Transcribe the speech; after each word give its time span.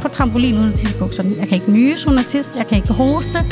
på 0.00 0.08
trampolin 0.08 0.54
uden 0.54 0.72
at 0.72 0.74
tisse 0.74 0.94
i 0.94 0.98
bukserne. 0.98 1.34
Jeg 1.38 1.48
kan 1.48 1.54
ikke 1.54 1.72
nyse 1.72 2.08
uden 2.08 2.18
at 2.18 2.26
tisse. 2.26 2.58
Jeg 2.58 2.66
kan 2.66 2.76
ikke 2.76 2.92
hoste. 2.92 3.44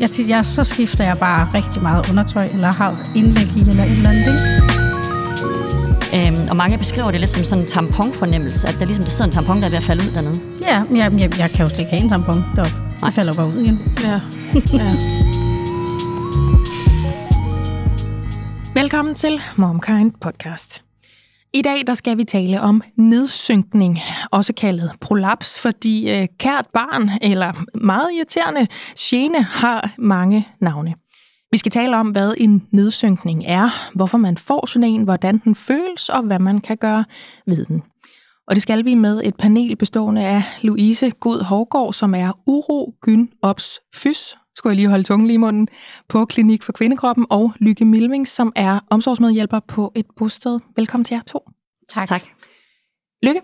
Jeg, 0.00 0.08
jeg, 0.28 0.46
så 0.46 0.64
skifter 0.64 1.04
jeg 1.04 1.18
bare 1.18 1.48
rigtig 1.54 1.82
meget 1.82 2.10
undertøj, 2.10 2.48
eller 2.52 2.72
har 2.72 3.10
indlæg 3.16 3.56
i, 3.56 3.60
eller 3.60 3.84
et 3.84 3.90
eller 3.90 4.10
andet. 4.10 4.26
Ikke? 4.26 4.68
Øhm, 6.14 6.48
og 6.50 6.56
mange 6.56 6.78
beskriver 6.78 7.10
det 7.10 7.20
lidt 7.20 7.30
som 7.30 7.44
sådan 7.44 7.64
en 7.64 7.68
tamponfornemmelse, 7.68 8.68
at 8.68 8.76
der 8.78 8.84
ligesom 8.86 9.04
der 9.04 9.10
sidder 9.10 9.24
en 9.24 9.32
tampon, 9.32 9.56
der 9.60 9.66
er 9.66 9.70
ved 9.70 9.76
at 9.78 9.82
falde 9.82 10.08
ud 10.08 10.14
dernede. 10.14 10.40
Ja, 10.60 10.84
men 10.84 10.96
jeg, 10.96 11.12
jeg, 11.20 11.38
jeg 11.38 11.50
kan 11.50 11.66
jo 11.66 11.68
slet 11.68 11.78
ikke 11.78 11.90
have 11.90 12.02
en 12.02 12.08
tampon 12.08 12.44
deroppe. 12.56 12.72
Det 13.06 13.14
falder 13.14 13.32
bare 13.32 13.48
ud 13.48 13.60
igen. 13.60 13.80
Ja. 14.04 14.20
ja. 14.72 14.96
Velkommen 18.80 19.14
til 19.14 19.40
MomKind 19.56 20.12
podcast. 20.20 20.87
I 21.58 21.62
dag 21.62 21.86
der 21.86 21.94
skal 21.94 22.18
vi 22.18 22.24
tale 22.24 22.60
om 22.60 22.82
nedsynkning, 22.96 23.98
også 24.30 24.52
kaldet 24.52 24.92
prolaps, 25.00 25.60
fordi 25.60 26.10
øh, 26.10 26.26
kært 26.38 26.66
barn 26.74 27.10
eller 27.22 27.52
meget 27.74 28.12
irriterende 28.12 28.66
gene 28.98 29.42
har 29.42 29.94
mange 29.98 30.48
navne. 30.60 30.94
Vi 31.52 31.58
skal 31.58 31.72
tale 31.72 31.96
om, 31.96 32.08
hvad 32.08 32.34
en 32.38 32.66
nedsynkning 32.72 33.44
er, 33.46 33.68
hvorfor 33.94 34.18
man 34.18 34.36
får 34.36 34.66
sådan 34.66 34.88
en, 34.88 35.02
hvordan 35.02 35.38
den 35.38 35.54
føles 35.54 36.08
og 36.08 36.22
hvad 36.22 36.38
man 36.38 36.60
kan 36.60 36.76
gøre 36.76 37.04
ved 37.46 37.64
den. 37.64 37.82
Og 38.48 38.54
det 38.54 38.62
skal 38.62 38.84
vi 38.84 38.94
med 38.94 39.20
et 39.24 39.36
panel 39.36 39.76
bestående 39.76 40.24
af 40.24 40.42
Louise 40.62 41.10
God 41.10 41.44
Hårgaard, 41.44 41.92
som 41.92 42.14
er 42.14 42.32
uro, 42.46 42.94
gyn, 43.02 43.26
ops, 43.42 43.80
fys, 43.94 44.36
skulle 44.58 44.70
jeg 44.70 44.76
lige 44.76 44.88
holde 44.88 45.04
tungen 45.04 45.26
lige 45.26 45.34
i 45.34 45.38
munden, 45.38 45.68
på 46.08 46.24
Klinik 46.24 46.62
for 46.62 46.72
Kvindekroppen, 46.72 47.26
og 47.30 47.52
Lykke 47.58 47.84
Milving, 47.84 48.28
som 48.28 48.52
er 48.56 48.80
omsorgsmedhjælper 48.90 49.60
på 49.60 49.92
et 49.94 50.06
bosted. 50.16 50.60
Velkommen 50.76 51.04
til 51.04 51.14
jer 51.14 51.22
to. 51.22 51.50
Tak. 51.88 52.08
Tak. 52.08 52.22
Lykke, 53.22 53.40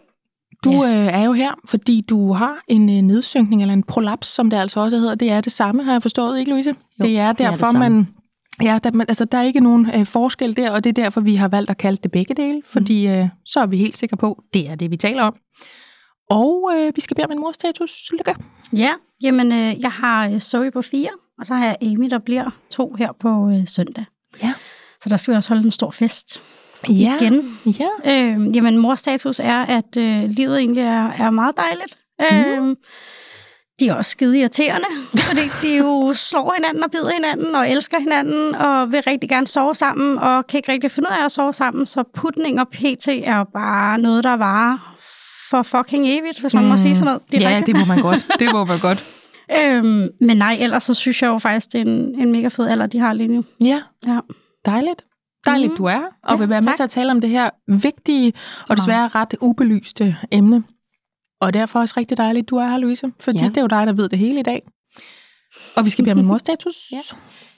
du 0.65 0.73
ja. 0.73 1.06
øh, 1.06 1.21
er 1.21 1.25
jo 1.25 1.33
her, 1.33 1.51
fordi 1.69 2.01
du 2.01 2.33
har 2.33 2.59
en 2.69 2.91
øh, 2.91 3.03
nedsynkning, 3.03 3.62
eller 3.62 3.73
en 3.73 3.83
prolaps, 3.83 4.27
som 4.27 4.51
det 4.51 4.56
altså 4.56 4.81
også 4.81 4.97
hedder. 4.97 5.15
Det 5.15 5.31
er 5.31 5.41
det 5.41 5.53
samme, 5.53 5.84
har 5.84 5.93
jeg 5.93 6.03
forstået, 6.03 6.39
ikke 6.39 6.51
Louise? 6.51 6.71
Jo, 6.71 6.75
det 7.05 7.05
er 7.05 7.09
det 7.09 7.19
er 7.19 7.33
det 7.33 7.39
derfor, 7.39 7.65
samme. 7.65 7.78
man... 7.78 8.09
Ja, 8.62 8.78
der, 8.84 8.93
man, 8.93 9.06
altså, 9.09 9.25
der 9.25 9.39
er 9.39 9.43
ikke 9.43 9.61
nogen 9.61 9.91
øh, 9.95 10.06
forskel 10.06 10.56
der, 10.56 10.71
og 10.71 10.84
det 10.84 10.99
er 10.99 11.03
derfor, 11.03 11.21
vi 11.21 11.34
har 11.34 11.49
valgt 11.49 11.71
at 11.71 11.78
kalde 11.78 11.99
det 12.03 12.12
begge 12.12 12.34
dele, 12.34 12.62
fordi 12.67 13.06
øh, 13.09 13.28
så 13.45 13.61
er 13.61 13.67
vi 13.67 13.77
helt 13.77 13.97
sikre 13.97 14.17
på, 14.17 14.43
det 14.55 14.71
er 14.71 14.75
det, 14.75 14.91
vi 14.91 14.97
taler 14.97 15.23
om. 15.23 15.37
Og 16.31 16.71
øh, 16.77 16.93
vi 16.95 17.01
skal 17.01 17.15
bede 17.15 17.25
om 17.25 17.33
en 17.33 17.41
morstatus. 17.41 18.12
Lykke. 18.12 18.34
Ja, 18.73 18.91
jamen 19.25 19.53
øh, 19.53 19.80
jeg 19.80 19.91
har 19.92 20.28
øh, 20.28 20.41
Zoe 20.41 20.70
på 20.70 20.83
fire, 20.83 21.11
og 21.39 21.47
så 21.47 21.55
har 21.55 21.64
jeg 21.64 21.77
Amy, 21.83 22.11
der 22.11 22.19
bliver 22.19 22.50
to 22.70 22.94
her 22.98 23.08
på 23.20 23.50
øh, 23.50 23.69
søndag. 23.69 24.05
Ja. 24.42 24.53
Så 25.03 25.08
der 25.08 25.16
skal 25.16 25.33
vi 25.33 25.36
også 25.36 25.50
holde 25.50 25.64
en 25.64 25.70
stor 25.70 25.91
fest 25.91 26.41
Ja. 26.89 27.16
igen. 27.20 27.58
Ja. 27.66 28.12
Øh, 28.12 28.56
jamen, 28.56 28.78
mors 28.78 29.00
status 29.00 29.41
er, 29.41 29.58
at 29.61 29.97
øh, 29.98 30.25
livet 30.25 30.58
egentlig 30.58 30.83
er, 30.83 31.12
er 31.12 31.31
meget 31.31 31.56
dejligt. 31.56 31.97
Mm. 32.31 32.70
Øh, 32.70 32.77
de 33.81 33.89
er 33.89 33.94
også 33.94 34.11
skide 34.11 34.39
irriterende, 34.39 34.86
fordi 35.28 35.41
de 35.62 35.77
jo 35.78 36.12
slår 36.16 36.55
hinanden 36.56 36.84
og 36.84 36.91
bider 36.91 37.12
hinanden 37.12 37.55
og 37.55 37.70
elsker 37.70 37.98
hinanden 38.00 38.55
og 38.55 38.92
vil 38.92 39.03
rigtig 39.06 39.28
gerne 39.28 39.47
sove 39.47 39.75
sammen 39.75 40.19
og 40.19 40.47
kan 40.47 40.59
ikke 40.59 40.72
rigtig 40.72 40.91
finde 40.91 41.09
ud 41.09 41.16
af 41.20 41.25
at 41.25 41.33
sove 41.33 41.53
sammen. 41.53 41.86
Så 41.86 42.05
putning 42.14 42.61
og 42.61 42.69
PT 42.69 43.09
er 43.09 43.36
jo 43.36 43.44
bare 43.55 43.98
noget, 43.98 44.25
der 44.25 44.33
varer 44.33 44.97
for 45.50 45.62
fucking 45.62 46.06
evigt, 46.06 46.41
hvis 46.41 46.55
man 46.55 46.62
mm. 46.62 46.69
må 46.69 46.77
sige 46.77 46.94
sådan 46.94 47.05
noget 47.05 47.22
direkte. 47.33 47.50
Ja, 47.50 47.61
det 47.61 47.77
må 47.77 47.94
man 47.94 48.03
godt. 48.03 48.27
Det 48.41 48.53
må 48.53 48.64
man 48.64 48.78
godt. 48.78 49.14
Øhm, 49.61 50.09
men 50.20 50.37
nej, 50.37 50.56
ellers 50.61 50.83
så 50.83 50.95
synes 50.95 51.23
jeg 51.23 51.28
jo 51.28 51.39
faktisk, 51.39 51.73
det 51.73 51.78
er 51.81 51.84
en, 51.84 52.20
en 52.20 52.33
mega 52.33 52.48
fed 52.48 52.69
alder, 52.69 52.87
de 52.87 52.98
har 52.98 53.12
lige 53.12 53.28
nu. 53.28 53.45
Ja, 53.61 53.83
Ja. 54.06 54.19
dejligt. 54.67 55.05
Dejligt, 55.47 55.70
Mhm. 55.70 55.77
du 55.77 55.84
er, 55.84 56.00
og 56.25 56.31
Ja, 56.31 56.37
vil 56.37 56.48
være 56.48 56.61
med 56.61 56.67
tak. 56.67 56.77
til 56.77 56.83
at 56.83 56.91
tale 56.91 57.11
om 57.11 57.20
det 57.20 57.31
her 57.31 57.50
vigtige 57.69 58.33
og 58.69 58.77
desværre 58.77 59.09
ret 59.09 59.34
ubelyste 59.41 60.16
emne. 60.32 60.65
Og 61.41 61.55
derfor 61.55 61.81
også 61.81 61.94
rigtig 61.97 62.16
dejligt, 62.16 62.50
du 62.50 62.56
er 62.56 62.66
her, 62.69 62.77
Louise, 62.78 63.12
fordi 63.21 63.38
Ja. 63.38 63.44
det 63.49 63.56
er 63.56 63.60
jo 63.60 63.66
dig, 63.66 63.87
der 63.87 63.93
ved 63.93 64.09
det 64.09 64.19
hele 64.19 64.41
i 64.41 64.43
dag. 64.43 64.62
Og 65.76 65.84
vi 65.84 65.91
skal 65.91 66.11
om 66.12 66.19
en 66.19 66.26
morstatus. 66.32 66.76
Ja. 66.93 67.00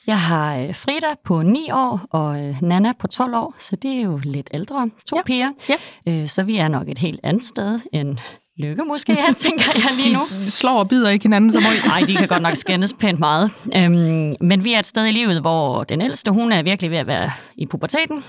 Jeg 0.06 0.20
har 0.20 0.56
øh, 0.56 0.74
Frida 0.74 1.06
på 1.24 1.42
9 1.42 1.70
år 1.72 2.00
og 2.10 2.44
øh, 2.44 2.62
Nana 2.62 2.92
på 2.98 3.06
12 3.06 3.34
år, 3.34 3.54
så 3.58 3.76
det 3.76 3.90
er 3.90 4.00
jo 4.02 4.20
lidt 4.24 4.48
ældre. 4.54 4.90
To 5.06 5.16
Ja. 5.16 5.18
ja. 5.18 5.22
piger. 5.22 5.50
Ja. 5.68 5.74
Øh, 6.22 6.28
så 6.28 6.42
vi 6.42 6.56
er 6.56 6.68
nok 6.68 6.88
et 6.88 6.98
helt 6.98 7.20
andet 7.22 7.44
sted 7.44 7.80
end 7.92 8.16
Lykke 8.58 8.82
måske, 8.88 9.12
jeg 9.28 9.36
tænker 9.36 9.64
jeg 9.74 9.96
lige 10.04 10.14
nu. 10.14 10.20
De 10.44 10.50
slår 10.50 10.78
og 10.78 10.88
bider 10.88 11.10
ikke 11.10 11.22
hinanden 11.24 11.52
som 11.52 11.62
øj. 11.66 11.88
Nej, 11.88 12.06
de 12.06 12.14
kan 12.14 12.28
godt 12.28 12.42
nok 12.42 12.56
skændes 12.56 12.92
pænt 13.00 13.18
meget. 13.18 13.50
Øhm, 13.76 14.34
men 14.40 14.64
vi 14.64 14.72
er 14.72 14.78
et 14.78 14.86
sted 14.86 15.06
i 15.06 15.10
livet, 15.12 15.40
hvor 15.40 15.84
den 15.84 16.00
ældste, 16.00 16.30
hun 16.30 16.52
er 16.52 16.62
virkelig 16.62 16.90
ved 16.90 16.98
at 16.98 17.06
være 17.06 17.30
i 17.56 17.66
puberteten. 17.66 18.24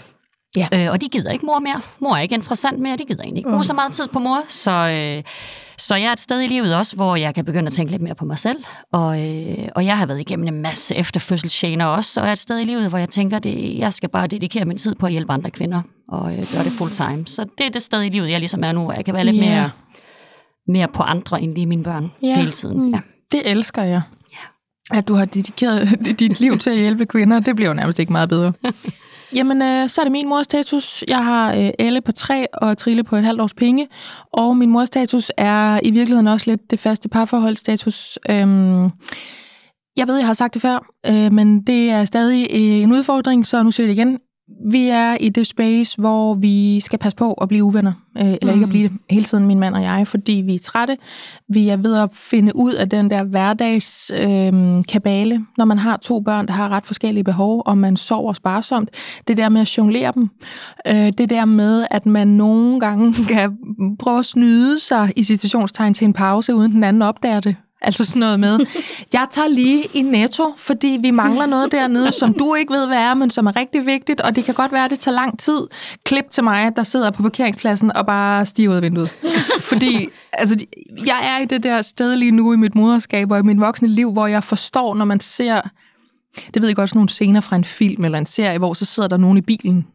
Ja. 0.56 0.68
Øh, 0.74 0.92
og 0.92 1.02
de 1.02 1.08
gider 1.08 1.32
ikke 1.32 1.46
mor 1.46 1.60
mere. 1.60 1.82
Mor 2.00 2.16
er 2.16 2.20
ikke 2.22 2.36
interessant 2.36 2.80
mere. 2.80 2.98
De 2.98 3.04
gider 3.04 3.24
egentlig 3.24 3.40
ikke 3.40 3.50
bruge 3.50 3.64
så 3.64 3.74
meget 3.74 3.92
tid 3.92 4.08
på 4.08 4.20
mor. 4.20 4.40
Så, 4.48 4.72
øh, 4.72 5.24
så 5.78 5.96
jeg 5.96 6.08
er 6.08 6.12
et 6.12 6.20
sted 6.20 6.42
i 6.42 6.48
livet 6.48 6.76
også, 6.76 6.96
hvor 6.96 7.16
jeg 7.16 7.36
kan 7.36 7.46
begynde 7.46 7.68
at 7.68 7.74
tænke 7.74 7.92
lidt 7.92 8.02
mere 8.02 8.16
på 8.16 8.26
mig 8.26 8.38
selv. 8.38 8.64
Og, 8.94 9.22
øh, 9.26 9.68
og 9.76 9.86
jeg 9.86 9.98
har 9.98 10.06
været 10.06 10.20
igennem 10.20 10.48
en 10.48 10.62
masse 10.62 10.96
efterfødselsgener 10.96 11.86
også. 11.86 12.20
Og 12.22 12.26
jeg 12.26 12.30
er 12.30 12.34
et 12.34 12.38
sted 12.40 12.60
i 12.60 12.64
livet, 12.64 12.90
hvor 12.90 12.98
jeg 12.98 13.10
tænker, 13.10 13.38
at 13.38 13.46
jeg 13.80 13.94
skal 13.94 14.10
bare 14.10 14.28
dedikere 14.28 14.66
min 14.66 14.78
tid 14.78 14.96
på 14.96 15.06
at 15.06 15.12
hjælpe 15.12 15.34
andre 15.34 15.50
kvinder. 15.50 15.82
Og 16.12 16.32
øh, 16.32 16.46
gøre 16.54 16.64
det 16.64 16.72
full 16.72 16.92
time. 16.92 17.28
Så 17.28 17.46
det 17.58 17.66
er 17.66 17.70
det 17.70 17.82
sted 17.82 18.02
i 18.04 18.10
livet, 18.10 18.30
jeg 18.30 18.40
ligesom 18.40 18.64
er 18.64 18.72
nu. 18.72 18.84
hvor 18.84 18.94
Jeg 18.94 19.06
kan 19.06 19.14
være 19.14 19.26
lidt 19.26 19.36
Ja. 19.38 19.50
mere, 19.50 19.70
mere 20.68 20.88
på 20.88 21.04
andre 21.04 21.42
end 21.42 21.54
lige 21.56 21.66
mine 21.66 21.84
børn 21.84 22.12
Ja. 22.22 22.36
hele 22.36 22.52
tiden. 22.52 22.90
Ja. 22.94 23.00
Det 23.32 23.52
elsker 23.52 23.84
jeg. 23.84 24.02
At 24.92 25.08
du 25.08 25.14
har 25.14 25.26
dedikeret 25.26 25.90
dit 26.20 26.40
liv 26.40 26.58
til 26.58 26.70
at 26.70 26.78
hjælpe 26.78 27.06
kvinder, 27.06 27.40
det 27.40 27.56
bliver 27.56 27.70
jo 27.70 27.74
nærmest 27.74 28.00
ikke 28.00 28.12
meget 28.12 28.30
bedre. 28.30 28.54
Jamen, 29.36 29.62
øh, 29.62 29.90
så 29.90 30.02
er 30.02 30.06
det 30.06 30.12
min 30.12 30.30
morstatus. 30.30 31.04
Jeg 31.08 31.24
har 31.26 31.54
øh, 31.56 31.70
Elle 31.80 32.02
på 32.02 32.12
tre 32.12 32.46
og 32.54 32.78
Trille 32.78 33.04
på 33.04 33.16
et 33.16 33.24
halvt 33.24 33.42
års 33.42 33.54
penge. 33.54 33.88
Og 34.34 34.58
min 34.58 34.70
morstatus 34.70 35.32
er 35.38 35.80
i 35.84 35.92
virkeligheden 35.92 36.28
også 36.28 36.50
lidt 36.50 36.72
det 36.72 36.80
faste 36.80 37.10
parforholdsstatus. 37.10 38.20
Øhm, 38.30 38.84
jeg 39.98 40.08
ved, 40.08 40.18
jeg 40.18 40.26
har 40.26 40.34
sagt 40.34 40.54
det 40.54 40.62
før, 40.62 40.86
øh, 41.10 41.34
men 41.34 41.64
det 41.64 41.90
er 41.90 42.06
stadig 42.06 42.48
øh, 42.54 42.60
en 42.62 42.92
udfordring, 42.92 43.46
så 43.46 43.64
nu 43.64 43.72
siger 43.72 43.88
jeg 43.88 43.96
det 43.96 44.02
igen. 44.02 44.20
Vi 44.66 44.88
er 44.88 45.18
i 45.20 45.30
det 45.30 45.48
space, 45.48 45.98
hvor 45.98 46.34
vi 46.34 46.80
skal 46.80 47.00
passe 47.00 47.18
på 47.18 47.34
at 47.34 47.48
blive 47.48 47.64
uvenner. 47.64 47.94
Øh, 48.18 48.34
eller 48.42 48.54
ikke 48.54 48.64
at 48.64 48.70
blive 48.70 48.84
det 48.84 48.98
hele 49.10 49.26
tiden, 49.26 49.48
min 49.48 49.60
mand 49.60 49.76
og 49.76 49.82
jeg, 49.82 50.08
fordi 50.08 50.44
vi 50.46 50.56
er 50.56 50.60
trætte. 50.60 50.98
Vi 51.50 51.70
er 51.70 51.78
ved 51.78 51.96
at 51.96 52.10
finde 52.14 52.56
ud 52.56 52.74
af 52.74 52.90
den 52.90 53.10
der 53.10 53.24
hverdags 53.24 54.12
øh, 54.14 54.84
kabale, 54.90 55.46
når 55.58 55.66
man 55.66 55.78
har 55.78 55.98
to 55.98 56.20
børn, 56.20 56.48
der 56.48 56.54
har 56.54 56.70
ret 56.70 56.86
forskellige 56.86 57.24
behov, 57.24 57.64
og 57.66 57.78
man 57.78 57.98
sover 57.98 58.34
sparsomt. 58.34 58.90
Det 59.28 59.38
der 59.38 59.50
med 59.50 59.62
at 59.62 59.78
jonglere 59.78 60.12
dem. 60.16 60.30
Øh, 60.88 61.14
det 61.18 61.30
der 61.30 61.46
med, 61.46 61.88
at 61.92 62.06
man 62.06 62.28
nogle 62.28 62.80
gange 62.80 63.14
kan 63.34 63.58
prøve 64.00 64.20
at 64.20 64.26
snyde 64.26 64.80
sig 64.80 65.12
i 65.16 65.24
situationstegn 65.24 65.94
til 65.94 66.06
en 66.06 66.14
pause, 66.14 66.56
uden 66.56 66.72
den 66.72 66.84
anden 66.84 67.02
opdager 67.02 67.40
det. 67.40 67.56
Altså 67.82 68.06
sådan 68.06 68.20
noget 68.20 68.40
med, 68.40 68.60
jeg 69.14 69.28
tager 69.32 69.48
lige 69.48 69.84
i 69.94 70.02
netto, 70.02 70.54
fordi 70.58 70.98
vi 71.02 71.12
mangler 71.12 71.46
noget 71.46 71.72
dernede, 71.72 72.12
som 72.12 72.34
du 72.34 72.56
ikke 72.56 72.74
ved, 72.74 72.88
hvad 72.88 72.98
er, 72.98 73.14
men 73.14 73.30
som 73.30 73.48
er 73.48 73.56
rigtig 73.56 73.86
vigtigt, 73.86 74.22
og 74.22 74.36
det 74.36 74.46
kan 74.46 74.54
godt 74.54 74.72
være, 74.72 74.86
at 74.86 74.92
det 74.92 75.00
tager 75.00 75.16
lang 75.16 75.40
tid. 75.40 75.68
Klip 76.04 76.26
til 76.32 76.44
mig, 76.44 76.76
der 76.76 76.84
sidder 76.84 77.12
på 77.12 77.22
parkeringspladsen 77.22 77.98
og 77.98 78.06
bare 78.06 78.46
stiger 78.46 78.70
ud 78.70 78.76
af 78.76 78.82
vinduet. 78.82 79.10
Fordi 79.62 80.08
altså, 80.34 80.66
jeg 81.06 81.20
er 81.24 81.44
i 81.44 81.46
det 81.46 81.64
der 81.64 81.82
sted 81.82 82.16
lige 82.16 82.32
nu 82.32 82.54
i 82.54 82.56
mit 82.56 82.76
moderskab 82.76 83.32
og 83.32 83.40
i 83.40 83.42
mit 83.42 83.60
voksne 83.60 83.88
liv, 83.88 84.12
hvor 84.12 84.28
jeg 84.28 84.44
forstår, 84.44 84.96
når 84.96 85.06
man 85.06 85.20
ser, 85.20 85.62
det 86.54 86.62
ved 86.62 86.70
jeg 86.70 86.76
godt, 86.76 86.90
sådan 86.90 86.98
nogle 86.98 87.10
scener 87.10 87.42
fra 87.42 87.56
en 87.56 87.66
film 87.66 88.06
eller 88.06 88.18
en 88.18 88.26
serie, 88.26 88.58
hvor 88.58 88.74
så 88.74 88.86
sidder 88.86 89.10
der 89.10 89.18
nogen 89.18 89.38
i 89.38 89.42
bilen, 89.42 89.88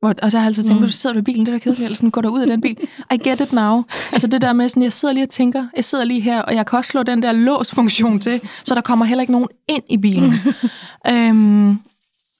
hvor, 0.00 0.14
og 0.22 0.30
så 0.30 0.38
har 0.38 0.44
jeg 0.44 0.46
altid 0.46 0.62
tænkt, 0.62 0.82
mm. 0.82 0.88
sidder 0.88 1.14
du 1.14 1.18
i 1.18 1.22
bilen, 1.22 1.46
det 1.46 1.52
er 1.52 1.58
da 1.58 1.58
kedeligt, 1.58 1.84
eller 1.84 1.96
sådan, 1.96 2.10
går 2.10 2.20
der 2.20 2.28
ud 2.28 2.40
af 2.40 2.46
den 2.46 2.60
bil. 2.60 2.76
I 3.12 3.16
get 3.16 3.40
it 3.40 3.52
now. 3.52 3.82
Altså 4.12 4.26
det 4.26 4.42
der 4.42 4.52
med, 4.52 4.68
sådan, 4.68 4.82
jeg 4.82 4.92
sidder 4.92 5.14
lige 5.14 5.24
og 5.24 5.28
tænker, 5.28 5.66
jeg 5.76 5.84
sidder 5.84 6.04
lige 6.04 6.20
her, 6.20 6.42
og 6.42 6.54
jeg 6.54 6.66
kan 6.66 6.76
også 6.76 6.90
slå 6.90 7.02
den 7.02 7.22
der 7.22 7.32
låsfunktion 7.32 8.20
til, 8.20 8.40
så 8.64 8.74
der 8.74 8.80
kommer 8.80 9.04
heller 9.04 9.20
ikke 9.20 9.32
nogen 9.32 9.48
ind 9.68 9.82
i 9.88 9.96
bilen. 9.96 10.32
øhm, 11.12 11.68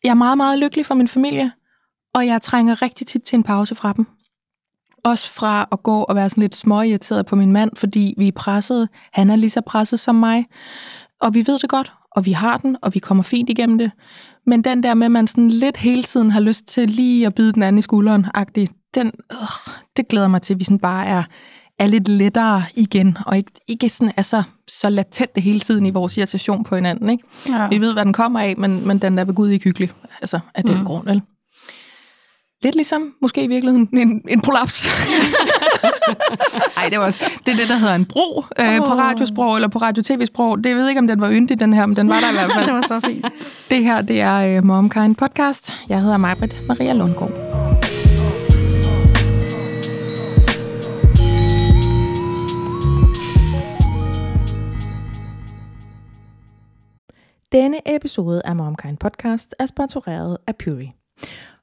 jeg 0.04 0.10
er 0.10 0.14
meget, 0.14 0.36
meget 0.36 0.58
lykkelig 0.58 0.86
for 0.86 0.94
min 0.94 1.08
familie, 1.08 1.52
og 2.14 2.26
jeg 2.26 2.42
trænger 2.42 2.82
rigtig 2.82 3.06
tit 3.06 3.22
til 3.22 3.36
en 3.36 3.42
pause 3.42 3.74
fra 3.74 3.92
dem. 3.92 4.06
Også 5.04 5.30
fra 5.30 5.68
at 5.72 5.82
gå 5.82 6.02
og 6.02 6.14
være 6.14 6.30
sådan 6.30 6.40
lidt 6.40 6.54
småirriteret 6.54 7.26
på 7.26 7.36
min 7.36 7.52
mand, 7.52 7.70
fordi 7.76 8.14
vi 8.18 8.28
er 8.28 8.32
presset. 8.32 8.88
Han 9.12 9.30
er 9.30 9.36
lige 9.36 9.50
så 9.50 9.60
presset 9.60 10.00
som 10.00 10.14
mig. 10.14 10.46
Og 11.20 11.34
vi 11.34 11.46
ved 11.46 11.58
det 11.58 11.70
godt, 11.70 11.92
og 12.10 12.26
vi 12.26 12.32
har 12.32 12.56
den, 12.56 12.76
og 12.82 12.94
vi 12.94 12.98
kommer 12.98 13.22
fint 13.22 13.50
igennem 13.50 13.78
det. 13.78 13.90
Men 14.46 14.64
den 14.64 14.82
der 14.82 14.94
med, 14.94 15.04
at 15.04 15.10
man 15.10 15.26
sådan 15.26 15.50
lidt 15.50 15.76
hele 15.76 16.02
tiden 16.02 16.30
har 16.30 16.40
lyst 16.40 16.66
til 16.66 16.88
lige 16.88 17.26
at 17.26 17.34
bide 17.34 17.52
den 17.52 17.62
anden 17.62 17.78
i 17.78 17.82
skulderen, 17.82 18.26
agtig, 18.34 18.68
den, 18.94 19.12
øh, 19.32 19.38
det 19.96 20.08
glæder 20.08 20.28
mig 20.28 20.42
til, 20.42 20.54
at 20.54 20.58
vi 20.58 20.64
sådan 20.64 20.78
bare 20.78 21.06
er, 21.06 21.22
er 21.78 21.86
lidt 21.86 22.08
lettere 22.08 22.64
igen, 22.76 23.18
og 23.26 23.36
ikke, 23.36 23.50
ikke 23.68 23.88
sådan 23.88 24.12
er 24.16 24.22
så, 24.22 24.42
så 24.68 24.90
latente 24.90 25.40
hele 25.40 25.60
tiden 25.60 25.86
i 25.86 25.90
vores 25.90 26.16
irritation 26.16 26.64
på 26.64 26.74
hinanden. 26.74 27.10
Ikke? 27.10 27.24
Ja. 27.48 27.68
Vi 27.68 27.80
ved, 27.80 27.92
hvad 27.92 28.04
den 28.04 28.12
kommer 28.12 28.40
af, 28.40 28.54
men, 28.58 28.86
men 28.86 28.98
den 28.98 29.18
der 29.18 29.24
ved 29.24 29.34
Gud 29.34 29.48
ikke 29.48 29.64
hyggelig, 29.64 29.90
altså 30.20 30.40
af 30.54 30.64
den 30.64 30.78
mm. 30.78 30.84
grund. 30.84 31.06
Vel? 31.06 31.22
Lidt 32.62 32.74
ligesom, 32.74 33.14
måske 33.22 33.44
i 33.44 33.46
virkeligheden, 33.46 33.88
en, 33.92 34.22
en 34.28 34.40
prolaps. 34.40 34.88
Nej, 36.76 36.88
det 36.90 36.98
var 36.98 37.04
også 37.04 37.24
det, 37.46 37.52
er 37.52 37.56
det, 37.56 37.68
der 37.68 37.76
hedder 37.76 37.94
en 37.94 38.04
bro 38.04 38.44
øh, 38.60 38.76
på 38.78 38.84
radiosprog 38.84 39.54
eller 39.56 39.68
på 39.68 39.78
radio-tv-sprog. 39.78 40.58
Det 40.58 40.66
jeg 40.70 40.76
ved 40.76 40.88
ikke, 40.88 40.98
om 40.98 41.06
den 41.06 41.20
var 41.20 41.30
yndig, 41.30 41.60
den 41.60 41.72
her, 41.74 41.86
men 41.86 41.96
den 41.96 42.08
var 42.08 42.20
der 42.20 42.30
i 42.30 42.32
hvert 42.32 42.52
fald. 42.56 42.66
det 42.66 42.74
var 42.74 42.82
så 42.86 43.00
fint. 43.00 43.26
Det 43.70 43.84
her, 43.84 44.02
det 44.02 44.20
er 44.20 44.56
øh, 44.56 44.64
MomKind 44.64 45.16
Podcast. 45.16 45.72
Jeg 45.88 46.00
hedder 46.00 46.16
Majbrit 46.16 46.56
Maria 46.68 46.92
Lundgaard. 46.92 47.30
Denne 57.52 57.80
episode 57.96 58.42
af 58.44 58.56
MomKind 58.56 58.96
Podcast 58.96 59.54
er 59.58 59.66
sponsoreret 59.66 60.36
af 60.46 60.56
Puri. 60.56 60.92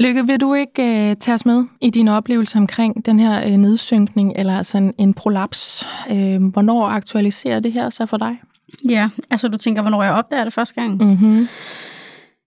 Lykke, 0.00 0.26
vil 0.26 0.40
du 0.40 0.54
ikke 0.54 0.82
øh, 0.82 1.16
tage 1.16 1.34
os 1.34 1.46
med 1.46 1.64
i 1.80 1.90
din 1.90 2.08
oplevelse 2.08 2.58
omkring 2.58 3.06
den 3.06 3.20
her 3.20 3.46
øh, 3.46 3.56
nedsynkning, 3.56 4.32
eller 4.36 4.56
altså 4.56 4.78
en, 4.78 4.94
en 4.98 5.14
prolaps? 5.14 5.88
Øh, 6.10 6.44
hvornår 6.44 6.86
aktualiserer 6.86 7.60
det 7.60 7.72
her 7.72 7.90
sig 7.90 8.08
for 8.08 8.16
dig? 8.16 8.40
Ja, 8.88 9.10
altså 9.30 9.48
du 9.48 9.58
tænker, 9.58 9.82
hvornår 9.82 10.02
jeg 10.02 10.12
opdager 10.12 10.44
det 10.44 10.52
første 10.52 10.74
gang? 10.74 11.02
Mm-hmm. 11.04 11.48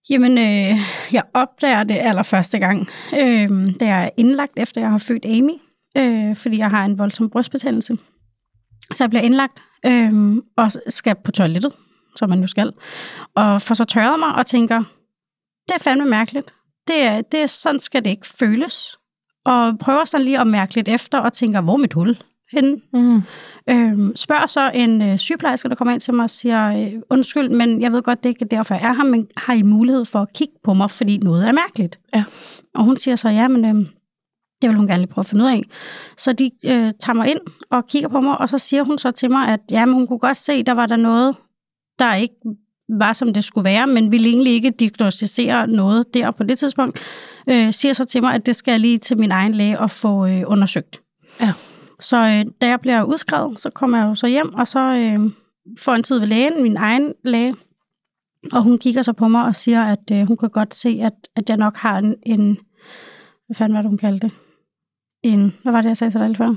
Jamen, 0.10 0.38
øh, 0.38 0.80
jeg 1.12 1.24
opdager 1.34 1.84
det 1.84 1.98
allerførste 2.02 2.60
gang, 2.60 2.88
øh, 3.14 3.50
da 3.80 3.86
jeg 3.86 4.04
er 4.06 4.10
indlagt, 4.18 4.54
efter 4.56 4.82
jeg 4.82 4.90
har 4.90 4.98
født 4.98 5.26
Amy, 5.26 5.54
øh, 5.98 6.36
fordi 6.36 6.58
jeg 6.58 6.70
har 6.70 6.86
en 6.86 7.00
voldsom 7.00 7.30
brystbetændelse. 7.30 7.98
Så 8.96 9.04
jeg 9.04 9.10
bliver 9.10 9.24
indlagt 9.24 9.64
øh, 9.86 10.36
og 10.58 10.72
skal 10.90 11.16
på 11.24 11.32
toilettet, 11.32 11.74
som 12.16 12.30
man 12.30 12.42
jo 12.42 12.48
skal, 12.48 12.74
og 13.36 13.62
får 13.62 13.76
så 13.76 13.84
tørret 13.84 14.20
mig 14.20 14.36
og 14.36 14.46
tænker, 14.46 14.80
det 15.68 15.76
er 15.76 15.80
fandme 15.84 16.06
mærkeligt. 16.06 16.54
Det 16.88 17.02
er, 17.04 17.22
det 17.22 17.42
er, 17.42 17.46
sådan 17.46 17.80
skal 17.80 18.04
det 18.04 18.10
ikke 18.10 18.28
føles. 18.28 18.98
Og 19.46 19.78
prøver 19.80 20.06
sådan 20.06 20.26
lige 20.26 20.40
at 20.40 20.48
mærke 20.48 20.76
lidt 20.76 20.88
efter 20.88 21.20
og 21.20 21.34
tænker, 21.34 21.62
hvor 21.62 21.74
er 21.74 21.78
mit 21.78 21.94
hul 21.94 22.18
henne? 22.52 22.82
Mm. 22.94 23.22
Øhm, 23.70 24.16
spørger 24.16 24.48
så 24.48 24.72
en 24.74 25.02
øh, 25.02 25.18
sygeplejerske, 25.18 25.70
der 25.70 25.76
kommer 25.76 25.94
ind 25.94 26.02
til 26.02 26.14
mig 26.14 26.24
og 26.24 26.30
siger, 26.30 26.68
øh, 26.68 27.02
undskyld, 27.10 27.50
men 27.50 27.82
jeg 27.82 27.92
ved 27.92 28.02
godt, 28.02 28.24
det 28.24 28.30
er 28.30 28.34
ikke 28.34 28.46
derfor, 28.46 28.76
jeg 28.76 28.90
er 28.90 28.94
her, 28.94 29.04
men 29.04 29.28
har 29.38 29.54
I 29.54 29.62
mulighed 29.62 30.06
for 30.06 30.20
at 30.20 30.34
kigge 30.34 30.54
på 30.64 30.74
mig, 30.74 30.92
fordi 30.92 31.18
noget 31.18 31.48
er 31.48 31.52
mærkeligt? 31.52 32.00
Ja. 32.16 32.24
Og 32.76 32.84
hun 32.84 32.98
siger 32.98 33.16
så, 33.16 33.30
ja, 33.30 33.48
men 33.48 33.66
øh, 33.66 33.76
det 34.62 34.70
vil 34.70 34.76
hun 34.76 34.88
gerne 34.88 35.02
lige 35.02 35.14
prøve 35.14 35.24
at 35.24 35.26
finde 35.26 35.44
ud 35.44 35.50
af. 35.50 35.64
Så 36.18 36.34
de 36.34 36.52
øh, 36.66 36.94
tager 37.00 37.14
mig 37.14 37.30
ind 37.30 37.40
og 37.72 37.88
kigger 37.88 38.10
på 38.10 38.22
mig, 38.22 38.38
og 38.38 38.50
så 38.50 38.58
siger 38.58 38.84
hun 38.84 38.98
så 38.98 39.12
til 39.12 39.32
mig, 39.32 39.48
at 39.48 39.60
ja, 39.72 39.86
men 39.86 39.94
hun 39.96 40.08
kunne 40.08 40.20
godt 40.20 40.38
se, 40.38 40.64
der 40.64 40.72
var 40.74 40.86
der 40.86 40.96
noget, 40.96 41.36
der 42.00 42.16
ikke 42.16 42.36
var, 42.90 43.14
som 43.14 43.34
det 43.34 43.44
skulle 43.44 43.66
være, 43.66 43.88
men 43.88 44.12
ville 44.12 44.30
egentlig 44.30 44.54
ikke 44.54 44.70
diagnostisere 44.70 45.68
noget 45.68 46.14
der 46.14 46.32
på 46.32 46.44
det 46.44 46.60
tidspunkt, 46.60 47.00
øh, 47.50 47.74
siger 47.74 47.94
så 47.94 48.06
til 48.06 48.22
mig, 48.22 48.34
at 48.34 48.46
det 48.46 48.56
skal 48.56 48.72
jeg 48.72 48.80
lige 48.80 48.98
til 48.98 49.18
min 49.18 49.32
egen 49.32 49.56
læge 49.56 49.80
og 49.80 49.92
få 49.92 50.26
øh, 50.26 50.44
undersøgt. 50.48 51.02
Ja. 51.42 51.54
Så 52.00 52.18
øh, 52.18 52.46
da 52.62 52.68
jeg 52.68 52.80
bliver 52.80 53.04
udskrevet, 53.04 53.60
så 53.60 53.70
kommer 53.70 53.98
jeg 53.98 54.06
jo 54.06 54.16
så 54.16 54.28
hjem, 54.28 54.54
og 54.54 54.68
så 54.68 54.80
øh, 54.80 55.32
får 55.80 55.94
en 55.94 56.04
tid 56.04 56.20
ved 56.20 56.28
lægen, 56.28 56.64
min 56.64 56.78
egen 56.78 57.14
læge, 57.24 57.56
og 58.52 58.64
hun 58.64 58.78
kigger 58.78 59.02
så 59.02 59.14
på 59.14 59.28
mig 59.28 59.46
og 59.46 59.56
siger, 59.56 59.84
at 59.84 60.12
øh, 60.12 60.28
hun 60.28 60.38
kan 60.38 60.50
godt 60.50 60.76
se, 60.76 61.00
at, 61.04 61.14
at 61.36 61.50
jeg 61.50 61.58
nok 61.58 61.78
har 61.78 61.98
en, 61.98 62.16
en... 62.24 62.58
Hvad 63.46 63.56
fanden 63.56 63.76
var 63.76 63.82
det, 63.82 63.90
hun 63.90 63.98
kaldte 63.98 64.28
det? 64.28 64.36
En... 65.24 65.54
Hvad 65.64 65.72
var 65.72 65.82
det, 65.82 65.90
jeg 65.90 65.98
sagde 65.98 66.12
til 66.12 66.20
dig 66.20 66.28
lige 66.30 66.38
før? 66.38 66.56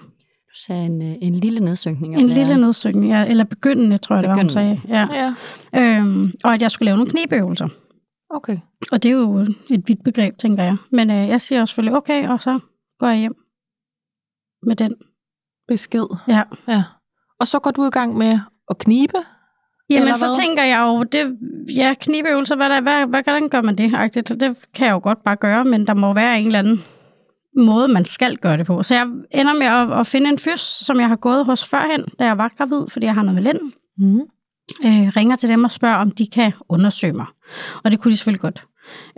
Du 0.51 0.63
sagde 0.67 0.87
en, 0.87 1.03
øh, 1.03 1.15
en 1.21 1.35
lille 1.35 1.61
nedsynkning. 1.61 2.17
En 2.21 2.27
lille 2.27 2.57
nedsynkning, 2.57 3.09
ja, 3.13 3.25
eller 3.25 3.45
begyndende, 3.45 3.99
tror 3.99 4.17
jeg, 4.17 4.23
det 4.23 4.31
var, 4.31 4.37
hun 4.37 4.49
sagde. 4.49 4.81
Ja. 4.89 5.09
Ja, 5.13 5.35
Øhm, 5.99 6.33
og 6.45 6.55
at 6.55 6.63
jeg 6.63 6.71
skulle 6.71 6.87
lave 6.87 6.97
nogle 6.97 7.11
knibøvelser. 7.11 7.69
okay. 8.31 8.59
Og 8.93 9.03
det 9.03 9.11
er 9.11 9.15
jo 9.15 9.39
et 9.71 9.83
vidt 9.87 10.05
begreb, 10.05 10.37
tænker 10.39 10.63
jeg. 10.65 10.77
Men 10.93 11.11
øh, 11.11 11.29
jeg 11.29 11.41
siger 11.41 11.61
også 11.61 11.73
selvfølgelig, 11.73 11.97
okay, 11.97 12.29
og 12.29 12.43
så 12.43 12.59
går 12.99 13.07
jeg 13.07 13.19
hjem 13.19 13.35
med 14.67 14.77
den. 14.77 14.95
Besked. 15.69 16.07
Ja. 16.29 16.43
Ja. 16.69 16.83
Og 17.41 17.47
så 17.47 17.59
går 17.59 17.71
du 17.71 17.85
i 17.87 17.91
gang 17.91 18.17
med 18.19 18.39
at 18.71 18.79
knibe? 18.79 19.19
Jamen, 19.91 20.03
Eller 20.03 20.17
så 20.17 20.41
tænker 20.43 20.63
jeg 20.63 20.81
jo, 20.87 21.03
det, 21.03 21.39
ja, 21.77 21.95
knibøvelser, 22.01 22.57
hvad, 22.57 22.69
der, 22.71 22.81
hvad, 22.81 23.07
hvad, 23.07 23.23
hvordan 23.23 23.49
gør 23.49 23.63
man 23.63 23.77
det? 23.79 24.15
Det 24.41 24.57
kan 24.75 24.87
jeg 24.87 24.93
jo 24.93 25.01
godt 25.03 25.25
bare 25.25 25.37
gøre, 25.37 25.65
men 25.65 25.87
der 25.87 25.95
må 25.95 26.15
være 26.15 26.41
en 26.41 26.47
eller 26.47 26.59
anden 26.59 26.81
måde, 27.57 27.89
man 27.89 28.05
skal 28.05 28.37
gøre 28.37 28.57
det 28.57 28.67
på. 28.67 28.83
Så 28.83 28.95
jeg 28.95 29.07
ender 29.31 29.55
med 29.55 29.67
at, 29.67 30.01
at 30.01 30.07
finde 30.07 30.31
en 30.31 30.39
fys, 30.39 30.61
som 30.61 31.01
jeg 31.01 31.09
har 31.09 31.17
gået 31.17 31.47
hos 31.47 31.65
førhen, 31.65 32.05
da 32.19 32.25
jeg 32.25 32.39
var 32.39 32.53
gravid, 32.59 32.87
fordi 32.89 33.07
jeg 33.07 33.15
har 33.15 33.23
noget 33.23 33.35
med 33.35 33.43
lænden. 33.43 33.73
Mm. 33.99 34.21
øh, 34.85 35.09
ringer 35.17 35.37
til 35.37 35.49
dem 35.49 35.65
og 35.65 35.71
spørger, 35.71 35.97
om 35.97 36.11
de 36.11 36.27
kan 36.27 36.53
undersøge 36.69 37.13
mig. 37.13 37.27
Og 37.85 37.91
det 37.91 38.01
kunne 38.01 38.13
de 38.13 38.17
selvfølgelig 38.17 38.41
godt. 38.41 38.65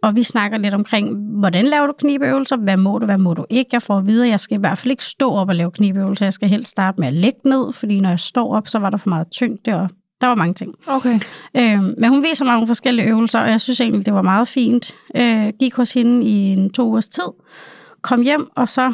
Og 0.02 0.17
vi 0.17 0.23
snakker 0.23 0.58
lidt 0.58 0.75
omkring, 0.75 1.17
hvordan 1.38 1.64
laver 1.64 1.87
du 1.87 1.93
knibøvelser, 1.99 2.56
hvad 2.56 2.76
må 2.76 2.99
du, 2.99 3.06
hvad 3.06 3.19
må 3.19 3.34
du 3.34 3.44
ikke. 3.50 3.69
Jeg 3.73 3.82
får 3.82 3.99
at 3.99 4.06
vide, 4.06 4.25
at 4.25 4.31
jeg 4.31 4.40
skal 4.40 4.56
i 4.56 4.61
hvert 4.61 4.78
fald 4.78 4.90
ikke 4.90 5.05
stå 5.05 5.32
op 5.32 5.49
og 5.49 5.55
lave 5.55 5.70
knibøvelser. 5.70 6.26
Jeg 6.26 6.32
skal 6.32 6.49
helst 6.49 6.70
starte 6.70 7.00
med 7.00 7.08
at 7.08 7.14
lægge 7.14 7.40
ned, 7.44 7.73
fordi 7.73 8.00
når 8.00 8.08
jeg 8.08 8.20
står 8.20 8.56
op, 8.56 8.69
så 8.69 8.78
var 8.78 8.90
der 8.90 8.96
for 8.96 9.08
meget 9.08 9.31
tyngde, 9.31 9.75
og 9.75 9.88
der 10.20 10.26
var 10.26 10.35
mange 10.35 10.55
ting. 10.55 10.75
Okay. 10.87 11.20
Øh, 11.56 11.82
men 11.99 12.08
hun 12.08 12.23
viser 12.23 12.44
mig 12.44 12.55
nogle 12.55 12.67
forskellige 12.67 13.08
øvelser, 13.08 13.40
og 13.40 13.50
jeg 13.50 13.61
synes 13.61 13.81
egentlig, 13.81 14.06
det 14.06 14.14
var 14.14 14.23
meget 14.23 14.49
fint. 14.49 14.94
Øh, 15.17 15.52
gik 15.61 15.75
hos 15.75 15.93
hende 15.93 16.26
i 16.26 16.52
en 16.52 16.70
to 16.70 16.88
ugers 16.88 17.08
tid, 17.08 17.28
kom 18.02 18.22
hjem, 18.22 18.49
og 18.54 18.69
så 18.69 18.93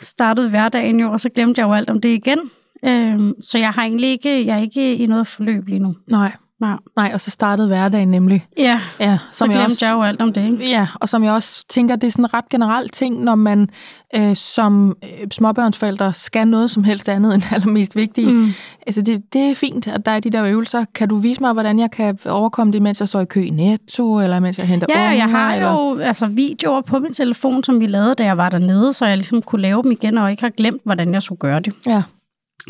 startede 0.00 0.50
hverdagen 0.50 1.00
jo, 1.00 1.12
og 1.12 1.20
så 1.20 1.28
glemte 1.28 1.60
jeg 1.60 1.68
jo 1.68 1.72
alt 1.72 1.90
om 1.90 2.00
det 2.00 2.08
igen. 2.08 2.50
Øhm, 2.84 3.42
så 3.42 3.58
jeg 3.58 3.70
har 3.70 3.82
egentlig 3.82 4.10
ikke, 4.10 4.46
jeg 4.46 4.56
er 4.56 4.62
ikke 4.62 4.94
i 4.96 5.06
noget 5.06 5.26
forløb 5.26 5.68
lige 5.68 5.78
nu. 5.78 5.94
Nej. 6.06 6.32
Nej. 6.60 6.76
Nej, 6.96 7.10
og 7.14 7.20
så 7.20 7.30
startede 7.30 7.68
hverdagen 7.68 8.08
nemlig. 8.10 8.46
Ja, 8.58 8.80
Ja, 9.00 9.18
så 9.32 9.44
glemte 9.44 9.60
jeg, 9.62 9.76
jeg 9.80 9.92
jo 9.92 10.02
alt 10.02 10.22
om 10.22 10.32
det, 10.32 10.44
ikke? 10.44 10.70
Ja, 10.70 10.86
og 10.94 11.08
som 11.08 11.24
jeg 11.24 11.32
også 11.32 11.64
tænker, 11.68 11.96
det 11.96 12.06
er 12.06 12.10
sådan 12.10 12.24
en 12.24 12.34
ret 12.34 12.48
generelt 12.48 12.92
ting, 12.92 13.22
når 13.24 13.34
man 13.34 13.70
øh, 14.16 14.36
som 14.36 14.96
øh, 15.04 15.28
småbørnsforældre 15.30 16.14
skal 16.14 16.48
noget 16.48 16.70
som 16.70 16.84
helst 16.84 17.08
andet 17.08 17.34
end 17.34 17.42
allermest 17.54 17.96
vigtigt. 17.96 18.32
Mm. 18.34 18.52
Altså, 18.86 19.02
det, 19.02 19.22
det 19.32 19.50
er 19.50 19.54
fint, 19.54 19.86
at 19.88 20.06
der 20.06 20.12
er 20.12 20.20
de 20.20 20.30
der 20.30 20.44
øvelser. 20.44 20.84
Kan 20.94 21.08
du 21.08 21.16
vise 21.18 21.40
mig, 21.40 21.52
hvordan 21.52 21.78
jeg 21.78 21.90
kan 21.90 22.18
overkomme 22.26 22.72
det, 22.72 22.82
mens 22.82 23.00
jeg 23.00 23.08
står 23.08 23.20
i 23.20 23.24
kø 23.24 23.40
i 23.40 23.50
Netto, 23.50 24.20
eller 24.20 24.40
mens 24.40 24.58
jeg 24.58 24.66
henter 24.66 24.86
Ja, 24.90 25.08
og 25.08 25.16
jeg 25.16 25.24
unger, 25.26 25.38
har 25.38 25.54
eller? 25.54 25.72
jo 25.72 25.98
altså, 25.98 26.26
videoer 26.26 26.80
på 26.80 26.98
min 26.98 27.12
telefon, 27.12 27.62
som 27.62 27.80
vi 27.80 27.86
lavede, 27.86 28.14
da 28.14 28.24
jeg 28.24 28.36
var 28.36 28.48
dernede, 28.48 28.92
så 28.92 29.06
jeg 29.06 29.16
ligesom 29.16 29.42
kunne 29.42 29.62
lave 29.62 29.82
dem 29.82 29.90
igen, 29.92 30.18
og 30.18 30.30
ikke 30.30 30.42
har 30.42 30.50
glemt, 30.50 30.80
hvordan 30.84 31.12
jeg 31.14 31.22
skulle 31.22 31.38
gøre 31.38 31.60
det. 31.60 31.72
Ja, 31.86 32.02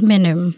Men 0.02 0.26
øhm, 0.26 0.54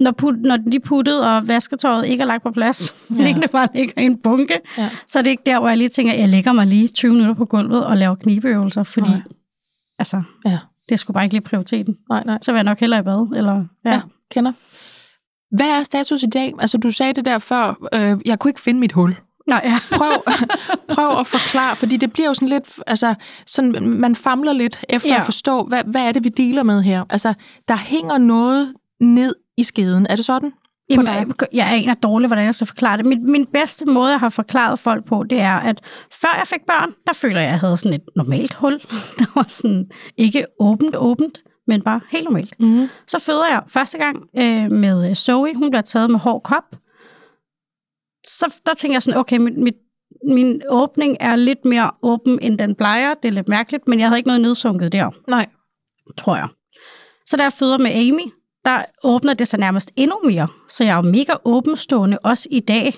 når, 0.00 0.12
put, 0.12 0.34
når 0.40 0.56
de 0.56 0.80
puttede, 0.80 1.36
og 1.36 1.48
vasketøjet 1.48 2.06
ikke 2.06 2.22
er 2.22 2.26
lagt 2.26 2.42
på 2.42 2.50
plads, 2.50 2.94
Ja. 3.18 3.24
det 3.42 3.50
bare 3.50 3.68
ligger 3.74 4.02
i 4.02 4.04
en 4.04 4.18
bunke, 4.18 4.60
Ja. 4.78 4.90
så 5.08 5.18
er 5.18 5.22
det 5.22 5.30
ikke 5.30 5.42
der, 5.46 5.58
hvor 5.60 5.68
jeg 5.68 5.78
lige 5.78 5.88
tænker, 5.88 6.14
jeg 6.14 6.28
lægger 6.28 6.52
mig 6.52 6.66
lige 6.66 6.88
20 6.88 7.12
minutter 7.12 7.34
på 7.34 7.44
gulvet 7.44 7.84
og 7.86 7.96
laver 7.96 8.14
knibeøvelser, 8.14 8.82
fordi 8.82 9.08
Nej. 9.10 9.20
altså, 9.98 10.22
ja. 10.46 10.58
det 10.88 10.98
skulle 10.98 11.14
bare 11.14 11.24
ikke 11.24 11.34
lige 11.34 11.42
prioriteten. 11.42 11.96
Nej, 12.10 12.22
nej. 12.26 12.38
Så 12.42 12.52
vil 12.52 12.56
jeg 12.58 12.64
nok 12.64 12.80
hellere 12.80 13.00
i 13.00 13.02
bad, 13.02 13.36
eller 13.36 13.64
ja. 13.84 13.90
Ja, 13.92 14.00
kender. 14.30 14.52
Hvad 15.56 15.66
er 15.66 15.82
status 15.82 16.22
i 16.22 16.26
dag? 16.26 16.52
Altså, 16.60 16.78
du 16.78 16.90
sagde 16.90 17.12
det 17.12 17.24
der 17.24 17.38
før, 17.38 17.74
øh, 17.94 18.16
jeg 18.26 18.38
kunne 18.38 18.48
ikke 18.48 18.60
finde 18.60 18.80
mit 18.80 18.92
hul. 18.92 19.16
Nå, 19.46 19.54
ja. 19.64 19.74
Prøv, 19.98 20.12
prøv 20.88 21.18
at 21.20 21.26
forklare, 21.26 21.76
fordi 21.76 21.96
det 21.96 22.12
bliver 22.12 22.28
jo 22.28 22.34
sådan 22.34 22.48
lidt, 22.48 22.64
altså, 22.86 23.14
sådan, 23.46 23.88
man 23.88 24.14
famler 24.14 24.52
lidt 24.52 24.84
efter 24.88 25.08
ja. 25.12 25.18
At 25.18 25.24
forstå, 25.24 25.64
hvad, 25.64 25.82
hvad 25.86 26.02
er 26.02 26.12
det, 26.12 26.24
vi 26.24 26.28
dealer 26.28 26.62
med 26.62 26.82
her? 26.82 27.04
Altså, 27.10 27.34
der 27.68 27.76
hænger 27.76 28.18
noget 28.18 28.74
ned 29.00 29.34
i 29.58 29.62
skeden. 29.62 30.06
Er 30.10 30.16
det 30.16 30.24
sådan? 30.24 30.52
Jamen, 30.90 31.06
jeg, 31.06 31.26
jeg 31.52 31.72
aner 31.72 31.94
dårligt, 31.94 32.28
hvordan 32.28 32.44
jeg 32.44 32.54
skal 32.54 32.66
forklare 32.66 32.96
det. 32.96 33.06
Min, 33.06 33.32
min 33.32 33.46
bedste 33.46 33.84
måde, 33.86 34.10
jeg 34.10 34.20
har 34.20 34.28
forklaret 34.28 34.78
folk 34.78 35.04
på, 35.04 35.24
det 35.30 35.40
er, 35.40 35.56
at 35.56 35.80
før 36.20 36.34
jeg 36.38 36.46
fik 36.46 36.60
børn, 36.66 36.94
der 37.06 37.12
føler 37.12 37.40
jeg, 37.40 37.46
at 37.46 37.50
jeg 37.52 37.60
havde 37.60 37.76
sådan 37.76 37.94
et 37.94 38.08
normalt 38.16 38.54
hul. 38.54 38.72
Der 39.18 39.26
var 39.34 39.44
sådan 39.48 39.90
ikke 40.16 40.46
åbent, 40.60 40.96
åbent, 40.96 41.38
men 41.66 41.82
bare 41.82 42.00
helt 42.10 42.24
normalt. 42.24 42.60
Mm. 42.60 42.88
Så 43.06 43.18
føder 43.18 43.46
jeg 43.46 43.62
første 43.68 43.98
gang 43.98 44.16
øh, 44.38 44.70
med 44.70 45.14
Zoe. 45.14 45.54
Hun 45.54 45.70
bliver 45.70 45.82
taget 45.82 46.10
med 46.10 46.18
hård 46.18 46.42
kop. 46.42 46.64
Så 48.26 48.54
der 48.66 48.74
tænker 48.74 48.94
jeg 48.94 49.02
sådan, 49.02 49.20
okay, 49.20 49.38
mit, 49.38 49.58
mit, 49.58 49.74
min 50.28 50.62
åbning 50.68 51.16
er 51.20 51.36
lidt 51.36 51.64
mere 51.64 51.90
åben, 52.02 52.38
end 52.42 52.58
den 52.58 52.74
plejer. 52.74 53.14
Det 53.14 53.28
er 53.28 53.32
lidt 53.32 53.48
mærkeligt, 53.48 53.88
men 53.88 54.00
jeg 54.00 54.08
havde 54.08 54.18
ikke 54.18 54.28
noget 54.28 54.42
nedsunket 54.42 54.92
der 54.92 55.10
Nej. 55.28 55.46
tror 56.18 56.36
jeg. 56.36 56.48
Så 57.26 57.36
da 57.36 57.42
jeg 57.42 57.52
føder 57.52 57.78
med 57.78 57.90
Amy, 57.90 58.32
der 58.64 58.84
åbner 59.04 59.34
det 59.34 59.48
sig 59.48 59.58
nærmest 59.58 59.90
endnu 59.96 60.16
mere. 60.24 60.48
Så 60.68 60.84
jeg 60.84 60.92
er 60.92 60.96
jo 60.96 61.02
mega 61.02 61.32
åbenstående 61.44 62.18
også 62.18 62.48
i 62.50 62.60
dag. 62.60 62.94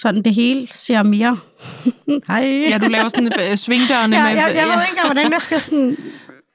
sådan 0.00 0.22
det 0.22 0.34
hele 0.34 0.68
ser 0.70 1.02
mere... 1.02 1.38
Hej. 2.28 2.44
Ja, 2.70 2.78
du 2.78 2.88
laver 2.88 3.08
sådan 3.08 3.32
øh, 3.50 3.56
svingdørene 3.56 4.16
Ja, 4.16 4.22
med... 4.22 4.30
jeg, 4.30 4.52
jeg 4.56 4.66
ved 4.66 4.82
ikke 4.90 5.02
hvordan 5.04 5.32
jeg 5.32 5.40
skal 5.40 5.60
sådan 5.60 5.96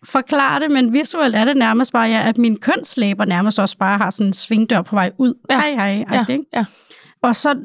forklare 0.05 0.59
det, 0.59 0.71
men 0.71 0.93
visuelt 0.93 1.35
er 1.35 1.45
det 1.45 1.57
nærmest 1.57 1.93
bare, 1.93 2.07
ja, 2.09 2.27
at 2.27 2.37
min 2.37 2.57
kønslæber 2.59 3.25
nærmest 3.25 3.59
også 3.59 3.77
bare 3.77 3.97
har 3.97 4.09
sådan 4.09 4.27
en 4.27 4.33
svingdør 4.33 4.81
på 4.81 4.95
vej 4.95 5.11
ud. 5.17 5.33
Ja. 5.49 5.59
Hej, 5.61 5.71
hej, 5.73 6.05
ja, 6.11 6.25
ja. 6.29 6.37
ja. 6.55 6.65
Og 7.23 7.35
så 7.35 7.55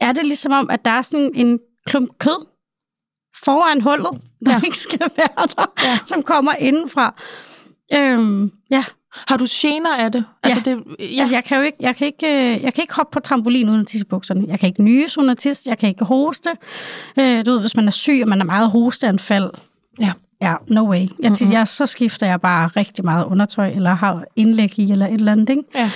er 0.00 0.12
det 0.12 0.26
ligesom 0.26 0.52
om, 0.52 0.70
at 0.70 0.84
der 0.84 0.90
er 0.90 1.02
sådan 1.02 1.30
en 1.34 1.58
klump 1.86 2.10
kød 2.18 2.46
foran 3.44 3.80
hullet, 3.80 4.10
der 4.46 4.50
Ja. 4.50 4.52
ja. 4.52 4.60
ikke 4.64 4.76
skal 4.78 5.00
være 5.16 5.46
der, 5.56 5.66
Ja. 5.84 5.88
ja. 5.90 5.98
som 6.04 6.22
kommer 6.22 6.52
indenfra. 6.58 7.14
Øhm, 7.94 8.50
ja, 8.70 8.84
Har 9.28 9.36
du 9.36 9.46
gener 9.50 9.96
af 9.98 10.12
det? 10.12 10.24
Altså, 10.42 10.60
det 10.60 10.70
ja. 10.70 11.04
Ja. 11.04 11.20
Altså, 11.20 11.34
jeg 11.34 11.44
kan 11.44 11.58
jo 11.58 11.62
ikke, 11.62 11.78
jeg 11.80 11.96
kan 11.96 12.06
ikke, 12.06 12.26
øh, 12.26 12.62
jeg 12.62 12.74
kan 12.74 12.82
ikke 12.82 12.94
hoppe 12.94 13.14
på 13.14 13.20
trampolin 13.20 13.68
uden 13.68 13.80
at 13.80 13.86
tisse 13.86 14.06
bukserne. 14.06 14.44
Jeg 14.48 14.60
kan 14.60 14.66
ikke 14.66 14.82
nyse 14.82 15.20
uden 15.20 15.30
at 15.30 15.38
tisse. 15.38 15.70
Jeg 15.70 15.78
kan 15.78 15.88
ikke 15.88 16.04
hoste. 16.04 16.50
Øh, 17.18 17.46
du 17.46 17.50
ved, 17.50 17.60
hvis 17.60 17.76
man 17.76 17.86
er 17.86 17.90
syg, 17.90 18.20
og 18.22 18.28
man 18.28 18.40
er 18.40 18.44
meget 18.44 18.70
hosteanfald. 18.70 19.50
ja. 20.00 20.12
Ja, 20.42 20.54
no 20.66 20.90
way. 20.90 20.98
Jeg, 20.98 21.08
mm-hmm. 21.18 21.52
jeg, 21.52 21.68
så 21.68 21.86
skifter 21.86 22.26
jeg 22.26 22.40
bare 22.40 22.68
rigtig 22.68 23.04
meget 23.04 23.24
undertøj, 23.24 23.68
eller 23.68 23.94
har 23.94 24.24
indlæg 24.36 24.78
i, 24.78 24.92
eller 24.92 25.06
et 25.06 25.14
eller 25.14 25.32
andet. 25.32 25.48
Ikke? 25.50 25.62
Ja. 25.74 25.90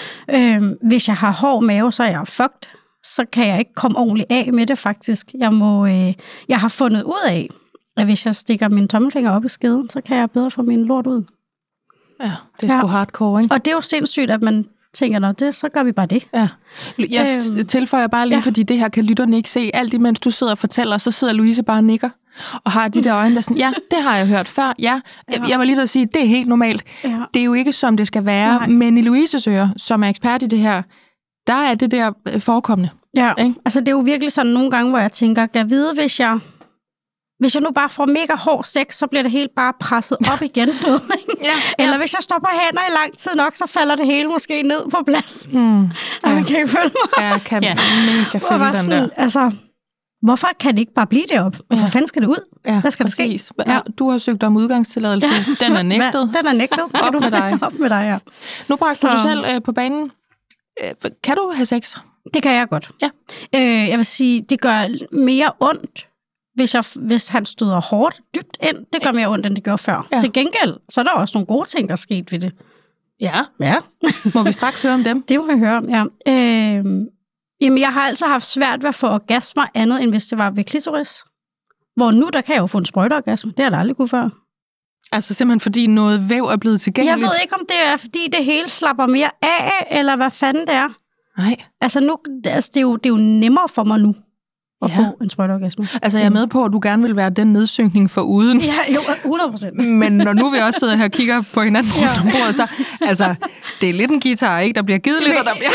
Øhm, 0.55 0.77
hvis 0.83 1.09
jeg 1.09 1.17
har 1.17 1.33
hård 1.33 1.65
mave, 1.65 1.93
så 1.93 2.03
er 2.03 2.09
jeg 2.11 2.29
fucked. 2.29 2.69
Så 3.05 3.25
kan 3.33 3.47
jeg 3.47 3.59
ikke 3.59 3.75
komme 3.75 3.99
ordentligt 3.99 4.33
af 4.33 4.51
med 4.53 4.67
det, 4.67 4.79
faktisk. 4.79 5.27
Jeg, 5.39 5.55
må, 5.55 5.87
øh, 5.87 6.13
jeg 6.49 6.61
har 6.61 6.69
fundet 6.69 7.03
ud 7.03 7.27
af, 7.27 7.49
at 7.97 8.05
hvis 8.05 8.27
jeg 8.27 8.37
stikker 8.37 8.69
min 8.69 8.89
tommelfinger 8.89 9.31
op 9.31 9.45
i 9.45 9.49
skeden, 9.49 9.91
så 9.91 10.01
kan 10.01 10.17
jeg 10.17 10.31
bedre 10.31 10.51
få 10.51 10.63
min 10.63 10.85
lort 10.85 11.07
ud. 11.07 11.25
ja. 12.23 12.33
Det 12.61 12.67
er 12.71 12.79
sgu 12.79 12.79
Ja. 12.79 12.87
hardcore, 12.87 13.43
ikke? 13.43 13.55
Og 13.55 13.65
det 13.65 13.71
er 13.71 13.75
jo 13.75 13.81
sindssygt, 13.81 14.31
at 14.31 14.43
man 14.43 14.65
tænker, 14.95 15.19
Nå, 15.19 15.33
det, 15.33 15.55
så 15.55 15.69
gør 15.69 15.83
vi 15.83 15.93
bare 15.93 16.07
det. 16.07 16.27
Ja. 16.35 16.49
Jeg 16.99 17.41
Øhm, 17.59 17.67
tilføjer 17.67 18.07
bare 18.07 18.29
lige, 18.29 18.37
ja. 18.39 18.43
fordi 18.43 18.63
det 18.63 18.79
her 18.79 18.89
kan 18.89 19.05
lytterne 19.05 19.37
ikke 19.37 19.51
se. 19.51 19.71
Alt 19.75 19.95
imens 19.95 20.21
du 20.21 20.31
sidder 20.31 20.53
og 20.53 20.59
fortæller, 20.59 20.99
så 20.99 21.11
sidder 21.11 21.33
Louise 21.33 21.63
bare 21.63 21.79
og 21.79 21.85
nikker. 21.85 22.09
Og 22.65 22.73
har 22.73 22.89
de 22.89 23.05
der 23.05 23.17
øjne, 23.17 23.31
der 23.31 23.37
er 23.39 23.43
sådan, 23.43 23.57
ja, 23.57 23.73
det 23.91 24.03
har 24.03 24.17
jeg 24.17 24.27
hørt 24.27 24.49
før. 24.49 24.73
Ja, 24.79 25.01
ja. 25.33 25.39
jeg 25.49 25.59
var 25.59 25.65
lige 25.65 25.77
ved 25.77 25.83
at 25.83 25.89
sige, 25.91 26.07
det 26.07 26.23
er 26.23 26.27
helt 26.27 26.49
normalt. 26.49 26.85
Ja. 27.05 27.21
Det 27.35 27.41
er 27.41 27.45
jo 27.45 27.53
ikke, 27.55 27.73
som 27.73 27.97
det 27.97 28.07
skal 28.07 28.25
være. 28.25 28.59
Nej. 28.59 28.67
Men 28.69 28.99
i 28.99 29.03
Louises 29.03 29.47
øre, 29.47 29.73
som 29.77 30.03
er 30.05 30.09
ekspert 30.09 30.43
i 30.43 30.47
det 30.47 30.59
her, 30.59 30.83
der 31.47 31.55
er 31.55 31.75
det 31.75 31.91
der 31.91 32.11
øh, 32.29 32.41
forekommende. 32.41 32.91
Ja, 33.15 33.33
Ikke? 33.39 33.55
altså 33.65 33.81
det 33.81 33.89
er 33.89 33.93
jo 33.93 33.99
virkelig 33.99 34.33
sådan 34.33 34.53
nogle 34.53 34.71
gange, 34.71 34.91
hvor 34.91 34.99
jeg 34.99 35.13
tænker, 35.13 35.47
kan 35.47 35.59
jeg 35.63 35.71
vide, 35.71 35.95
hvis 35.95 36.21
jeg, 36.21 36.39
hvis 37.41 37.55
jeg 37.55 37.63
nu 37.63 37.71
bare 37.71 37.91
får 37.91 38.07
mega 38.07 38.35
hård 38.37 38.65
sex, 38.65 38.95
så 38.95 39.07
bliver 39.07 39.23
det 39.23 39.33
helt 39.33 39.51
bare 39.57 39.73
presset 39.81 40.19
op 40.33 40.43
igen. 40.43 40.69
du 40.69 40.91
ved, 40.91 41.01
ikke? 41.19 41.45
Ja, 41.79 41.85
Eller 41.85 41.99
hvis 41.99 42.13
jeg 42.13 42.21
på 42.41 42.49
hænder 42.53 42.83
i 42.89 42.93
lang 43.03 43.19
tid 43.19 43.35
nok, 43.35 43.57
så 43.57 43.67
falder 43.67 43.97
det 43.97 44.07
hele 44.07 44.29
måske 44.29 44.63
ned 44.63 44.91
på 44.91 45.03
plads. 45.07 45.49
Hmm. 45.53 45.83
Ja. 46.25 46.29
Man 46.35 46.45
kan 46.45 46.57
ikke 46.57 46.69
følge 46.69 46.91
mig. 47.17 47.25
Jeg 47.31 47.41
kan 47.45 47.63
Ja. 47.63 47.69
ja. 47.69 47.75
mega 48.07 48.39
følge 48.39 48.61
var 48.61 48.71
den 48.73 48.77
sådan, 48.83 49.03
der. 49.03 49.09
altså, 49.17 49.53
hvorfor 50.23 50.49
kan 50.61 50.73
det 50.73 50.79
ikke 50.81 50.95
bare 50.95 51.07
blive 51.07 51.25
det 51.29 51.41
op? 51.41 51.57
Hvorfor 51.69 51.85
Ja. 51.85 51.89
fanden 51.91 52.09
skal 52.09 52.23
det 52.23 52.29
ud? 52.29 52.45
Ja, 52.67 52.81
Hvad 52.81 52.91
skal 52.91 53.07
der 53.07 53.11
præcis. 53.11 53.43
ske? 53.43 53.55
Ja. 53.73 53.79
Du 53.99 54.11
har 54.11 54.19
søgt 54.19 54.43
om 54.43 54.57
udgangstilladelse. 54.57 55.29
Den 55.65 55.77
er 55.77 55.83
nægtet. 55.83 56.31
Den 56.39 56.47
er 56.47 56.53
nægtet. 56.53 56.79
Du 57.13 57.19
med 57.21 57.31
dig. 57.31 57.59
Op 57.67 57.79
med 57.79 57.91
dig, 57.91 58.03
ja. 58.13 58.19
Nu 58.69 58.77
bragte 58.77 59.07
du 59.07 59.11
Så- 59.11 59.17
dig 59.17 59.21
selv 59.21 59.45
øh, 59.55 59.63
på 59.63 59.73
banen. 59.73 60.11
Øh, 60.85 60.91
kan 61.25 61.37
du 61.37 61.53
have 61.55 61.67
sex? 61.67 61.97
Det 62.35 62.43
kan 62.43 62.53
jeg 62.53 62.69
godt. 62.69 62.91
Ja. 63.03 63.09
Øh, 63.55 63.89
jeg 63.89 63.99
vil 63.99 64.07
sige, 64.07 64.43
det 64.51 64.61
gør 64.61 64.89
mere 65.13 65.53
ondt, 65.61 66.07
hvis, 66.57 66.75
jeg, 66.75 66.85
hvis 66.97 67.29
han 67.29 67.45
støder 67.45 67.81
hårdt, 67.81 68.21
dybt 68.37 68.57
ind. 68.69 68.77
Det 68.93 69.03
gør 69.03 69.13
mere 69.13 69.29
ondt, 69.29 69.47
end 69.47 69.55
det 69.55 69.65
gjorde 69.65 69.79
før. 69.79 70.09
Ja. 70.13 70.19
Til 70.19 70.33
gengæld, 70.33 70.75
så 70.89 71.01
er 71.01 71.05
der 71.05 71.11
også 71.11 71.33
nogle 71.39 71.47
gode 71.47 71.69
ting, 71.69 71.89
der 71.89 71.93
er 71.93 71.97
sket 71.97 72.33
ved 72.33 72.39
det. 72.39 72.53
Ja. 73.21 73.45
Ja, 73.61 73.75
Må 74.35 74.43
vi 74.43 74.53
straks 74.53 74.83
høre 74.83 74.95
om 74.95 75.05
dem? 75.05 75.23
det 75.23 75.41
må 75.41 75.47
jeg 75.51 75.59
høre 75.59 75.77
om, 75.77 75.89
ja. 75.91 76.05
Øh, 76.29 76.85
jamen, 77.61 77.79
jeg 77.79 77.93
har 77.93 78.01
altid 78.01 78.27
haft 78.27 78.45
svært 78.47 78.83
ved 78.83 78.89
at 78.89 78.95
få 78.95 79.07
orgasmer 79.07 79.65
andet, 79.75 80.03
end 80.03 80.11
hvis 80.11 80.27
det 80.27 80.39
var 80.39 80.51
ved 80.51 80.65
klitoris. 80.65 81.25
Hvor 81.97 82.11
nu, 82.11 82.31
der 82.33 82.41
kan 82.41 82.55
jeg 82.55 82.61
jo 82.63 82.67
få 82.67 82.79
en 82.79 82.85
sprøjteorgasme. 82.85 83.51
Det 83.51 83.59
har 83.59 83.65
jeg 83.65 83.73
da 83.73 83.77
aldrig 83.77 83.97
kunne 83.97 84.09
før. 84.09 84.29
Altså 85.13 85.35
simpelthen 85.35 85.61
fordi 85.61 85.87
noget 85.87 86.31
væv 86.31 86.45
er 86.45 86.57
blevet 86.57 86.75
Jeg 86.75 86.81
tilgængeligt? 86.81 87.23
ved 87.23 87.31
ikke, 87.43 87.55
om 87.55 87.67
det 87.69 87.77
er, 87.93 87.97
fordi 87.97 88.29
det 88.33 88.45
hele 88.45 88.69
slapper 88.69 89.07
mere 89.07 89.31
af, 89.43 89.87
eller 89.91 90.17
hvad 90.17 90.31
fanden 90.31 90.67
det 90.67 90.75
er. 90.75 90.89
Nej. 91.39 91.57
Altså, 91.81 92.01
nu, 92.01 92.17
altså 92.45 92.71
det, 92.75 92.77
er 92.77 92.83
jo, 92.83 92.97
det 92.97 93.07
er 93.07 93.11
jo 93.11 93.17
nemmere 93.17 93.69
for 93.69 93.85
mig 93.85 93.99
nu 94.01 94.15
at 94.83 94.91
Ja. 94.91 94.95
ja. 95.03 95.09
få 95.09 95.17
en 95.23 95.31
sprøjteorgasme. 95.31 95.89
Altså 96.03 96.19
jeg 96.19 96.25
er 96.27 96.31
med 96.31 96.47
på, 96.47 96.65
at 96.65 96.73
du 96.73 96.81
gerne 96.83 97.03
vil 97.03 97.17
være 97.17 97.31
den 97.31 97.53
nedsynkning 97.53 98.11
for 98.11 98.21
uden. 98.21 98.61
Ja, 98.61 98.75
jo, 98.95 99.01
100 99.25 99.51
procent. 99.51 99.87
Men 100.03 100.13
når 100.13 100.33
nu 100.33 100.51
vi 100.51 100.59
også 100.59 100.79
sidder 100.79 100.97
her 100.97 101.05
og 101.05 101.11
kigger 101.11 101.43
på 101.55 101.61
hinanden 101.61 101.93
rundt 101.93 102.17
Ja. 102.17 102.21
om 102.21 102.31
bordet, 102.33 102.55
så 102.55 102.67
altså, 103.01 103.35
det 103.81 103.91
er 103.91 103.95
lidt 103.95 104.11
en 104.11 104.21
guitar, 104.21 104.59
ikke? 104.59 104.75
Der 104.75 104.83
bliver 104.83 104.99
givet 104.99 105.23
lidt, 105.23 105.37
og 105.39 105.45
der 105.45 105.51
bliver 105.59 105.71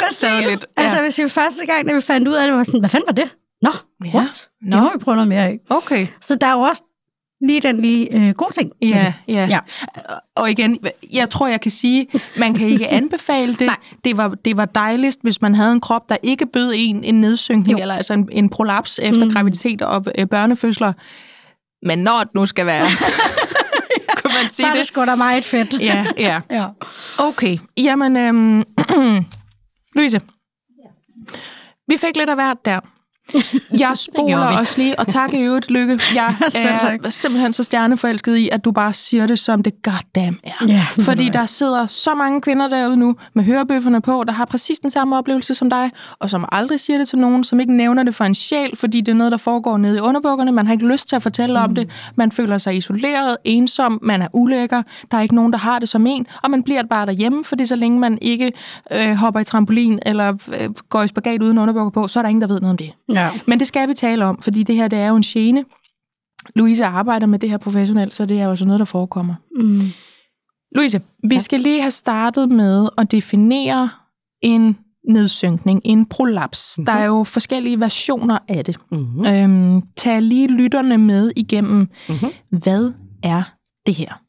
Præcis. 0.00 0.18
taget 0.20 0.46
lidt. 0.50 0.66
Ja. 0.78 0.82
Altså, 0.82 1.00
hvis 1.02 1.18
vi 1.18 1.28
første 1.28 1.66
gang, 1.66 1.88
da 1.88 1.94
vi 1.94 2.00
fandt 2.00 2.28
ud 2.28 2.34
af 2.34 2.46
det, 2.48 2.56
var 2.56 2.62
sådan, 2.62 2.80
hvad 2.80 2.88
fanden 2.88 3.06
var 3.08 3.14
det? 3.14 3.28
Nå, 3.62 3.70
Ja. 4.04 4.10
ja. 4.10 4.16
what? 4.18 4.48
Nå. 4.62 4.70
Det 4.70 4.82
må 4.82 4.90
vi 4.92 4.98
prøve 4.98 5.14
noget 5.14 5.28
mere 5.28 5.42
af. 5.44 5.58
Okay. 5.70 6.06
Så 6.20 6.34
der 6.40 6.46
er 6.46 6.52
jo 6.52 6.60
også 6.60 6.82
lige 7.40 7.60
den 7.60 7.80
lige 7.80 8.16
øh, 8.16 8.34
gode 8.34 8.52
ting. 8.52 8.72
Ja, 8.82 9.12
ja, 9.28 9.46
Ja. 9.50 9.58
Og 10.36 10.50
igen, 10.50 10.78
jeg 11.12 11.30
tror, 11.30 11.46
jeg 11.48 11.60
kan 11.60 11.70
sige, 11.70 12.06
man 12.36 12.54
kan 12.54 12.68
ikke 12.68 12.88
anbefale 13.00 13.54
det. 13.54 13.66
Nej. 13.66 13.76
Det 14.04 14.16
var, 14.16 14.28
det 14.44 14.56
var 14.56 14.64
dejligst, 14.64 15.20
hvis 15.22 15.42
man 15.42 15.54
havde 15.54 15.72
en 15.72 15.80
krop, 15.80 16.08
der 16.08 16.16
ikke 16.22 16.46
bød 16.46 16.72
en 16.76 17.04
en 17.04 17.20
nedsynkning, 17.20 17.78
Jo. 17.78 17.82
eller 17.82 17.94
altså 17.94 18.12
en, 18.14 18.28
en 18.32 18.48
prolaps 18.48 19.00
efter 19.02 19.24
mm. 19.24 19.30
graviditet 19.32 19.82
og 19.82 20.04
øh, 20.18 20.26
børnefødsler. 20.26 20.92
Men 21.86 21.98
når 21.98 22.18
det 22.20 22.34
nu 22.34 22.46
skal 22.46 22.66
være, 22.66 22.86
kan 24.22 24.30
man 24.40 24.48
Så 24.48 24.54
sige 24.54 24.66
er 24.66 24.70
det 24.72 24.78
det? 24.78 24.86
sgu 24.86 25.04
da 25.04 25.14
meget 25.14 25.44
fedt. 25.44 25.80
Ja, 25.80 26.06
ja. 26.18 26.40
ja. 26.58 26.66
Okay, 27.18 27.58
jamen, 27.78 28.16
øhm, 28.16 28.64
Louise, 29.96 30.20
vi 31.88 31.96
fik 31.96 32.16
lidt 32.16 32.28
af 32.30 32.34
hvert 32.36 32.64
der. 32.64 32.80
Jeg 33.84 33.92
spoler 33.96 34.58
også 34.58 34.78
lige, 34.78 34.98
og 34.98 35.08
tak 35.08 35.34
i 35.34 35.36
øvrigt, 35.36 35.70
Lykke. 35.70 35.92
Jeg 36.14 36.34
er 36.40 37.10
simpelthen 37.10 37.52
så 37.52 37.62
stjerneforelsket 37.62 38.36
i, 38.36 38.48
at 38.52 38.64
du 38.64 38.72
bare 38.72 38.92
siger 38.92 39.26
det, 39.26 39.38
som 39.38 39.62
det 39.62 39.82
goddamn 39.82 40.38
er. 40.44 40.66
Ja, 40.66 40.86
Fordi 41.02 41.28
der 41.28 41.46
sidder 41.46 41.86
så 41.86 42.14
mange 42.14 42.40
kvinder 42.40 42.68
derude 42.68 42.96
nu, 42.96 43.16
med 43.34 43.44
hørebøfferne 43.44 44.00
på, 44.00 44.24
der 44.26 44.32
har 44.32 44.44
præcis 44.44 44.78
den 44.78 44.90
samme 44.90 45.18
oplevelse 45.18 45.54
som 45.54 45.70
dig, 45.70 45.90
og 46.18 46.30
som 46.30 46.48
aldrig 46.52 46.80
siger 46.80 46.98
det 46.98 47.08
til 47.08 47.18
nogen, 47.18 47.44
som 47.44 47.60
ikke 47.60 47.76
nævner 47.76 48.02
det 48.02 48.14
for 48.14 48.24
en 48.24 48.34
sjæl, 48.34 48.76
fordi 48.76 49.00
det 49.00 49.12
er 49.12 49.16
noget, 49.16 49.32
der 49.32 49.38
foregår 49.38 49.76
nede 49.76 49.96
i 49.96 50.00
underbukkerne. 50.00 50.52
Man 50.52 50.66
har 50.66 50.72
ikke 50.72 50.88
lyst 50.88 51.08
til 51.08 51.16
at 51.16 51.22
fortælle 51.22 51.58
mm. 51.58 51.64
om 51.64 51.74
det. 51.74 51.90
Man 52.14 52.32
føler 52.32 52.58
sig 52.58 52.76
isoleret, 52.76 53.36
ensom, 53.44 53.98
man 54.02 54.22
er 54.22 54.28
ulækker, 54.32 54.82
der 55.10 55.18
er 55.18 55.22
ikke 55.22 55.34
nogen, 55.34 55.52
der 55.52 55.58
har 55.58 55.78
det 55.78 55.88
som 55.88 56.06
en, 56.06 56.26
og 56.42 56.50
man 56.50 56.62
bliver 56.62 56.82
bare 56.90 57.06
derhjemme, 57.06 57.44
fordi 57.44 57.66
så 57.66 57.76
længe 57.76 57.98
man 57.98 58.18
ikke 58.22 58.52
øh, 58.92 59.14
hopper 59.14 59.40
i 59.40 59.44
trampolin 59.44 59.98
eller 60.06 60.28
øh, 60.60 60.70
går 60.88 61.02
i 61.02 61.08
spagat 61.08 61.42
uden 61.42 61.58
underbukker 61.58 61.90
på, 61.90 62.08
så 62.08 62.18
er 62.18 62.22
der 62.22 62.28
ingen, 62.28 62.42
der 62.42 62.48
ved 62.48 62.60
noget 62.60 62.70
om 62.70 62.76
det. 62.76 62.92
Ja. 63.14 63.30
Men 63.46 63.58
det 63.58 63.66
skal 63.66 63.88
vi 63.88 63.94
tale 63.94 64.24
om, 64.24 64.42
fordi 64.42 64.62
det 64.62 64.74
her 64.74 64.88
det 64.88 64.98
er 64.98 65.08
jo 65.08 65.16
en 65.16 65.22
gene. 65.22 65.64
Louise 66.54 66.84
arbejder 66.84 67.26
med 67.26 67.38
det 67.38 67.50
her 67.50 67.58
professionelt, 67.58 68.14
så 68.14 68.26
det 68.26 68.40
er 68.40 68.44
jo 68.44 68.56
sådan 68.56 68.66
noget, 68.66 68.78
der 68.78 68.84
forekommer. 68.84 69.34
Mm. 69.60 69.80
Louise, 70.74 71.00
vi 71.28 71.40
skal 71.40 71.60
lige 71.60 71.80
have 71.80 71.90
startet 71.90 72.48
med 72.48 72.88
at 72.98 73.10
definere 73.10 73.90
en 74.42 74.78
nedsynkning, 75.08 75.80
en 75.84 76.06
prolaps. 76.06 76.78
Mm-hmm. 76.78 76.86
Der 76.86 76.92
er 76.92 77.04
jo 77.04 77.24
forskellige 77.24 77.80
versioner 77.80 78.38
af 78.48 78.64
det. 78.64 78.76
Mm-hmm. 78.90 79.26
Øhm, 79.26 79.82
tag 79.96 80.22
lige 80.22 80.48
lytterne 80.48 80.98
med 80.98 81.30
igennem. 81.36 81.88
Mm-hmm. 82.08 82.30
Hvad 82.50 82.92
er 83.22 83.42
det 83.86 83.94
her? 83.94 84.20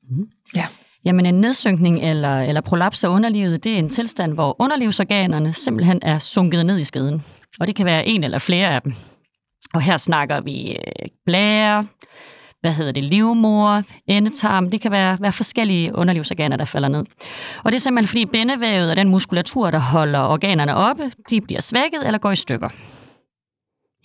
Ja. 0.55 0.65
Jamen 1.05 1.25
en 1.25 1.35
nedsynkning 1.35 1.99
eller, 1.99 2.41
eller 2.41 2.61
prolaps 2.61 3.03
af 3.03 3.09
underlivet, 3.09 3.63
det 3.63 3.73
er 3.73 3.79
en 3.79 3.89
tilstand, 3.89 4.33
hvor 4.33 4.55
underlivsorganerne 4.61 5.53
simpelthen 5.53 5.99
er 6.01 6.19
sunket 6.19 6.65
ned 6.65 6.77
i 6.77 6.83
skeden. 6.83 7.23
Og 7.59 7.67
det 7.67 7.75
kan 7.75 7.85
være 7.85 8.07
en 8.07 8.23
eller 8.23 8.37
flere 8.37 8.67
af 8.67 8.81
dem. 8.81 8.93
Og 9.73 9.81
her 9.81 9.97
snakker 9.97 10.41
vi 10.41 10.71
øh, 10.71 11.07
blære, 11.25 11.85
hvad 12.61 12.73
hedder 12.73 12.91
det, 12.91 13.03
livmor, 13.03 13.83
endetarm. 14.07 14.69
Det 14.69 14.81
kan 14.81 14.91
være, 14.91 15.17
være 15.21 15.31
forskellige 15.31 15.95
underlivsorganer, 15.95 16.57
der 16.57 16.65
falder 16.65 16.87
ned. 16.87 17.05
Og 17.63 17.71
det 17.71 17.75
er 17.75 17.79
simpelthen 17.79 18.07
fordi 18.07 18.25
bindevævet 18.25 18.89
og 18.89 18.95
den 18.95 19.09
muskulatur, 19.09 19.71
der 19.71 19.79
holder 19.79 20.19
organerne 20.19 20.75
oppe, 20.75 21.11
de 21.29 21.41
bliver 21.41 21.61
svækket 21.61 22.05
eller 22.05 22.17
går 22.17 22.31
i 22.31 22.35
stykker. 22.35 22.69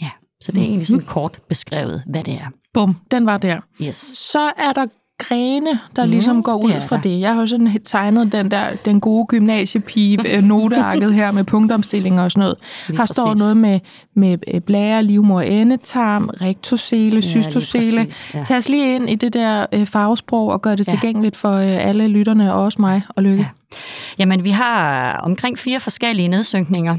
Ja, 0.03 0.11
så 0.41 0.53
det 0.53 0.61
er 0.61 0.65
egentlig 0.67 0.87
sådan 0.87 1.07
kort 1.07 1.39
beskrevet, 1.49 2.03
hvad 2.07 2.25
det 2.25 2.35
er. 2.35 2.51
Bum, 2.75 2.97
den 3.11 3.27
var 3.27 3.39
der. 3.39 3.61
Yes. 3.83 3.97
Så 3.97 4.53
er 4.57 4.73
der 4.73 4.87
grene, 5.29 5.79
der 5.97 6.05
ligesom 6.07 6.43
går 6.43 6.55
ud 6.65 6.69
det 6.69 6.77
er 6.77 6.81
fra 6.81 6.97
der. 6.97 7.03
det. 7.03 7.21
Jeg 7.21 7.35
har 7.35 7.41
jo 7.41 7.47
sådan 7.47 7.79
tegnet 7.85 8.33
den 8.33 8.51
der, 8.51 8.65
den 8.85 9.01
gode 9.01 9.27
gymnasiepige 9.27 10.41
notearket 10.49 11.15
her 11.15 11.33
med 11.33 11.45
punktomstillinger 11.45 12.25
og 12.25 12.31
sådan 12.33 12.41
noget. 12.41 12.57
Lige 12.89 12.99
Her 12.99 13.07
står 13.07 13.25
præcis. 13.27 13.41
noget 13.43 13.57
med, 13.57 13.81
med 14.17 14.39
øh, 14.55 14.61
blære, 14.61 15.03
livmor, 15.03 15.41
endetarm, 15.41 16.31
rektosele, 16.41 17.11
lige 17.11 17.23
cystosele. 17.23 18.07
ja. 18.35 18.45
Tag 18.45 18.57
os 18.57 18.69
lige 18.69 18.95
ind 18.95 19.11
i 19.11 19.15
det 19.15 19.33
der 19.33 19.67
øh, 19.73 19.87
farvesprog 19.87 20.49
og 20.53 20.63
gør 20.63 20.75
det 20.75 20.87
Ja. 20.89 20.93
tilgængeligt 20.93 21.37
for 21.37 21.53
øh, 21.53 21.87
alle 21.87 22.09
lytterne, 22.09 22.55
og 22.55 22.63
også 22.65 22.81
mig 22.81 23.03
og 23.09 23.23
Lykke. 23.23 23.43
Ja. 23.43 23.77
Jamen, 24.19 24.45
vi 24.45 24.51
har 24.51 25.13
omkring 25.17 25.59
fire 25.59 25.81
forskellige 25.81 26.29
nedsynkninger. 26.29 26.97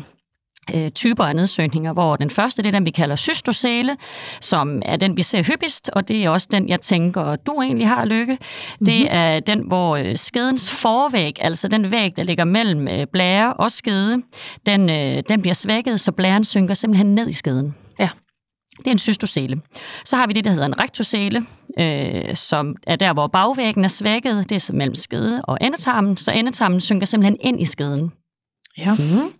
Øh, 0.75 0.91
typer 0.91 1.23
af 1.23 1.35
nedsøgninger, 1.35 1.93
hvor 1.93 2.15
den 2.15 2.29
første, 2.29 2.63
det 2.63 2.67
er 2.67 2.71
den, 2.71 2.85
vi 2.85 2.91
kalder 2.91 3.15
cystosele, 3.15 3.95
som 4.41 4.81
er 4.85 4.95
den, 4.95 5.17
vi 5.17 5.21
ser 5.21 5.43
hyppigst, 5.43 5.89
og 5.93 6.07
det 6.07 6.25
er 6.25 6.29
også 6.29 6.47
den, 6.51 6.69
jeg 6.69 6.81
tænker, 6.81 7.35
du 7.35 7.61
egentlig 7.61 7.87
har, 7.87 8.05
Lykke. 8.05 8.37
Det 8.79 8.79
mm-hmm. 8.79 9.07
er 9.09 9.39
den, 9.39 9.59
hvor 9.67 9.95
øh, 9.95 10.17
skedens 10.17 10.71
forvæg, 10.71 11.37
altså 11.41 11.67
den 11.67 11.91
væg, 11.91 12.17
der 12.17 12.23
ligger 12.23 12.43
mellem 12.43 12.87
øh, 12.87 13.07
blære 13.13 13.53
og 13.53 13.71
skede, 13.71 14.21
den, 14.65 14.89
øh, 14.89 15.23
den 15.29 15.41
bliver 15.41 15.53
svækket, 15.53 15.99
så 15.99 16.11
blæren 16.11 16.43
synker 16.43 16.73
simpelthen 16.73 17.15
ned 17.15 17.27
i 17.27 17.33
skeden. 17.33 17.75
Ja. 17.99 18.09
Det 18.77 18.87
er 18.87 18.91
en 18.91 18.97
cystosele. 18.97 19.61
Så 20.05 20.15
har 20.15 20.27
vi 20.27 20.33
det, 20.33 20.45
der 20.45 20.51
hedder 20.51 20.65
en 20.65 20.79
rektosele, 20.79 21.45
øh, 21.79 22.35
som 22.35 22.75
er 22.87 22.95
der, 22.95 23.13
hvor 23.13 23.27
bagvæggen 23.27 23.83
er 23.83 23.87
svækket. 23.87 24.49
Det 24.49 24.69
er 24.69 24.73
mellem 24.73 24.95
skede 24.95 25.41
og 25.43 25.57
endetarmen, 25.61 26.17
så 26.17 26.31
endetarmen 26.31 26.81
synker 26.81 27.05
simpelthen 27.05 27.37
ind 27.41 27.61
i 27.61 27.65
skeden. 27.65 28.11
Ja. 28.77 28.91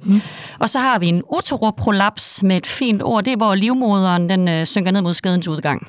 Mm. 0.04 0.22
Og 0.60 0.70
så 0.70 0.80
har 0.80 1.00
vi 1.00 1.08
en 1.08 1.24
uteroprolaps 1.36 2.44
med 2.44 2.58
et 2.58 2.68
fint 2.68 3.04
ord. 3.04 3.24
Det 3.24 3.34
er, 3.34 3.38
hvor 3.38 3.56
livmoderen 3.56 4.30
den, 4.30 4.48
øh, 4.48 4.66
synker 4.66 4.92
ned 4.92 5.02
mod 5.02 5.14
skedens 5.14 5.48
udgang. 5.48 5.88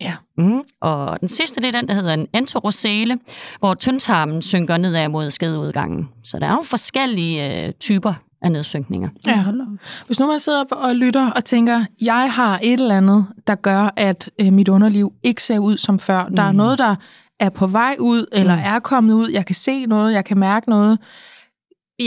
Ja. 0.00 0.14
Mm. 0.38 0.62
Og 0.80 1.20
den 1.20 1.28
sidste, 1.28 1.60
det 1.60 1.74
er 1.74 1.80
den, 1.80 1.88
der 1.88 1.94
hedder 1.94 2.14
en 2.14 2.26
enterocele, 2.34 3.18
hvor 3.58 3.74
tyndtarmen 3.74 4.42
synker 4.42 4.76
nedad 4.76 5.08
mod 5.08 5.30
skedeudgangen. 5.30 6.08
Så 6.24 6.38
der 6.38 6.46
er 6.46 6.50
nogle 6.50 6.64
forskellige 6.64 7.66
øh, 7.66 7.72
typer 7.72 8.14
af 8.42 8.52
nedsynkninger. 8.52 9.08
Ja. 9.26 9.44
Hvis 10.06 10.20
nu 10.20 10.26
man 10.26 10.40
sidder 10.40 10.64
og 10.70 10.96
lytter 10.96 11.30
og 11.30 11.44
tænker, 11.44 11.84
jeg 12.00 12.32
har 12.32 12.60
et 12.62 12.80
eller 12.80 12.96
andet, 12.96 13.26
der 13.46 13.54
gør, 13.54 13.90
at 13.96 14.30
øh, 14.40 14.52
mit 14.52 14.68
underliv 14.68 15.12
ikke 15.22 15.42
ser 15.42 15.58
ud 15.58 15.76
som 15.78 15.98
før. 15.98 16.24
Der 16.24 16.42
er 16.42 16.52
noget, 16.52 16.78
der 16.78 16.96
er 17.40 17.48
på 17.50 17.66
vej 17.66 17.96
ud, 17.98 18.26
eller 18.32 18.54
er 18.54 18.78
kommet 18.78 19.14
ud. 19.14 19.28
Jeg 19.28 19.46
kan 19.46 19.54
se 19.54 19.86
noget, 19.86 20.12
jeg 20.12 20.24
kan 20.24 20.38
mærke 20.38 20.70
noget. 20.70 20.98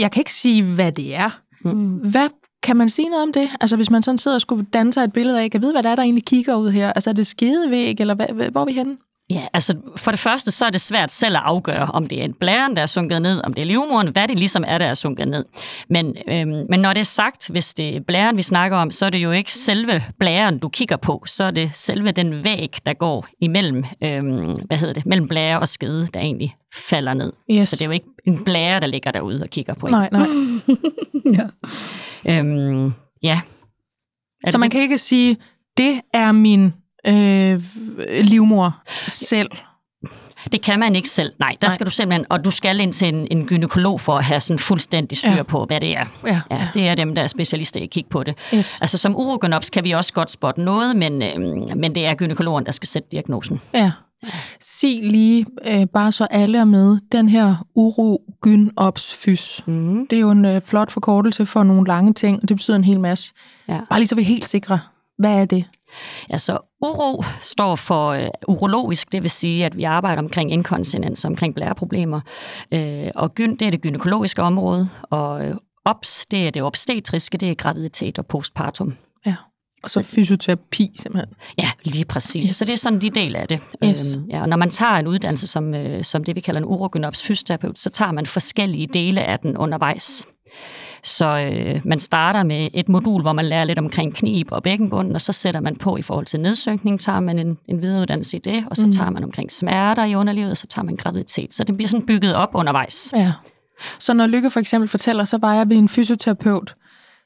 Jeg 0.00 0.10
kan 0.12 0.20
ikke 0.20 0.32
sige, 0.32 0.62
hvad 0.62 0.92
det 0.92 1.14
er. 1.16 1.40
Mm. 1.64 1.88
Hvad 1.94 2.28
kan 2.62 2.76
man 2.76 2.88
sige 2.88 3.08
noget 3.08 3.22
om 3.22 3.32
det? 3.32 3.48
Altså 3.60 3.76
hvis 3.76 3.90
man 3.90 4.02
sådan 4.02 4.18
sidder 4.18 4.34
og 4.36 4.40
skulle 4.40 4.66
danne 4.72 4.92
sig 4.92 5.04
et 5.04 5.12
billede 5.12 5.40
af, 5.42 5.50
kan 5.50 5.62
vide, 5.62 5.72
hvad 5.72 5.82
der 5.82 5.90
er, 5.90 5.94
der 5.96 6.02
egentlig 6.02 6.24
kigger 6.24 6.54
ud 6.54 6.70
her? 6.70 6.92
Altså 6.92 7.10
er 7.10 7.14
det 7.14 7.26
skedevæg, 7.26 7.96
eller 8.00 8.14
hvad- 8.14 8.50
hvor 8.50 8.60
er 8.60 8.64
vi 8.64 8.72
henne? 8.72 8.96
Ja, 9.30 9.46
altså 9.52 9.74
for 9.96 10.10
det 10.10 10.20
første, 10.20 10.50
så 10.50 10.64
er 10.64 10.70
det 10.70 10.80
svært 10.80 11.10
selv 11.10 11.36
at 11.36 11.42
afgøre, 11.44 11.84
om 11.84 12.06
det 12.06 12.20
er 12.20 12.24
en 12.24 12.34
blæren, 12.40 12.76
der 12.76 12.82
er 12.82 12.86
sunket 12.86 13.22
ned, 13.22 13.44
om 13.44 13.52
det 13.52 13.62
er 13.62 13.66
livmoderen, 13.66 14.08
hvad 14.08 14.28
det 14.28 14.38
ligesom 14.38 14.64
er, 14.66 14.78
der 14.78 14.86
er 14.86 14.94
sunket 14.94 15.28
ned. 15.28 15.44
Men, 15.90 16.16
øhm, 16.28 16.66
men 16.70 16.80
når 16.80 16.92
det 16.92 17.00
er 17.00 17.04
sagt, 17.04 17.48
hvis 17.50 17.74
det 17.74 17.96
er 17.96 18.00
blæren, 18.00 18.36
vi 18.36 18.42
snakker 18.42 18.76
om, 18.76 18.90
så 18.90 19.06
er 19.06 19.10
det 19.10 19.18
jo 19.18 19.30
ikke 19.30 19.54
selve 19.54 20.02
blæren, 20.18 20.58
du 20.58 20.68
kigger 20.68 20.96
på, 20.96 21.22
så 21.26 21.44
er 21.44 21.50
det 21.50 21.70
selve 21.74 22.10
den 22.10 22.44
væg, 22.44 22.74
der 22.86 22.92
går 22.92 23.26
imellem, 23.40 23.84
øhm, 24.02 24.52
hvad 24.66 24.76
hedder 24.76 24.94
det, 24.94 25.06
mellem 25.06 25.28
blære 25.28 25.60
og 25.60 25.68
skede, 25.68 26.08
der 26.14 26.20
egentlig 26.20 26.56
falder 26.74 27.14
ned. 27.14 27.32
Yes. 27.50 27.68
Så 27.68 27.76
det 27.76 27.82
er 27.82 27.86
jo 27.86 27.92
ikke 27.92 28.06
en 28.26 28.44
blære, 28.44 28.80
der 28.80 28.86
ligger 28.86 29.10
derude 29.10 29.42
og 29.42 29.50
kigger 29.50 29.74
på 29.74 29.86
en. 29.86 29.92
Nej, 29.92 30.08
nej. 30.12 30.26
Øhm, 32.28 32.92
ja. 33.22 33.40
Er 34.44 34.50
Så 34.50 34.58
man 34.58 34.64
det? 34.64 34.72
kan 34.72 34.80
ikke 34.80 34.98
sige, 34.98 35.36
det 35.76 36.00
er 36.14 36.32
min 36.32 36.72
øh, 37.06 37.62
livmor 38.24 38.76
selv. 39.08 39.50
Det 40.52 40.62
kan 40.62 40.78
man 40.80 40.96
ikke 40.96 41.08
selv. 41.08 41.32
Nej, 41.38 41.56
der 41.60 41.68
Nej. 41.68 41.74
skal 41.74 41.86
du 41.86 41.90
simpelthen, 41.90 42.26
og 42.30 42.44
du 42.44 42.50
skal 42.50 42.80
ind 42.80 42.92
til 42.92 43.08
en, 43.14 43.28
en 43.30 43.46
gynekolog 43.46 44.00
for 44.00 44.16
at 44.18 44.24
have 44.24 44.40
sådan 44.40 44.58
fuldstændig 44.58 45.18
styr 45.18 45.30
Ja. 45.30 45.36
ja. 45.36 45.42
på, 45.42 45.64
hvad 45.64 45.80
det 45.80 45.96
er. 45.96 46.04
Ja. 46.26 46.40
Ja, 46.50 46.68
det 46.74 46.88
er 46.88 46.94
dem, 46.94 47.14
der 47.14 47.22
er 47.22 47.26
specialister 47.26 47.80
i 47.80 47.82
at 47.82 47.90
kigge 47.90 48.10
på 48.10 48.22
det. 48.24 48.34
Yes. 48.54 48.80
Altså 48.80 48.98
som 48.98 49.16
urogynops 49.16 49.70
kan 49.70 49.84
vi 49.84 49.90
også 49.90 50.12
godt 50.12 50.30
spotte 50.30 50.60
noget, 50.62 50.96
men, 50.96 51.22
øhm, 51.22 51.78
men 51.78 51.94
det 51.94 52.06
er 52.06 52.14
gynekologen, 52.14 52.64
der 52.66 52.72
skal 52.72 52.88
sætte 52.88 53.08
diagnosen. 53.12 53.60
Ja. 53.74 53.92
Sig 54.60 55.00
lige, 55.02 55.46
øh, 55.66 55.86
bare 55.86 56.12
så 56.12 56.26
alle 56.30 56.58
er 56.58 56.64
med, 56.64 56.98
den 57.12 57.28
her 57.28 57.66
urogynopsfys. 57.74 59.62
Mm. 59.66 60.06
Det 60.06 60.16
er 60.16 60.20
jo 60.20 60.30
en 60.30 60.44
øh, 60.44 60.62
flot 60.62 60.90
forkortelse 60.90 61.46
for 61.46 61.62
nogle 61.62 61.86
lange 61.86 62.14
ting, 62.14 62.42
og 62.42 62.48
det 62.48 62.56
betyder 62.56 62.76
en 62.76 62.84
hel 62.84 63.00
masse. 63.00 63.32
Ja. 63.68 63.80
Bare 63.90 63.98
lige 63.98 64.08
så 64.08 64.14
vi 64.14 64.20
er 64.22 64.26
helt 64.26 64.46
sikre. 64.46 64.80
Hvad 65.18 65.40
er 65.40 65.44
det? 65.44 65.64
Altså 66.30 66.58
uro 66.82 67.24
står 67.40 67.76
for 67.76 68.08
øh, 68.08 68.28
urologisk, 68.48 69.12
det 69.12 69.22
vil 69.22 69.30
sige, 69.30 69.64
at 69.64 69.76
vi 69.76 69.84
arbejder 69.84 70.22
omkring 70.22 70.52
inkontinens, 70.52 71.24
omkring 71.24 71.54
blæreproblemer. 71.54 72.20
Øh, 72.72 73.10
og 73.14 73.34
gyn, 73.34 73.56
det 73.56 73.62
er 73.62 73.70
det 73.70 73.80
gynækologiske 73.80 74.42
område, 74.42 74.88
og 75.02 75.44
øh, 75.44 75.54
ops, 75.84 76.26
det 76.30 76.46
er 76.46 76.50
det 76.50 76.62
obstetriske, 76.62 77.38
det 77.38 77.50
er 77.50 77.54
graviditet 77.54 78.18
og 78.18 78.26
postpartum. 78.26 78.94
Ja. 79.26 79.34
Og 79.82 79.90
så 79.90 80.02
fysioterapi 80.02 80.96
simpelthen. 80.98 81.34
Ja, 81.58 81.68
lige 81.84 82.04
præcis. 82.04 82.44
Yes. 82.44 82.56
Så 82.56 82.64
det 82.64 82.72
er 82.72 82.76
sådan 82.76 83.00
de 83.00 83.10
del 83.10 83.36
af 83.36 83.48
det. 83.48 83.60
Yes. 83.84 84.16
Øhm, 84.16 84.26
ja, 84.30 84.42
og 84.42 84.48
når 84.48 84.56
man 84.56 84.70
tager 84.70 84.92
en 84.92 85.06
uddannelse 85.06 85.46
som, 85.46 85.74
øh, 85.74 86.04
som 86.04 86.24
det, 86.24 86.36
vi 86.36 86.40
kalder 86.40 86.60
en 86.60 86.64
urogynops 86.64 87.22
fysioterapeut, 87.22 87.78
så 87.78 87.90
tager 87.90 88.12
man 88.12 88.26
forskellige 88.26 88.86
dele 88.86 89.22
af 89.22 89.38
den 89.38 89.56
undervejs. 89.56 90.26
Så 91.04 91.38
øh, 91.38 91.80
man 91.84 92.00
starter 92.00 92.42
med 92.42 92.68
et 92.74 92.88
modul, 92.88 93.22
hvor 93.22 93.32
man 93.32 93.44
lærer 93.44 93.64
lidt 93.64 93.78
omkring 93.78 94.14
knib 94.14 94.52
og 94.52 94.62
bækkenbunden, 94.62 95.14
og 95.14 95.20
så 95.20 95.32
sætter 95.32 95.60
man 95.60 95.76
på 95.76 95.96
i 95.96 96.02
forhold 96.02 96.26
til 96.26 96.40
nedsynkning, 96.40 97.00
tager 97.00 97.20
man 97.20 97.38
en, 97.38 97.58
en 97.68 97.82
videreuddannelse 97.82 98.36
i 98.36 98.40
det, 98.40 98.64
og 98.70 98.76
så 98.76 98.92
tager 98.92 99.10
man 99.10 99.24
omkring 99.24 99.52
smerter 99.52 100.04
i 100.04 100.14
underlivet, 100.14 100.50
og 100.50 100.56
så 100.56 100.66
tager 100.66 100.84
man 100.84 100.96
graviditet. 100.96 101.54
Så 101.54 101.64
det 101.64 101.76
bliver 101.76 101.88
sådan 101.88 102.06
bygget 102.06 102.34
op 102.34 102.50
undervejs. 102.54 103.12
Ja. 103.16 103.32
Så 103.98 104.14
når 104.14 104.26
Lykke 104.26 104.50
for 104.50 104.60
eksempel 104.60 104.88
fortæller, 104.88 105.24
så 105.24 105.38
var 105.38 105.54
jeg 105.54 105.68
ved 105.68 105.76
en 105.76 105.88
fysioterapeut, 105.88 106.74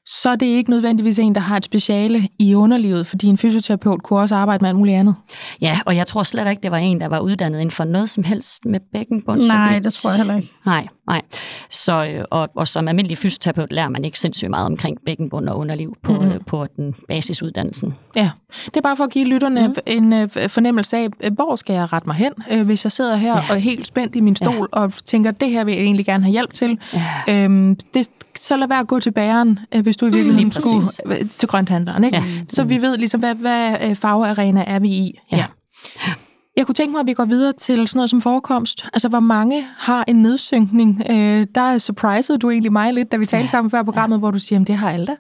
så 0.06 0.28
er 0.28 0.36
det 0.36 0.46
ikke 0.46 0.70
nødvendigvis 0.70 1.18
en, 1.18 1.34
der 1.34 1.40
har 1.40 1.56
et 1.56 1.64
speciale 1.64 2.28
i 2.38 2.54
underlivet, 2.54 3.06
fordi 3.06 3.26
en 3.26 3.38
fysioterapeut 3.38 4.02
kunne 4.02 4.20
også 4.20 4.34
arbejde 4.34 4.62
med 4.62 4.68
alt 4.68 4.78
muligt 4.78 4.96
andet. 4.96 5.14
Ja, 5.60 5.78
og 5.86 5.96
jeg 5.96 6.06
tror 6.06 6.22
slet 6.22 6.50
ikke, 6.50 6.62
det 6.62 6.70
var 6.70 6.76
en, 6.76 7.00
der 7.00 7.08
var 7.08 7.18
uddannet 7.18 7.60
inden 7.60 7.70
for 7.70 7.84
noget 7.84 8.10
som 8.10 8.24
helst 8.24 8.64
med 8.64 8.80
bækkenbund. 8.92 9.40
Nej, 9.40 9.78
det 9.78 9.92
tror 9.92 10.10
jeg 10.10 10.16
heller 10.16 10.36
ikke. 10.36 10.52
Nej, 10.66 10.86
nej. 11.06 11.22
Så, 11.70 12.04
øh, 12.04 12.24
og, 12.30 12.48
og 12.56 12.68
som 12.68 12.88
almindelig 12.88 13.18
fysioterapeut 13.18 13.72
lærer 13.72 13.88
man 13.88 14.04
ikke 14.04 14.18
sindssygt 14.18 14.50
meget 14.50 14.66
omkring 14.66 14.98
bækkenbund 15.06 15.48
og 15.48 15.58
underliv 15.58 15.96
på, 16.02 16.12
mm. 16.12 16.28
øh, 16.28 16.40
på 16.46 16.66
den 16.76 16.94
basisuddannelsen. 17.08 17.94
Ja, 18.16 18.30
det 18.64 18.76
er 18.76 18.80
bare 18.80 18.96
for 18.96 19.04
at 19.04 19.10
give 19.10 19.28
lytterne 19.28 19.68
mm. 19.68 19.74
en 19.86 20.12
øh, 20.12 20.28
fornemmelse 20.48 20.96
af, 20.96 21.08
øh, 21.24 21.32
hvor 21.32 21.56
skal 21.56 21.74
jeg 21.74 21.92
rette 21.92 22.08
mig 22.08 22.16
hen, 22.16 22.32
øh, 22.52 22.66
hvis 22.66 22.84
jeg 22.84 22.92
sidder 22.92 23.16
her 23.16 23.36
ja. 23.36 23.44
og 23.50 23.56
er 23.56 23.60
helt 23.60 23.86
spændt 23.86 24.16
i 24.16 24.20
min 24.20 24.36
stol 24.36 24.68
ja. 24.74 24.80
og 24.80 24.92
tænker, 25.04 25.30
det 25.30 25.50
her 25.50 25.64
vil 25.64 25.74
jeg 25.74 25.82
egentlig 25.82 26.06
gerne 26.06 26.24
have 26.24 26.32
hjælp 26.32 26.52
til. 26.52 26.78
Ja. 26.94 27.44
Øhm, 27.44 27.76
det, 27.94 28.08
så 28.40 28.56
lad 28.56 28.68
være 28.68 28.78
at 28.78 28.86
gå 28.86 29.00
til 29.00 29.10
bageren, 29.12 29.58
øh, 29.74 29.82
hvis 29.82 29.96
du 29.96 30.06
i 30.06 30.10
virkeligheden 30.10 30.48
Lige 30.48 30.60
skulle 30.60 31.18
øh, 31.20 31.28
til 31.28 31.48
grønthandleren. 31.48 32.04
Ikke? 32.04 32.16
Ja. 32.16 32.22
Så 32.48 32.64
vi 32.64 32.82
ved 32.82 32.96
ligesom, 32.96 33.20
hvad, 33.20 33.34
hvad 33.34 33.76
øh, 33.82 33.96
farvearena 33.96 34.64
er 34.66 34.78
vi 34.78 34.88
i 34.88 35.18
her. 35.30 35.38
Ja. 35.38 36.12
Jeg 36.56 36.66
kunne 36.66 36.74
tænke 36.74 36.92
mig, 36.92 37.00
at 37.00 37.06
vi 37.06 37.12
går 37.14 37.24
videre 37.24 37.52
til 37.52 37.88
sådan 37.88 37.98
noget 37.98 38.10
som 38.10 38.20
forekomst. 38.20 38.84
Altså, 38.92 39.08
hvor 39.08 39.20
mange 39.20 39.66
har 39.78 40.04
en 40.08 40.16
nedsynkning? 40.22 41.02
Øh, 41.10 41.46
der 41.54 41.78
surprisede 41.78 42.38
du 42.38 42.50
egentlig 42.50 42.72
mig 42.72 42.94
lidt, 42.94 43.12
da 43.12 43.16
vi 43.16 43.24
talte 43.26 43.42
Ja. 43.44 43.48
sammen 43.48 43.70
før 43.70 43.82
programmet, 43.82 44.18
hvor 44.18 44.30
du 44.30 44.38
siger, 44.38 44.60
at 44.60 44.66
det 44.66 44.74
har 44.76 44.90
alle 44.90 45.06
da. 45.06 45.14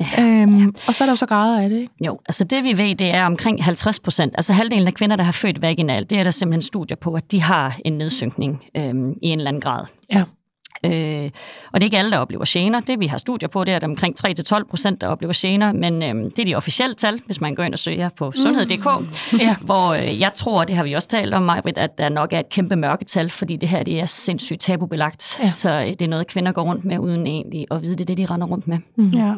Ja. 0.00 0.42
Øhm, 0.42 0.74
og 0.88 0.94
så 0.94 1.04
er 1.04 1.06
der 1.06 1.12
jo 1.12 1.16
så 1.16 1.26
grader 1.26 1.60
af 1.62 1.68
det, 1.70 1.76
ikke? 1.78 1.92
Jo, 2.06 2.18
altså 2.26 2.44
det 2.44 2.64
vi 2.64 2.78
ved, 2.78 2.94
det 2.96 3.14
er 3.14 3.26
omkring 3.26 3.64
50 3.64 4.00
procent, 4.00 4.32
altså 4.36 4.52
halvdelen 4.52 4.86
af 4.86 4.94
kvinder, 4.94 5.16
der 5.16 5.24
har 5.24 5.32
født 5.32 5.62
vaginalt, 5.62 6.10
det 6.10 6.18
er 6.18 6.24
der 6.24 6.30
simpelthen 6.30 6.62
studier 6.62 6.96
på, 6.96 7.12
at 7.14 7.32
de 7.32 7.42
har 7.42 7.76
en 7.84 7.92
nedsynkning 7.92 8.62
øhm, 8.76 9.10
i 9.22 9.26
en 9.28 9.38
eller 9.38 9.48
anden 9.48 9.60
grad. 9.60 9.84
Ja. 10.12 10.22
Øh, 10.84 11.30
og 11.72 11.80
det 11.80 11.82
er 11.82 11.84
ikke 11.84 11.98
alle, 11.98 12.10
der 12.10 12.18
oplever 12.18 12.44
gener. 12.48 12.80
Det 12.80 13.00
vi 13.00 13.06
har 13.06 13.18
studier 13.18 13.48
på, 13.48 13.64
det 13.64 13.72
er, 13.72 13.76
at 13.76 13.84
omkring 13.84 14.14
3-12 14.26 14.62
procent, 14.70 15.00
der 15.00 15.06
oplever 15.06 15.32
gener, 15.36 15.72
men 15.72 16.02
øhm, 16.02 16.30
det 16.30 16.38
er 16.38 16.44
de 16.44 16.54
officielle 16.54 16.94
tal, 16.94 17.20
hvis 17.26 17.40
man 17.40 17.54
går 17.54 17.62
ind 17.62 17.72
og 17.72 17.78
søger 17.78 18.08
på 18.08 18.32
sundhed.dk, 18.36 18.86
Ja. 19.40 19.56
hvor 19.60 19.92
øh, 19.94 20.20
jeg 20.20 20.32
tror, 20.34 20.64
det 20.64 20.76
har 20.76 20.84
vi 20.84 20.92
også 20.92 21.08
talt 21.08 21.34
om, 21.34 21.42
Majbrit, 21.42 21.78
at 21.78 21.98
der 21.98 22.08
nok 22.08 22.32
er 22.32 22.38
et 22.40 22.48
kæmpe 22.48 22.76
mørketal, 22.76 23.30
fordi 23.30 23.56
det 23.56 23.68
her 23.68 23.82
det 23.82 24.00
er 24.00 24.04
sindssygt 24.06 24.60
tabubelagt, 24.60 25.38
Ja. 25.42 25.48
så 25.48 25.70
øh, 25.70 25.86
det 25.86 26.02
er 26.02 26.08
noget, 26.08 26.26
kvinder 26.26 26.52
går 26.52 26.62
rundt 26.62 26.84
med, 26.84 26.98
uden 26.98 27.26
egentlig 27.26 27.66
at 27.70 27.82
vide, 27.82 27.92
det 27.94 28.00
er 28.00 28.04
det, 28.14 28.18
de 28.18 28.24
render 28.34 28.46
rundt 28.46 28.68
med. 28.68 28.78
Ja. 29.14 29.34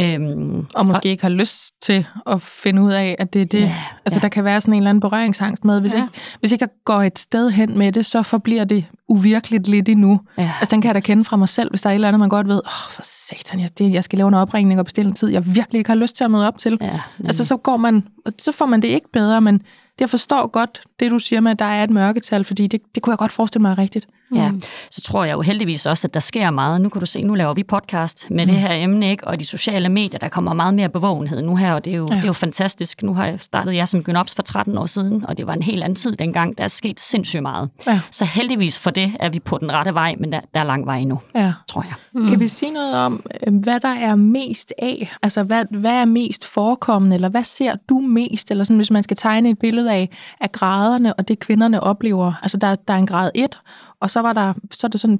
Øhm, 0.00 0.66
Og 0.74 0.86
måske 0.86 1.08
ikke 1.08 1.22
har 1.22 1.30
lyst 1.30 1.72
til 1.82 2.06
at 2.26 2.42
finde 2.42 2.82
ud 2.82 2.92
af, 2.92 3.16
at 3.18 3.32
det 3.32 3.42
er 3.42 3.46
det. 3.46 3.60
Ja, 3.60 3.74
altså, 4.04 4.18
ja. 4.18 4.22
der 4.22 4.28
kan 4.28 4.44
være 4.44 4.60
sådan 4.60 4.74
en 4.74 4.78
eller 4.78 4.90
anden 4.90 5.00
berøringsangst 5.00 5.64
med. 5.64 5.80
Hvis, 5.80 5.94
Ja. 5.94 5.98
ikke, 5.98 6.08
hvis 6.40 6.52
ikke 6.52 6.62
jeg 6.62 6.68
går 6.84 7.02
et 7.02 7.18
sted 7.18 7.50
hen 7.50 7.78
med 7.78 7.92
det, 7.92 8.06
så 8.06 8.22
forbliver 8.22 8.64
det 8.64 8.84
uvirkeligt 9.12 9.68
lidt 9.68 9.88
endnu. 9.88 10.20
Ja. 10.38 10.42
Altså, 10.60 10.68
den 10.70 10.80
kan 10.80 10.88
jeg 10.88 10.94
da 10.94 11.00
kende 11.00 11.24
fra 11.24 11.36
mig 11.36 11.48
selv, 11.48 11.70
hvis 11.70 11.80
der 11.80 11.88
er 11.88 11.92
et 11.92 11.94
eller 11.94 12.08
andet, 12.08 12.20
man 12.20 12.28
godt 12.28 12.48
ved, 12.48 12.54
åh, 12.54 12.86
oh, 12.86 12.90
for 12.90 13.02
satan, 13.04 13.60
jeg, 13.60 13.78
det, 13.78 13.92
jeg 13.92 14.04
skal 14.04 14.16
lave 14.16 14.28
en 14.28 14.34
opringning 14.34 14.80
og 14.80 14.84
bestille 14.84 15.08
en 15.08 15.14
tid, 15.14 15.28
jeg 15.28 15.54
virkelig 15.54 15.78
ikke 15.78 15.90
har 15.90 15.94
lyst 15.94 16.16
til 16.16 16.24
at 16.24 16.30
møde 16.30 16.46
op 16.48 16.58
til. 16.58 16.78
Ja, 16.80 17.00
altså, 17.24 17.44
så 17.44 17.56
går 17.56 17.76
man, 17.76 18.08
så 18.38 18.52
får 18.52 18.66
man 18.66 18.82
det 18.82 18.88
ikke 18.88 19.12
bedre, 19.12 19.40
men 19.40 19.62
jeg 20.00 20.10
forstår 20.10 20.46
godt 20.46 20.82
det, 21.00 21.10
du 21.10 21.18
siger 21.18 21.40
med, 21.40 21.50
at 21.50 21.58
der 21.58 21.64
er 21.64 21.84
et 21.84 21.90
mørketal, 21.90 22.44
fordi 22.44 22.66
det, 22.66 22.80
det 22.94 23.02
kunne 23.02 23.10
jeg 23.10 23.18
godt 23.18 23.32
forestille 23.32 23.62
mig 23.62 23.70
er 23.70 23.78
rigtigt. 23.78 24.06
Ja, 24.34 24.50
så 24.90 25.00
tror 25.00 25.24
jeg 25.24 25.32
jo 25.32 25.40
heldigvis 25.40 25.86
også, 25.86 26.08
at 26.08 26.14
der 26.14 26.20
sker 26.20 26.50
meget. 26.50 26.80
Nu 26.80 26.88
kan 26.88 27.00
du 27.00 27.06
se, 27.06 27.22
nu 27.22 27.34
laver 27.34 27.54
vi 27.54 27.62
podcast 27.62 28.26
med 28.30 28.46
mm. 28.46 28.50
det 28.52 28.60
her 28.60 28.72
emne, 28.74 29.10
ikke? 29.10 29.26
og 29.26 29.40
de 29.40 29.46
sociale 29.46 29.88
medier, 29.88 30.18
der 30.18 30.28
kommer 30.28 30.54
meget 30.54 30.74
mere 30.74 30.88
bevågenhed 30.88 31.42
nu 31.42 31.56
her, 31.56 31.74
og 31.74 31.84
det 31.84 31.92
er 31.92 31.96
jo, 31.96 32.06
ja. 32.10 32.16
det 32.16 32.22
er 32.24 32.28
jo 32.28 32.32
fantastisk. 32.32 33.02
Nu 33.02 33.14
har 33.14 33.26
jeg 33.26 33.40
startet 33.40 33.74
jeg 33.74 33.88
som 33.88 34.02
gynops 34.02 34.34
for 34.34 34.42
13 34.42 34.78
år 34.78 34.86
siden, 34.86 35.24
og 35.28 35.36
det 35.36 35.46
var 35.46 35.52
en 35.52 35.62
helt 35.62 35.82
anden 35.82 35.96
tid 35.96 36.16
dengang. 36.16 36.58
Der 36.58 36.64
er 36.64 36.68
sket 36.68 37.00
sindssygt 37.00 37.42
meget. 37.42 37.70
Ja. 37.86 38.00
Så 38.10 38.24
heldigvis 38.24 38.78
for 38.78 38.90
det 38.90 39.12
er 39.20 39.28
vi 39.28 39.40
på 39.40 39.58
den 39.58 39.72
rette 39.72 39.94
vej, 39.94 40.14
men 40.20 40.32
der, 40.32 40.40
der 40.54 40.60
er 40.60 40.64
lang 40.64 40.86
vej 40.86 40.98
endnu, 40.98 41.20
Ja. 41.34 41.52
tror 41.68 41.82
jeg. 41.82 41.94
Mm. 42.14 42.28
Kan 42.28 42.40
vi 42.40 42.48
sige 42.48 42.72
noget 42.72 42.94
om, 42.94 43.22
øh, 43.46 43.54
hvad 43.54 43.80
der 43.80 43.88
er 43.88 44.14
mest 44.14 44.72
af? 44.78 45.14
Altså, 45.22 45.42
hvad, 45.42 45.64
hvad 45.70 45.92
er 45.92 46.04
mest 46.04 46.46
forekommende, 46.46 47.14
eller 47.14 47.28
hvad 47.28 47.44
ser 47.44 47.74
du 47.88 47.98
mest? 47.98 48.50
Eller 48.50 48.64
sådan, 48.64 48.76
hvis 48.76 48.90
man 48.90 49.02
skal 49.02 49.16
tegne 49.16 49.50
et 49.50 49.58
billede 49.58 49.92
af, 49.92 50.08
af 50.40 50.52
graderne 50.52 51.14
og 51.14 51.28
det, 51.28 51.38
kvinderne 51.38 51.82
oplever. 51.82 52.32
Altså, 52.42 52.56
der, 52.56 52.74
der 52.74 52.94
er 52.94 52.98
en 52.98 53.06
grad 53.06 53.30
1, 53.34 53.58
og 54.02 54.10
så, 54.10 54.22
var 54.22 54.32
der, 54.32 54.52
så 54.70 54.86
er 54.86 54.88
der 54.88 54.98
sådan 54.98 55.18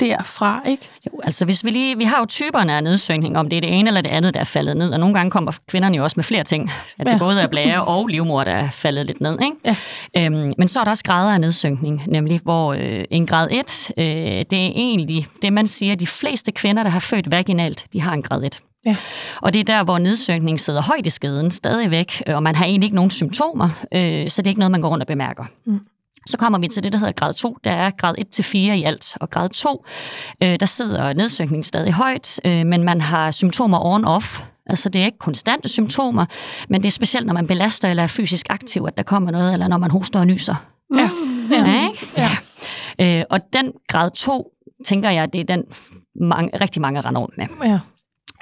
derfra, 0.00 0.62
ikke? 0.66 0.88
Jo, 1.06 1.20
altså 1.24 1.44
hvis 1.44 1.64
vi 1.64 1.70
lige, 1.70 1.98
vi 1.98 2.04
har 2.04 2.18
jo 2.18 2.26
typerne 2.26 2.72
af 2.72 2.84
nedsynkning, 2.84 3.38
om 3.38 3.48
det 3.48 3.56
er 3.56 3.60
det 3.60 3.78
ene 3.78 3.88
eller 3.88 4.00
det 4.00 4.08
andet, 4.08 4.34
der 4.34 4.40
er 4.40 4.44
faldet 4.44 4.76
ned, 4.76 4.92
og 4.92 5.00
nogle 5.00 5.14
gange 5.14 5.30
kommer 5.30 5.52
kvinderne 5.68 5.96
jo 5.96 6.02
også 6.02 6.14
med 6.18 6.24
flere 6.24 6.44
ting, 6.44 6.70
at 6.98 7.06
det 7.06 7.12
Ja. 7.12 7.18
både 7.18 7.40
er 7.40 7.46
blære 7.46 7.84
og 7.84 8.06
livmor, 8.06 8.44
der 8.44 8.52
er 8.52 8.70
faldet 8.70 9.06
lidt 9.06 9.20
ned, 9.20 9.38
ikke? 9.42 9.76
Ja. 10.16 10.26
Øhm, 10.26 10.52
men 10.58 10.68
så 10.68 10.80
er 10.80 10.84
der 10.84 10.90
også 10.90 11.04
grader 11.04 11.32
af 11.34 11.40
nedsynkning, 11.40 12.02
nemlig 12.08 12.40
hvor 12.42 12.72
øh, 12.74 13.04
en 13.10 13.26
grad 13.26 13.48
1, 13.50 13.90
øh, 13.98 14.04
det 14.04 14.52
er 14.52 14.72
egentlig 14.74 15.26
det, 15.42 15.52
man 15.52 15.66
siger, 15.66 15.94
de 15.94 16.06
fleste 16.06 16.52
kvinder, 16.52 16.82
der 16.82 16.90
har 16.90 17.00
født 17.00 17.30
vaginalt, 17.30 17.86
de 17.92 18.00
har 18.00 18.12
en 18.14 18.22
grad 18.22 18.42
1. 18.44 18.60
Ja. 18.86 18.96
Og 19.42 19.52
det 19.52 19.60
er 19.60 19.64
der, 19.64 19.84
hvor 19.84 19.98
nedsynkningen 19.98 20.58
sidder 20.58 20.82
højt 20.82 21.06
i 21.06 21.10
skeden, 21.10 21.50
stadigvæk, 21.50 22.22
øh, 22.26 22.36
og 22.36 22.42
man 22.42 22.54
har 22.54 22.64
egentlig 22.64 22.86
ikke 22.86 22.96
nogen 22.96 23.10
symptomer, 23.10 23.68
øh, 23.94 24.28
så 24.30 24.42
det 24.42 24.46
er 24.46 24.50
ikke 24.50 24.60
noget, 24.60 24.70
man 24.70 24.80
går 24.80 24.88
rundt 24.88 25.02
og 25.02 25.06
bemærker. 25.06 25.44
Mm. 25.66 25.80
Så 26.30 26.36
kommer 26.36 26.58
vi 26.58 26.68
til 26.68 26.82
det, 26.82 26.92
der 26.92 26.98
hedder 26.98 27.12
grad 27.12 27.34
2. 27.34 27.56
Der 27.64 27.70
er 27.70 27.90
grad 27.90 28.14
1-4 28.40 28.56
i 28.56 28.82
alt. 28.82 29.16
Og 29.20 29.30
grad 29.30 29.48
2, 29.48 29.84
øh, 30.42 30.56
der 30.60 30.66
sidder 30.66 31.12
nedsynkningen 31.12 31.62
stadig 31.62 31.92
højt, 31.92 32.40
øh, 32.44 32.66
men 32.66 32.84
man 32.84 33.00
har 33.00 33.30
symptomer 33.30 33.78
on-off. 33.78 34.44
Altså 34.66 34.88
det 34.88 35.00
er 35.00 35.04
ikke 35.04 35.18
konstante 35.18 35.68
symptomer, 35.68 36.26
men 36.68 36.82
det 36.82 36.86
er 36.86 36.90
specielt, 36.90 37.26
når 37.26 37.34
man 37.34 37.46
belaster 37.46 37.88
eller 37.88 38.02
er 38.02 38.06
fysisk 38.06 38.46
aktiv, 38.50 38.84
at 38.88 38.96
der 38.96 39.02
kommer 39.02 39.30
noget, 39.30 39.52
eller 39.52 39.68
når 39.68 39.78
man 39.78 39.90
hoster 39.90 40.20
og 40.20 40.26
nyser. 40.26 40.54
Ja. 40.96 41.10
Ja, 41.50 41.88
ikke? 41.88 42.06
Ja. 42.16 43.18
Øh, 43.18 43.24
og 43.30 43.40
den 43.52 43.72
grad 43.88 44.10
2, 44.10 44.52
tænker 44.86 45.10
jeg, 45.10 45.32
det 45.32 45.40
er 45.40 45.44
den 45.44 45.62
mange, 46.20 46.60
rigtig 46.60 46.82
mange 46.82 47.00
render 47.00 47.20
rundt 47.20 47.38
med. 47.38 47.46
ja. 47.64 47.80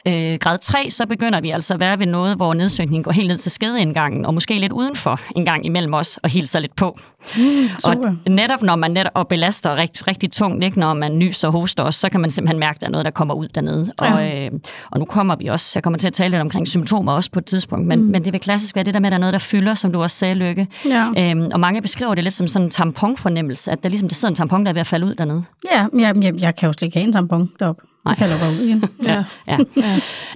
Øh, 0.07 0.39
grad 0.41 0.59
3, 0.59 0.91
så 0.91 1.07
begynder 1.07 1.41
vi 1.41 1.51
altså 1.51 1.75
at 1.75 1.81
være 1.81 1.99
ved 1.99 2.07
noget, 2.07 2.37
hvor 2.37 2.55
nedsynkningen 2.55 3.05
går 3.05 3.13
helt 3.13 3.29
ned 3.29 3.37
til 3.37 3.51
skedeindgangen, 3.51 4.27
og 4.27 4.35
måske 4.35 4.59
lidt 4.59 4.73
udenfor 4.73 5.21
en 5.37 5.45
gang 5.45 5.67
imellem 5.67 5.95
os, 5.95 6.17
og 6.17 6.31
hilser 6.31 6.59
lidt 6.59 6.77
på. 6.77 6.99
Mm, 7.37 7.69
super. 7.79 8.09
Og 8.27 8.31
netop 8.31 8.63
når 8.63 8.77
man 8.77 8.91
netop 8.91 9.29
belaster 9.29 9.77
rigtig, 9.77 10.09
rigtig 10.09 10.33
tungt, 10.33 10.65
ikke, 10.65 10.81
når 10.81 10.95
man 10.95 11.19
nyser 11.19 11.49
og 11.49 11.53
hoster 11.53 11.83
også, 11.83 12.01
så 12.01 12.09
kan 12.09 12.21
man 12.21 12.31
simpelthen 12.31 12.59
mærke, 12.59 12.75
at 12.75 12.81
der 12.81 12.87
er 12.87 12.91
noget, 12.91 13.05
der 13.05 13.11
kommer 13.11 13.35
ud 13.35 13.49
dernede. 13.49 13.93
Ja. 14.03 14.15
Og, 14.15 14.37
øh, 14.37 14.51
og 14.91 14.99
nu 14.99 15.05
kommer 15.05 15.37
vi 15.37 15.47
også, 15.47 15.73
jeg 15.75 15.83
kommer 15.83 15.99
til 15.99 16.07
at 16.07 16.13
tale 16.13 16.31
lidt 16.31 16.41
omkring 16.41 16.69
symptomer 16.69 17.13
også 17.13 17.31
på 17.31 17.39
et 17.39 17.45
tidspunkt, 17.45 17.87
men, 17.87 18.03
mm. 18.03 18.11
men 18.11 18.25
det 18.25 18.33
vil 18.33 18.41
klassisk 18.41 18.75
være 18.75 18.85
det 18.85 18.95
der 18.95 19.01
med, 19.01 19.07
at 19.07 19.11
der 19.11 19.17
er 19.17 19.21
noget, 19.21 19.33
der 19.33 19.39
fylder, 19.39 19.75
som 19.75 19.93
du 19.93 20.03
også 20.03 20.17
sagde, 20.17 20.35
Lykke. 20.35 20.67
Ja. 20.85 21.31
Øhm, 21.31 21.51
og 21.53 21.61
mange 21.61 21.83
beskriver 21.83 22.15
det 22.15 22.25
lidt 22.25 22.35
som 22.35 22.47
sådan 22.47 22.67
en 22.67 22.71
tamponfornemmelse, 22.71 23.71
at 23.71 23.83
der 23.83 23.89
ligesom 23.89 24.09
der 24.09 24.15
sidder 24.15 24.33
en 24.33 24.37
tampon, 24.37 24.65
der 24.65 24.69
er 24.69 24.73
ved 24.73 24.81
at 24.81 24.87
falde 24.87 25.07
ud 25.07 25.15
dernede. 25.15 25.45
Ja, 25.73 25.87
jeg, 25.99 26.17
jeg, 26.23 26.41
jeg 26.41 26.57
kan 26.57 26.67
jo 26.67 26.73
slet 26.73 26.83
ikke 26.83 26.99
have 26.99 27.07
en 27.07 27.13
tampon 27.13 27.51
deroppe. 27.61 27.83
Nej. 28.09 28.15
Det 28.15 28.19
falder 28.19 28.39
bare 28.39 28.51
ud 28.51 28.57
igen. 28.59 28.85
Ja. 29.07 29.25
Ja. 29.49 29.59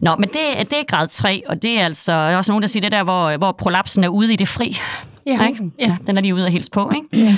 Nå, 0.02 0.16
men 0.16 0.28
det, 0.28 0.70
det 0.70 0.78
er 0.78 0.84
grad 0.88 1.08
3, 1.08 1.42
og 1.48 1.62
det 1.62 1.80
er 1.80 1.84
altså 1.84 2.12
der 2.12 2.18
er 2.18 2.36
også 2.36 2.52
nogen, 2.52 2.62
der 2.62 2.68
siger 2.68 2.80
det 2.80 2.92
der, 2.92 3.02
hvor, 3.04 3.36
hvor 3.36 3.52
prolapsen 3.52 4.04
er 4.04 4.08
ude 4.08 4.32
i 4.32 4.36
det 4.36 4.48
fri. 4.48 4.76
Ja. 5.26 5.46
Ikke? 5.46 5.70
Ja. 5.80 5.96
Den 6.06 6.16
er 6.16 6.22
lige 6.22 6.34
ude 6.34 6.44
og 6.44 6.50
hilse 6.50 6.70
på. 6.70 6.92
Ikke? 6.94 7.36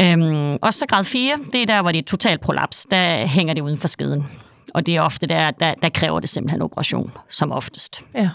Ja. 0.00 0.12
Øhm, 0.12 0.58
og 0.62 0.74
så 0.74 0.86
grad 0.88 1.04
4, 1.04 1.34
det 1.52 1.62
er 1.62 1.66
der, 1.66 1.82
hvor 1.82 1.92
det 1.92 1.98
er 1.98 2.02
total 2.02 2.38
prolaps. 2.38 2.86
Der 2.90 3.26
hænger 3.26 3.54
det 3.54 3.60
uden 3.60 3.76
for 3.78 3.88
skeden. 3.88 4.26
Og 4.74 4.86
det 4.86 4.96
er 4.96 5.00
ofte 5.02 5.26
der, 5.26 5.50
der, 5.50 5.74
der 5.82 5.88
kræver 5.88 6.20
det 6.20 6.28
simpelthen 6.28 6.62
operation, 6.62 7.10
som 7.30 7.52
oftest. 7.52 8.02
ja. 8.14 8.30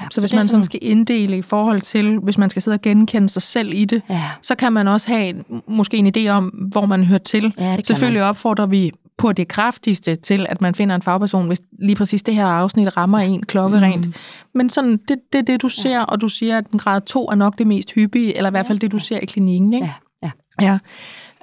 Ja, 0.00 0.06
Så 0.10 0.20
hvis 0.20 0.30
det 0.30 0.36
er 0.36 0.36
man 0.40 0.46
sådan 0.46 0.62
skal 0.64 0.78
inddele 0.82 1.38
i 1.38 1.42
forhold 1.42 1.80
til, 1.80 2.18
hvis 2.18 2.38
man 2.38 2.50
skal 2.50 2.62
sidde 2.62 2.74
og 2.74 2.80
genkende 2.80 3.28
sig 3.28 3.42
selv 3.42 3.72
i 3.74 3.84
det, 3.84 4.02
Ja. 4.10 4.22
så 4.42 4.54
kan 4.54 4.72
man 4.72 4.88
også 4.88 5.08
have 5.08 5.28
en- 5.28 5.44
måske 5.68 5.96
en 5.96 6.12
idé 6.16 6.28
om, 6.28 6.44
hvor 6.46 6.86
man 6.86 7.04
hører 7.04 7.18
til. 7.18 7.54
Ja, 7.58 7.76
Selvfølgelig 7.84 8.22
opfordrer 8.22 8.66
vi 8.66 8.92
på 9.18 9.32
det 9.32 9.48
kraftigste 9.48 10.16
til, 10.16 10.46
at 10.48 10.60
man 10.60 10.74
finder 10.74 10.94
en 10.94 11.02
fagperson, 11.02 11.46
hvis 11.46 11.60
lige 11.78 11.96
præcis 11.96 12.22
det 12.22 12.34
her 12.34 12.46
afsnit 12.46 12.96
rammer 12.96 13.18
en 13.18 13.42
klokkerent. 13.42 14.06
Mm. 14.06 14.14
Men 14.54 14.70
sådan, 14.70 14.96
det, 15.08 15.16
det 15.32 15.38
er 15.38 15.42
det, 15.42 15.62
du 15.62 15.68
ser, 15.68 16.00
og 16.00 16.20
du 16.20 16.28
siger, 16.28 16.58
at 16.58 16.66
en 16.66 16.78
grad 16.78 17.00
2 17.00 17.26
er 17.28 17.34
nok 17.34 17.58
det 17.58 17.66
mest 17.66 17.90
hyppige, 17.94 18.36
eller 18.36 18.50
i 18.50 18.52
hvert 18.52 18.66
fald 18.66 18.78
det, 18.78 18.92
du 18.92 18.98
ser 18.98 19.18
i 19.18 19.26
klinikken. 19.26 19.72
Ikke? 19.74 19.90
Ja, 20.22 20.30
ja. 20.60 20.78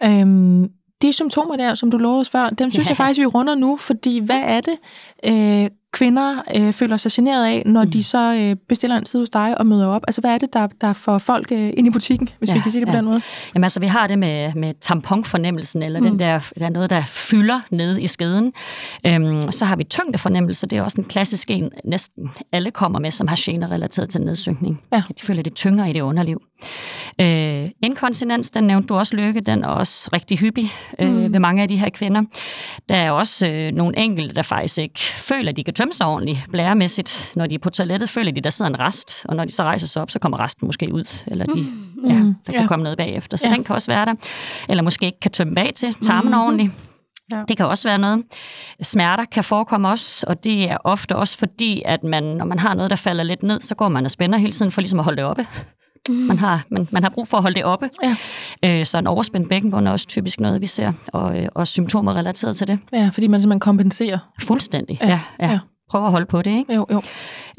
Ja. 0.04 0.20
Øhm, 0.22 0.70
de 1.02 1.14
symptomer 1.14 1.56
der, 1.56 1.76
som 1.76 1.92
du 1.92 1.98
lovede 1.98 2.22
os 2.22 2.30
før, 2.30 2.50
dem 2.50 2.72
synes 2.72 2.88
Ja. 2.88 2.90
jeg 2.90 2.98
faktisk, 2.98 3.20
vi 3.20 3.26
runder 3.26 3.56
nu, 3.56 3.78
fordi 3.78 4.20
hvad 4.20 4.42
er 4.46 4.62
det, 4.62 4.76
øh, 5.26 5.70
kvinder 5.96 6.44
øh, 6.56 6.74
føler 6.74 6.98
sig 6.98 7.12
generet 7.12 7.46
af, 7.46 7.64
når 7.66 7.84
mm. 7.84 7.92
de 7.92 8.04
så 8.04 8.34
øh, 8.34 8.56
bestiller 8.70 8.98
en 8.98 9.06
tid 9.06 9.20
hos 9.20 9.30
dig 9.30 9.58
og 9.58 9.68
møder 9.68 9.88
op? 9.88 10.02
Altså, 10.08 10.22
hvad 10.22 10.32
er 10.32 10.38
det, 10.38 10.54
der, 10.54 10.68
der 10.82 10.94
får 10.94 11.18
folk 11.18 11.52
øh, 11.52 11.74
ind 11.78 11.88
i 11.88 11.90
butikken, 11.90 12.30
hvis 12.40 12.50
ja, 12.50 12.54
vi 12.54 12.60
kan 12.60 12.72
sige 12.72 12.82
det 12.82 12.88
på 12.88 12.92
ja. 12.92 12.98
den 12.98 13.06
måde? 13.06 13.22
Jamen 13.54 13.64
altså, 13.64 13.80
vi 13.80 13.88
har 13.88 14.08
det 14.08 14.20
med, 14.20 14.54
med 14.54 14.74
tamponfornemmelsen, 14.82 15.84
eller 15.84 16.00
mm. 16.00 16.06
den 16.06 16.20
der, 16.20 16.52
der 16.60 16.66
er 16.66 16.70
noget, 16.70 16.90
der 16.90 17.04
fylder 17.08 17.60
ned 17.70 18.00
i 18.00 18.08
skeden. 18.08 18.54
Øhm, 19.08 19.52
så 19.52 19.66
har 19.66 19.76
vi 19.76 19.84
tyngdefornemmelse, 19.84 20.68
det 20.68 20.78
er 20.78 20.82
også 20.82 21.02
en 21.02 21.08
klassisk 21.08 21.52
en, 21.52 21.70
næsten 21.86 22.32
alle 22.52 22.72
kommer 22.72 23.00
med, 23.00 23.12
som 23.12 23.28
har 23.28 23.40
gener 23.40 23.72
relateret 23.72 24.10
til 24.10 24.22
nedsynkning. 24.22 24.82
Ja. 24.94 25.04
De 25.08 25.24
føler 25.24 25.44
det 25.44 25.54
tyngre 25.54 25.90
i 25.90 25.94
det 25.94 26.02
underliv. 26.02 26.42
Øh, 27.22 27.70
inkontinens, 27.84 28.52
den 28.52 28.64
nævnte 28.64 28.88
du 28.88 28.96
også, 28.96 29.16
Lykke, 29.16 29.42
den 29.42 29.64
er 29.64 29.68
også 29.68 30.10
rigtig 30.14 30.38
hyppig 30.38 30.72
øh, 31.00 31.10
mm. 31.10 31.34
ved 31.34 31.40
mange 31.40 31.62
af 31.62 31.68
de 31.68 31.78
her 31.78 31.90
kvinder. 31.90 32.24
Der 32.90 32.96
er 32.96 33.12
også 33.12 33.48
øh, 33.48 33.72
nogle 33.72 34.00
enkelte, 34.00 34.36
der 34.36 34.42
faktisk 34.42 34.78
ikke 34.78 35.00
føler, 35.00 35.50
at 35.50 35.58
de 35.58 35.64
kan 35.64 35.74
tømme 35.74 35.85
sig 35.92 36.08
ordentligt 36.08 36.40
blæremæssigt. 36.52 37.32
Når 37.36 37.48
de 37.48 37.56
er 37.56 37.60
på 37.60 37.70
toilettet, 37.70 38.10
føler 38.10 38.32
de, 38.32 38.42
der 38.42 38.50
sidder 38.50 38.70
en 38.72 38.80
rest, 38.80 39.26
og 39.30 39.36
når 39.36 39.46
de 39.46 39.54
så 39.54 39.64
rejser 39.64 39.88
sig 39.88 40.02
op, 40.02 40.12
så 40.12 40.20
kommer 40.20 40.40
resten 40.40 40.68
måske 40.68 40.94
ud, 40.94 41.04
eller 41.28 41.46
de, 41.46 41.62
mm. 41.62 42.10
ja, 42.10 42.16
der 42.16 42.52
kan 42.52 42.62
Ja. 42.62 42.68
komme 42.68 42.84
noget 42.84 42.98
bagefter. 42.98 43.38
Så 43.38 43.48
Ja. 43.50 43.56
den 43.56 43.64
kan 43.64 43.76
også 43.76 43.92
være 43.92 44.06
der. 44.06 44.14
Eller 44.70 44.84
måske 44.84 45.06
ikke 45.06 45.20
kan 45.20 45.32
tømme 45.32 45.56
bag 45.56 45.72
til 45.76 45.94
tarmen 45.94 46.32
mm. 46.34 46.40
ordentligt. 46.40 46.72
Ja. 47.32 47.44
Det 47.48 47.58
kan 47.58 47.66
også 47.66 47.88
være 47.88 47.98
noget. 47.98 48.24
Smerter 48.82 49.26
kan 49.26 49.44
forekomme 49.44 49.88
også, 49.90 50.26
og 50.28 50.44
det 50.44 50.70
er 50.72 50.78
ofte 50.84 51.16
også 51.16 51.38
fordi, 51.38 51.82
at 51.86 52.04
man, 52.04 52.24
når 52.24 52.46
man 52.46 52.60
har 52.60 52.74
noget, 52.74 52.90
der 52.90 52.96
falder 52.96 53.24
lidt 53.24 53.44
ned, 53.44 53.62
så 53.62 53.76
går 53.76 53.90
man 53.90 54.06
og 54.06 54.12
spænder 54.12 54.38
hele 54.40 54.52
tiden 54.52 54.72
for 54.72 54.82
ligesom 54.82 55.00
at 55.00 55.06
holde 55.06 55.18
det 55.18 55.26
oppe. 55.26 55.46
Man 56.10 56.38
har, 56.38 56.64
man, 56.72 56.88
man 56.92 57.04
har 57.04 57.10
brug 57.10 57.28
for 57.28 57.38
at 57.38 57.44
holde 57.44 57.56
det 57.56 57.64
oppe. 57.64 57.90
Ja. 58.04 58.16
Øh, 58.80 58.86
så 58.86 58.98
en 58.98 59.08
overspændt 59.08 59.50
bækkenbund 59.50 59.88
er 59.88 59.92
også 59.92 60.08
typisk 60.08 60.40
noget, 60.40 60.62
vi 60.62 60.66
ser, 60.66 60.92
og, 61.08 61.40
øh, 61.40 61.48
og 61.56 61.68
symptomer 61.68 62.14
relateret 62.16 62.58
til 62.58 62.68
det. 62.68 62.80
Ja, 62.94 63.10
fordi 63.14 63.28
man 63.28 63.40
simpelthen 63.42 63.60
kompenserer. 63.60 64.18
Fuldstændig, 64.42 65.00
Ja, 65.02 65.08
ja. 65.10 65.20
ja, 65.40 65.52
ja. 65.52 65.60
Ja. 65.86 65.92
Prøv 65.92 66.06
at 66.06 66.12
holde 66.12 66.26
på 66.26 66.42
det, 66.42 66.58
ikke? 66.58 66.74
Jo, 66.76 66.86
jo. 66.92 67.02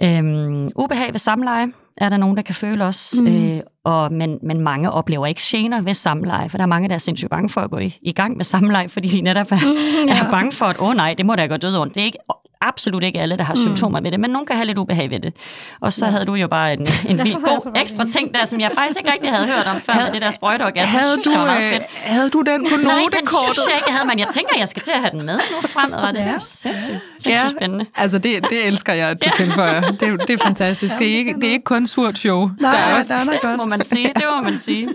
Øhm, 0.02 0.70
ubehag 0.76 1.12
ved 1.12 1.18
samleje 1.18 1.66
er 1.98 2.08
der 2.08 2.16
nogen, 2.16 2.36
der 2.36 2.42
kan 2.42 2.54
føle 2.54 2.84
også, 2.84 3.22
mm. 3.22 3.26
øh, 3.26 3.60
og, 3.84 4.12
men, 4.12 4.38
men 4.42 4.60
mange 4.60 4.92
oplever 4.92 5.26
ikke 5.26 5.40
gener 5.44 5.80
ved 5.80 5.94
samleje, 5.94 6.48
for 6.48 6.58
der 6.58 6.62
er 6.62 6.68
mange, 6.68 6.88
der 6.88 6.94
er 6.94 6.98
sindssygt 6.98 7.30
bange 7.30 7.48
for 7.48 7.60
at 7.60 7.70
gå 7.70 7.78
i, 7.78 7.98
i 8.02 8.12
gang 8.12 8.36
med 8.36 8.44
samleje, 8.44 8.88
fordi 8.88 9.08
de 9.08 9.20
netop 9.20 9.52
er, 9.52 9.56
mm, 9.56 10.08
ja. 10.08 10.24
er 10.26 10.30
bange 10.30 10.52
for, 10.52 10.66
at 10.66 10.76
åh 10.78 10.88
oh, 10.88 10.94
nej, 10.94 11.14
det 11.14 11.26
må 11.26 11.34
da 11.34 11.46
gå 11.46 11.56
død 11.56 11.76
ondt. 11.76 11.94
Det 11.94 12.00
er 12.00 12.04
ikke, 12.04 12.18
absolut 12.60 13.04
ikke 13.04 13.20
alle, 13.20 13.36
der 13.36 13.44
har 13.44 13.54
mm. 13.54 13.60
symptomer 13.60 14.00
ved 14.00 14.10
det, 14.10 14.20
men 14.20 14.30
nogen 14.30 14.46
kan 14.46 14.56
have 14.56 14.66
lidt 14.66 14.78
ubehag 14.78 15.10
ved 15.10 15.20
det. 15.20 15.32
Og 15.80 15.92
så 15.92 16.06
ja. 16.06 16.12
havde 16.12 16.24
du 16.24 16.34
jo 16.34 16.48
bare 16.48 16.72
en, 16.72 16.80
en 16.80 16.86
så 16.86 16.96
vild 17.06 17.18
havde 17.18 17.26
jeg 17.50 17.58
god 17.64 17.72
ekstra 17.80 18.04
ting 18.06 18.34
der, 18.34 18.44
som 18.44 18.60
jeg 18.60 18.70
faktisk 18.72 18.98
ikke 18.98 19.12
rigtig 19.12 19.30
havde 19.30 19.46
hørt 19.46 19.66
om 19.66 19.80
før, 19.80 19.92
med 20.04 20.12
det 20.12 20.22
der 20.22 20.30
sprøjteorgasme. 20.30 20.98
Havde 20.98 21.16
du, 21.16 21.22
synes 21.22 21.36
meget 21.36 21.74
øh, 21.74 21.80
havde 21.90 22.30
du 22.30 22.42
den 22.42 22.64
på 22.70 22.76
Nej, 22.76 22.78
den 22.78 22.84
notekortet? 22.84 23.54
synes 23.54 23.68
jeg 23.68 23.76
ikke, 23.76 23.92
havde, 23.92 24.08
men 24.08 24.18
jeg 24.18 24.28
tænker, 24.32 24.58
jeg 24.58 24.68
skal 24.68 24.82
til 24.82 24.90
at 24.92 25.00
have 25.00 25.10
den 25.10 25.22
med 25.26 25.34
nu 25.62 25.68
fremadrettet. 25.68 26.24
Det 26.24 26.30
er 26.30 26.34
jo 26.34 26.38
sindssygt, 26.40 27.00
sindssygt 27.18 27.50
spændende. 27.50 27.86
altså 27.96 28.18
det, 28.18 28.32
det 28.50 28.66
elsker 28.66 28.92
jeg, 28.92 29.08
at 29.08 29.24
du 29.24 29.30
tilføjer. 29.36 29.80
Det, 29.80 30.02
er- 30.02 30.16
det 30.16 30.30
er 30.40 30.44
fantastisk. 30.44 30.98
Det 30.98 31.12
er 31.12 31.16
ikke, 31.16 31.34
det 31.34 31.44
er 31.44 31.50
ikke 31.52 31.64
kun 31.64 31.86
surt 31.86 32.18
show. 32.18 32.50
Nej, 32.60 32.70
der 32.72 32.78
er 32.78 32.98
også, 32.98 33.12
der 33.14 33.20
er 33.20 33.32
Det 33.32 33.42
godt. 33.42 33.56
må 33.56 33.64
man 33.64 33.84
sige, 33.84 34.12
det 34.16 34.24
må 34.36 34.42
man 34.42 34.56
sige. 34.56 34.88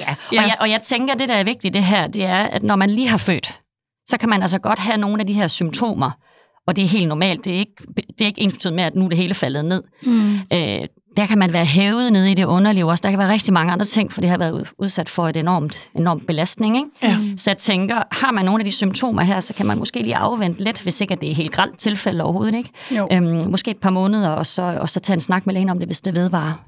Ja, 0.00 0.06
og, 0.10 0.14
Ja. 0.32 0.42
Jeg, 0.42 0.56
og 0.60 0.70
jeg 0.70 0.80
tænker, 0.82 1.14
det 1.14 1.28
der 1.28 1.34
er 1.34 1.44
vigtigt 1.44 1.74
det 1.74 1.84
her, 1.84 2.06
det 2.06 2.24
er, 2.24 2.36
at 2.42 2.62
når 2.62 2.76
man 2.76 2.90
lige 2.90 3.08
har 3.08 3.16
født, 3.18 3.60
så 4.08 4.16
kan 4.20 4.28
man 4.28 4.42
altså 4.42 4.58
godt 4.58 4.78
have 4.78 4.96
nogle 4.96 5.20
af 5.20 5.26
de 5.26 5.32
her 5.32 5.46
symptomer, 5.48 6.10
og 6.66 6.76
det 6.76 6.84
er 6.84 6.88
helt 6.88 7.08
normalt. 7.08 7.44
Det 7.44 7.54
er 7.54 7.58
ikke, 7.58 7.72
det 7.96 8.20
er 8.20 8.26
ikke 8.26 8.40
ensbetydende 8.40 8.76
med, 8.76 8.84
at 8.84 8.94
nu 8.94 9.04
er 9.04 9.08
det 9.08 9.18
hele 9.18 9.34
faldet 9.34 9.64
ned. 9.64 9.82
Mm. 10.06 10.34
Øh, 10.52 10.80
der 11.16 11.26
kan 11.26 11.38
man 11.38 11.52
være 11.52 11.64
hævet 11.64 12.12
nede 12.12 12.30
i 12.30 12.34
det 12.34 12.44
underliv 12.44 12.86
også. 12.86 13.02
Der 13.02 13.10
kan 13.10 13.18
være 13.18 13.32
rigtig 13.32 13.52
mange 13.54 13.72
andre 13.72 13.84
ting, 13.84 14.12
for 14.12 14.20
det 14.20 14.30
har 14.30 14.38
været 14.38 14.52
ud- 14.52 14.64
udsat 14.78 15.08
for 15.08 15.28
et 15.28 15.36
enormt, 15.36 15.88
enormt 15.96 16.26
belastning. 16.26 16.76
Ikke? 16.76 16.88
Ja. 17.02 17.16
Så 17.36 17.50
jeg 17.50 17.58
tænker, 17.58 18.02
har 18.12 18.32
man 18.32 18.44
nogle 18.44 18.60
af 18.60 18.64
de 18.64 18.72
symptomer 18.72 19.22
her, 19.22 19.40
så 19.40 19.54
kan 19.54 19.66
man 19.66 19.78
måske 19.78 20.02
lige 20.02 20.16
afvente 20.16 20.64
lidt, 20.64 20.82
hvis 20.82 21.00
ikke 21.00 21.12
at 21.14 21.20
det 21.20 21.30
er 21.30 21.34
helt 21.34 21.52
grelt 21.52 21.78
tilfælde 21.78 22.24
overhovedet. 22.24 22.54
Ikke? 22.54 22.70
Jo. 22.90 23.08
Øhm, 23.12 23.50
måske 23.50 23.70
et 23.70 23.76
par 23.76 23.90
måneder, 23.90 24.28
og 24.28 24.46
så, 24.46 24.62
og 24.80 24.88
så 24.90 25.00
tage 25.00 25.14
en 25.14 25.20
snak 25.20 25.46
med 25.46 25.54
lægen 25.54 25.68
om 25.68 25.78
det, 25.78 25.88
hvis 25.88 26.00
det 26.00 26.14
vedvarer. 26.14 26.64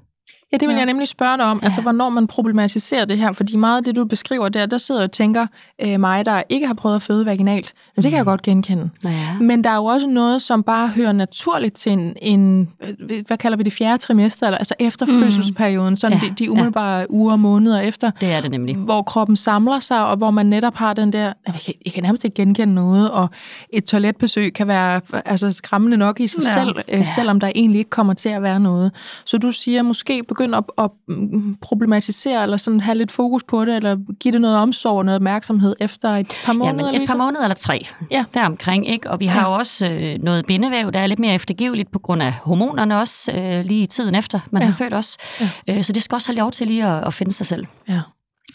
Ja, 0.53 0.57
det 0.57 0.69
vil 0.69 0.75
Ja. 0.75 0.79
jeg 0.79 0.87
nemlig 0.87 1.09
spørge 1.09 1.37
dig 1.37 1.45
om, 1.45 1.61
altså 1.63 1.81
hvornår 1.81 2.09
man 2.09 2.27
problematiserer 2.27 3.05
det 3.05 3.19
her, 3.19 3.33
fordi 3.33 3.57
meget 3.57 3.77
af 3.77 3.85
det, 3.85 3.97
du 3.97 4.05
beskriver 4.05 4.49
der, 4.49 4.67
der 4.67 4.79
sidder 4.79 5.01
jeg 5.01 5.05
og 5.09 5.13
tænker, 5.13 5.47
øh, 5.87 6.01
mig, 6.01 6.27
der 6.27 6.43
ikke 6.49 6.67
har 6.67 6.75
prøvet 6.75 6.97
at 6.97 7.03
føde 7.03 7.27
vaginalt, 7.27 7.73
men 7.97 8.03
det 8.03 8.11
kan 8.11 8.17
jeg 8.19 8.25
godt 8.25 8.43
genkende. 8.43 8.91
Ja. 9.05 9.11
Men 9.41 9.65
der 9.65 9.71
er 9.71 9.77
jo 9.77 9.85
også 9.85 10.07
noget, 10.07 10.43
som 10.43 10.63
bare 10.63 10.89
hører 10.89 11.13
naturligt 11.13 11.75
til 11.77 11.93
en, 11.93 12.17
en 12.23 12.69
øh, 13.11 13.23
hvad 13.27 13.37
kalder 13.37 13.57
vi 13.57 13.63
det, 13.63 13.73
fjerde 13.73 13.99
trimester, 13.99 14.47
eller, 14.47 14.59
altså 14.59 14.75
efter 14.81 15.07
mm. 15.07 15.13
fødselsperioden, 15.21 15.97
sådan 15.97 16.19
Ja, 16.23 16.27
de, 16.29 16.35
de 16.35 16.51
umiddelbare 16.51 16.99
ja. 16.99 17.05
uger 17.09 17.33
og 17.33 17.39
måneder 17.41 17.81
efter, 17.81 18.11
Det 18.21 18.33
er 18.33 18.41
det 18.41 18.51
nemlig. 18.51 18.77
hvor 18.77 19.03
kroppen 19.03 19.37
samler 19.37 19.81
sig, 19.81 20.07
og 20.07 20.17
hvor 20.17 20.31
man 20.31 20.47
netop 20.47 20.75
har 20.75 20.93
den 20.95 21.13
der, 21.13 21.33
jeg 21.47 21.55
kan, 21.65 21.75
jeg 21.85 21.93
kan 21.93 22.03
nærmest 22.03 22.25
ikke 22.25 22.35
genkende 22.35 22.75
noget, 22.75 23.11
og 23.11 23.31
et 23.73 23.85
toiletbesøg 23.85 24.53
kan 24.53 24.69
være 24.69 25.01
altså, 25.25 25.53
skræmmende 25.53 25.97
nok 25.97 26.21
i 26.21 26.27
sig 26.27 26.43
Ja. 26.57 26.65
selv, 26.65 26.77
øh, 27.01 27.07
selvom 27.07 27.41
der 27.41 27.51
egentlig 27.55 27.79
ikke 27.79 27.91
kommer 27.91 28.15
til 28.15 28.29
at 28.29 28.43
være 28.43 28.61
noget. 28.61 28.93
Så 29.25 29.39
du 29.39 29.53
siger, 29.53 29.83
måske 29.83 30.23
begynd 30.37 30.55
at, 30.55 30.64
at 30.79 30.90
mm, 31.09 31.57
problematisere, 31.61 32.42
eller 32.42 32.57
sådan 32.57 32.81
have 32.81 32.99
lidt 32.99 33.12
fokus 33.12 33.42
på 33.49 33.64
det, 33.64 33.77
eller 33.77 33.96
give 34.20 34.33
det 34.33 34.40
noget 34.40 34.57
omsorg 34.57 34.99
og 34.99 35.05
noget 35.05 35.16
opmærksomhed 35.16 35.77
efter 35.81 36.09
et 36.16 36.33
par 36.46 36.53
måneder, 36.53 36.77
Jamen, 36.77 36.94
et 36.94 37.01
Lisa? 37.01 37.12
par 37.12 37.18
måneder 37.25 37.42
eller 37.42 37.55
tre. 37.55 37.87
Ja. 38.11 38.25
Deromkring, 38.35 38.88
ikke? 38.88 39.11
Og 39.11 39.20
vi 39.20 39.27
har 39.27 39.49
jo 39.49 39.55
også 39.55 39.88
øh, 39.88 40.18
noget 40.22 40.46
bindevæv, 40.46 40.92
der 40.92 41.01
er 41.01 41.07
lidt 41.07 41.18
mere 41.18 41.35
eftergiveligt 41.35 41.92
på 41.92 41.99
grund 41.99 42.22
af 42.22 42.33
hormonerne 42.33 42.99
også, 42.99 43.33
øh, 43.33 43.64
lige 43.64 43.83
i 43.83 43.87
tiden 43.87 44.14
efter, 44.14 44.40
man 44.51 44.62
Ja. 44.62 44.66
ja. 44.66 44.70
har 44.70 44.77
født 44.79 44.92
også. 44.92 45.18
Ja. 45.40 45.77
Øh, 45.77 45.83
så 45.85 45.92
det 45.92 46.03
skal 46.03 46.14
også 46.14 46.29
have 46.29 46.37
lov 46.38 46.53
til 46.53 46.66
lige 46.66 46.87
at, 46.87 47.05
at 47.07 47.14
finde 47.14 47.33
sig 47.33 47.46
selv. 47.46 47.66
Ja. 47.88 48.01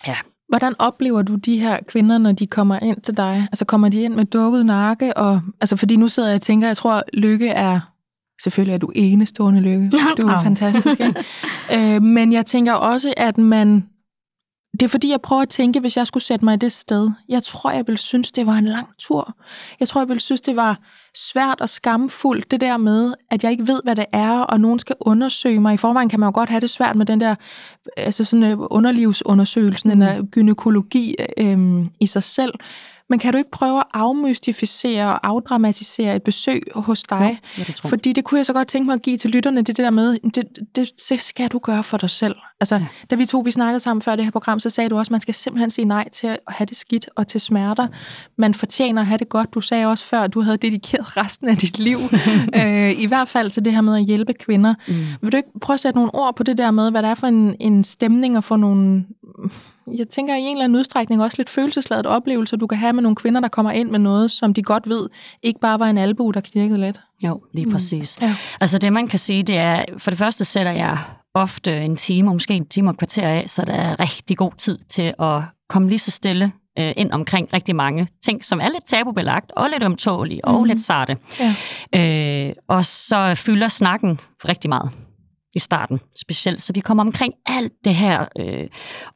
Ja. 0.08 0.16
Hvordan 0.50 0.74
oplever 0.80 1.22
du 1.22 1.36
de 1.36 1.58
her 1.60 1.78
kvinder, 1.88 2.18
når 2.18 2.32
de 2.32 2.48
kommer 2.48 2.80
ind 2.80 3.02
til 3.02 3.18
dig? 3.18 3.48
Altså 3.52 3.66
kommer 3.66 3.90
de 3.90 4.02
ind 4.02 4.14
med 4.16 4.26
dukket 4.26 4.66
nakke? 4.66 5.18
Og, 5.18 5.42
altså 5.62 5.76
fordi 5.76 5.96
nu 5.96 6.08
sidder 6.08 6.30
jeg 6.30 6.36
og 6.36 6.42
tænker, 6.42 6.68
jeg 6.68 6.78
tror, 6.78 7.04
Lykke 7.14 7.48
er... 7.50 7.80
Selvfølgelig 8.44 8.74
er 8.74 8.78
du 8.78 8.92
enestående, 8.96 9.62
Lykke. 9.62 9.90
Du 10.22 10.28
er 10.28 10.44
fantastisk, 10.44 11.00
ikke? 11.00 11.24
øh, 11.96 12.04
men 12.04 12.34
jeg 12.34 12.46
tænker 12.46 12.74
også, 12.74 13.14
at 13.18 13.38
man... 13.38 13.84
Det 14.72 14.84
er 14.84 14.90
fordi, 14.90 15.10
jeg 15.10 15.22
prøver 15.22 15.42
at 15.42 15.50
tænke, 15.50 15.80
hvis 15.80 15.98
jeg 15.98 16.08
skulle 16.08 16.24
sætte 16.24 16.46
mig 16.46 16.54
i 16.54 16.58
det 16.58 16.72
sted. 16.72 17.12
Jeg 17.30 17.44
tror, 17.44 17.72
jeg 17.72 17.88
ville 17.88 17.98
synes, 17.98 18.32
det 18.32 18.48
var 18.48 18.54
en 18.54 18.66
lang 18.66 18.88
tur. 19.00 19.36
Jeg 19.80 19.88
tror, 19.88 20.02
jeg 20.02 20.08
ville 20.08 20.22
synes, 20.22 20.42
det 20.42 20.56
var 20.56 20.80
svært 21.16 21.62
og 21.62 21.70
skamfuldt, 21.70 22.52
det 22.52 22.62
der 22.62 22.78
med, 22.78 23.14
at 23.32 23.44
jeg 23.44 23.52
ikke 23.52 23.68
ved, 23.68 23.82
hvad 23.84 23.96
det 23.96 24.06
er, 24.14 24.40
og 24.40 24.60
nogen 24.60 24.80
skal 24.80 24.96
undersøge 25.00 25.60
mig. 25.60 25.74
I 25.74 25.78
forvejen 25.78 26.10
kan 26.10 26.20
man 26.20 26.28
jo 26.28 26.32
godt 26.34 26.50
have 26.50 26.60
det 26.60 26.70
svært 26.70 26.96
med 26.96 27.06
den 27.06 27.22
der 27.22 27.36
altså 27.98 28.24
sådan 28.24 28.44
øh, 28.44 28.58
underlivsundersøgelsen, 28.60 29.94
mm. 29.94 30.02
eller 30.02 30.24
gynækologi 30.32 31.16
øh, 31.38 31.86
i 32.00 32.06
sig 32.06 32.24
selv. 32.24 32.54
Men 33.12 33.20
kan 33.20 33.32
du 33.34 33.38
ikke 33.38 33.52
prøve 33.52 33.78
at 33.78 33.84
afmystificere 33.94 35.06
og 35.06 35.28
afdramatisere 35.28 36.16
et 36.16 36.24
besøg 36.24 36.64
hos 36.76 37.04
dig? 37.04 37.40
du 37.58 37.74
tror. 37.74 37.90
Fordi 37.90 38.14
det 38.14 38.24
kunne 38.24 38.38
jeg 38.38 38.46
så 38.46 38.54
godt 38.54 38.68
tænke 38.68 38.86
mig 38.86 38.94
at 38.94 39.02
give 39.02 39.18
til 39.18 39.30
lytterne, 39.30 39.58
det, 39.58 39.68
det 39.68 39.78
der 39.78 39.90
med, 39.90 40.18
det, 40.36 40.46
det, 40.76 40.90
det 41.10 41.22
skal 41.22 41.48
du 41.48 41.60
gøre 41.60 41.84
for 41.84 41.98
dig 41.98 42.10
selv. 42.10 42.36
Altså, 42.60 42.76
ja. 42.76 42.88
da 43.12 43.16
vi 43.16 43.26
to 43.26 43.40
vi 43.40 43.52
snakkede 43.52 43.80
sammen 43.80 44.02
før 44.02 44.16
det 44.16 44.26
her 44.26 44.32
program, 44.32 44.60
så 44.60 44.70
sagde 44.70 44.90
du 44.90 44.98
også, 44.98 45.10
at 45.10 45.12
man 45.12 45.22
skal 45.22 45.34
simpelthen 45.34 45.70
sige 45.70 45.86
nej 45.86 46.10
til 46.10 46.28
at 46.28 46.40
have 46.48 46.66
det 46.66 46.78
skidt 46.78 47.10
og 47.16 47.28
til 47.28 47.42
smerter. 47.42 47.88
Man 48.38 48.54
fortjener 48.54 49.02
at 49.02 49.08
have 49.08 49.18
det 49.18 49.30
godt. 49.30 49.54
Du 49.54 49.62
sagde 49.62 49.88
også 49.88 50.06
før, 50.06 50.20
at 50.20 50.34
du 50.34 50.42
havde 50.42 50.58
dedikeret 50.58 51.18
resten 51.18 51.48
af 51.48 51.58
dit 51.58 51.80
liv, 51.80 51.98
øh, 52.56 53.02
i 53.02 53.06
hvert 53.08 53.30
fald 53.30 53.52
til 53.52 53.66
det 53.66 53.74
her 53.74 53.82
med 53.82 53.96
at 53.96 54.04
hjælpe 54.04 54.34
kvinder. 54.34 54.74
Mm. 54.88 54.94
Vil 55.22 55.32
du 55.32 55.38
ikke 55.38 55.50
prøve 55.62 55.76
at 55.76 55.80
sætte 55.80 55.98
nogle 55.98 56.16
ord 56.16 56.36
på 56.36 56.44
det 56.44 56.58
der 56.58 56.72
med, 56.72 56.92
hvad 56.92 57.04
det 57.04 57.10
er 57.10 57.16
for 57.16 57.28
en, 57.28 57.56
en 57.60 57.84
stemning 57.84 58.38
og 58.38 58.44
få 58.44 58.56
nogle, 58.56 59.06
jeg 59.98 60.08
tænker 60.10 60.36
i 60.36 60.40
en 60.42 60.52
eller 60.56 60.64
anden 60.64 60.80
udstrækning 60.80 61.24
også 61.24 61.36
lidt 61.38 61.50
følelsesladet 61.50 62.06
oplevelser, 62.06 62.58
du 62.58 62.68
kan 62.68 62.78
have 62.78 62.94
med 62.94 63.04
nogle 63.04 63.16
kvinder, 63.16 63.42
der 63.42 63.48
kommer 63.48 63.72
ind 63.72 63.90
med 63.90 64.00
noget, 64.00 64.32
som 64.32 64.54
de 64.54 64.62
godt 64.64 64.90
ved, 64.90 65.10
ikke 65.44 65.60
bare 65.60 65.80
var 65.80 65.86
en 65.90 65.98
albu, 65.98 66.32
der 66.32 66.42
knirkede 66.42 66.80
lidt. 66.80 67.00
Jo, 67.24 67.42
lige 67.54 67.72
præcis. 67.72 68.22
Ja. 68.22 68.36
Altså 68.62 68.78
det, 68.78 68.94
man 68.94 69.08
kan 69.08 69.20
sige, 69.20 69.44
det 69.44 69.58
er, 69.58 69.86
for 69.98 70.12
det 70.12 70.18
første 70.18 70.46
sætter 70.46 70.72
jeg 70.72 70.98
ofte 71.34 71.78
en 71.86 71.96
time, 71.96 72.30
måske 72.34 72.54
en 72.54 72.66
time 72.66 72.90
og 72.90 72.98
kvarter 72.98 73.28
af, 73.28 73.44
så 73.50 73.66
der 73.66 73.74
er 73.74 74.00
rigtig 74.00 74.38
god 74.38 74.52
tid 74.58 74.78
til 74.90 75.14
at 75.20 75.42
komme 75.70 75.90
lige 75.90 76.00
så 76.00 76.12
stille 76.12 76.52
øh, 76.80 76.94
ind 76.98 77.12
omkring 77.12 77.54
rigtig 77.54 77.76
mange 77.76 78.08
ting, 78.26 78.46
som 78.46 78.60
er 78.60 78.70
lidt 78.70 78.88
tabubelagt, 78.88 79.52
og 79.56 79.68
lidt 79.72 79.84
ømtålige, 79.84 80.46
og 80.46 80.54
Mhm. 80.56 80.64
lidt 80.64 80.82
sarte. 80.82 81.18
Ja. 81.40 82.48
Øh, 82.48 82.54
og 82.68 82.86
så 82.86 83.36
fylder 83.36 83.68
snakken 83.68 84.20
rigtig 84.48 84.70
meget 84.70 84.90
i 85.54 85.60
starten, 85.60 86.00
specielt. 86.16 86.62
Så 86.62 86.74
vi 86.74 86.80
kommer 86.80 87.04
omkring 87.04 87.34
alt 87.46 87.74
det 87.86 87.96
her. 87.96 88.26
Øh, 88.40 88.68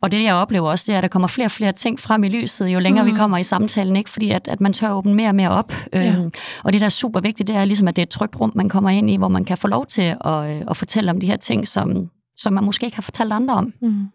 og 0.02 0.12
det, 0.12 0.24
jeg 0.24 0.36
oplever 0.36 0.69
også, 0.69 0.86
det 0.88 0.93
er, 0.93 0.98
at 0.98 1.02
der 1.02 1.08
kommer 1.08 1.28
flere 1.28 1.48
og 1.48 1.52
flere 1.52 1.71
ting 1.71 2.00
frem 2.00 2.24
i 2.24 2.30
lyset, 2.30 2.67
jo 2.67 2.80
længere 2.80 3.06
mm. 3.06 3.12
vi 3.12 3.17
kommer 3.17 3.38
i 3.38 3.43
samtalen, 3.43 3.95
ikke? 3.95 4.10
fordi 4.10 4.32
at, 4.32 4.48
at 4.48 4.62
man 4.62 4.74
tør 4.74 4.91
åbne 4.91 5.13
mere 5.13 5.30
og 5.30 5.36
mere 5.36 5.50
op. 5.50 5.74
Ja. 5.93 6.12
Øh, 6.12 6.32
og 6.63 6.74
det, 6.74 6.82
der 6.82 6.86
er 6.86 6.89
super 6.89 7.19
vigtigt, 7.19 7.48
det 7.48 7.56
er 7.56 7.65
ligesom, 7.65 7.88
at 7.88 7.95
det 7.95 8.02
er 8.02 8.06
et 8.06 8.10
trygt 8.10 8.39
rum, 8.39 8.52
man 8.56 8.69
kommer 8.69 8.89
ind 8.89 9.10
i, 9.10 9.15
hvor 9.15 9.28
man 9.28 9.45
kan 9.45 9.58
få 9.58 9.67
lov 9.67 9.86
til 9.86 10.15
at, 10.26 10.50
øh, 10.50 10.62
at 10.69 10.78
fortælle 10.78 11.12
om 11.12 11.19
de 11.19 11.28
her 11.28 11.38
ting, 11.38 11.67
som, 11.67 12.10
som 12.36 12.54
man 12.54 12.63
måske 12.63 12.86
ikke 12.86 12.98
har 12.98 13.02
fortalt 13.02 13.34
andre 13.34 13.54
om. 13.54 13.74
Mm. 13.82 14.08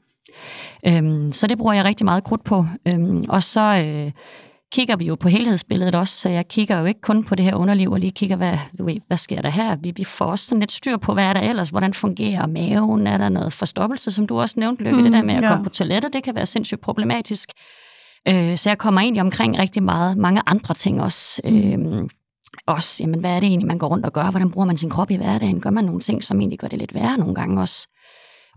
Øhm, 0.86 1.32
så 1.32 1.46
det 1.46 1.58
bruger 1.58 1.72
jeg 1.72 1.84
rigtig 1.84 2.04
meget 2.04 2.24
krudt 2.24 2.44
på. 2.44 2.66
Øhm, 2.88 3.24
og 3.28 3.42
så 3.42 3.60
øh, 3.60 4.12
kigger 4.72 4.96
vi 4.96 5.04
jo 5.04 5.14
på 5.14 5.28
helhedsbilledet 5.28 5.94
også, 5.94 6.14
så 6.14 6.28
jeg 6.28 6.48
kigger 6.48 6.78
jo 6.78 6.84
ikke 6.84 7.00
kun 7.00 7.24
på 7.24 7.34
det 7.34 7.44
her 7.44 7.54
underliv, 7.54 7.90
og 7.92 8.00
lige 8.00 8.10
kigger, 8.10 8.36
hvad, 8.36 8.58
du 8.78 8.84
ved, 8.84 8.96
hvad 9.06 9.16
sker 9.16 9.42
der 9.42 9.48
her? 9.48 9.76
Vi, 9.76 9.92
vi 9.96 10.04
får 10.04 10.24
også 10.24 10.44
sådan 10.44 10.60
lidt 10.60 10.72
styr 10.72 10.96
på, 10.96 11.14
hvad 11.14 11.24
er 11.24 11.32
der 11.32 11.40
ellers? 11.40 11.68
Hvordan 11.68 11.94
fungerer 11.94 12.46
maven? 12.46 13.06
Er 13.06 13.18
der 13.18 13.28
noget 13.28 13.52
forstoppelse, 13.52 14.10
som 14.10 14.26
du 14.26 14.40
også 14.40 14.60
nævnte, 14.60 14.82
Lykke? 14.82 14.96
Mm, 14.96 15.02
det 15.02 15.12
der 15.12 15.22
med 15.22 15.34
at 15.34 15.42
ja. 15.42 15.48
komme 15.48 15.64
på 15.64 15.70
toilettet, 15.70 16.12
det 16.12 16.22
kan 16.22 16.34
være 16.34 16.46
sindssygt 16.46 16.80
problematisk. 16.80 17.48
Øh, 18.28 18.56
så 18.56 18.70
jeg 18.70 18.78
kommer 18.78 19.00
egentlig 19.00 19.22
omkring 19.22 19.58
rigtig 19.58 19.82
meget, 19.82 20.16
mange 20.16 20.42
andre 20.46 20.74
ting 20.74 21.02
også. 21.02 21.42
Øhm, 21.44 22.08
også, 22.66 23.02
jamen, 23.02 23.20
hvad 23.20 23.30
er 23.30 23.40
det 23.40 23.46
egentlig, 23.46 23.66
man 23.66 23.78
går 23.78 23.88
rundt 23.88 24.06
og 24.06 24.12
gør? 24.12 24.30
Hvordan 24.30 24.50
bruger 24.50 24.66
man 24.66 24.76
sin 24.76 24.90
krop 24.90 25.10
i 25.10 25.16
hverdagen? 25.16 25.60
Gør 25.60 25.70
man 25.70 25.84
nogle 25.84 26.00
ting, 26.00 26.24
som 26.24 26.40
egentlig 26.40 26.58
gør 26.58 26.68
det 26.68 26.78
lidt 26.78 26.94
værre 26.94 27.18
nogle 27.18 27.34
gange 27.34 27.60
også? 27.60 27.88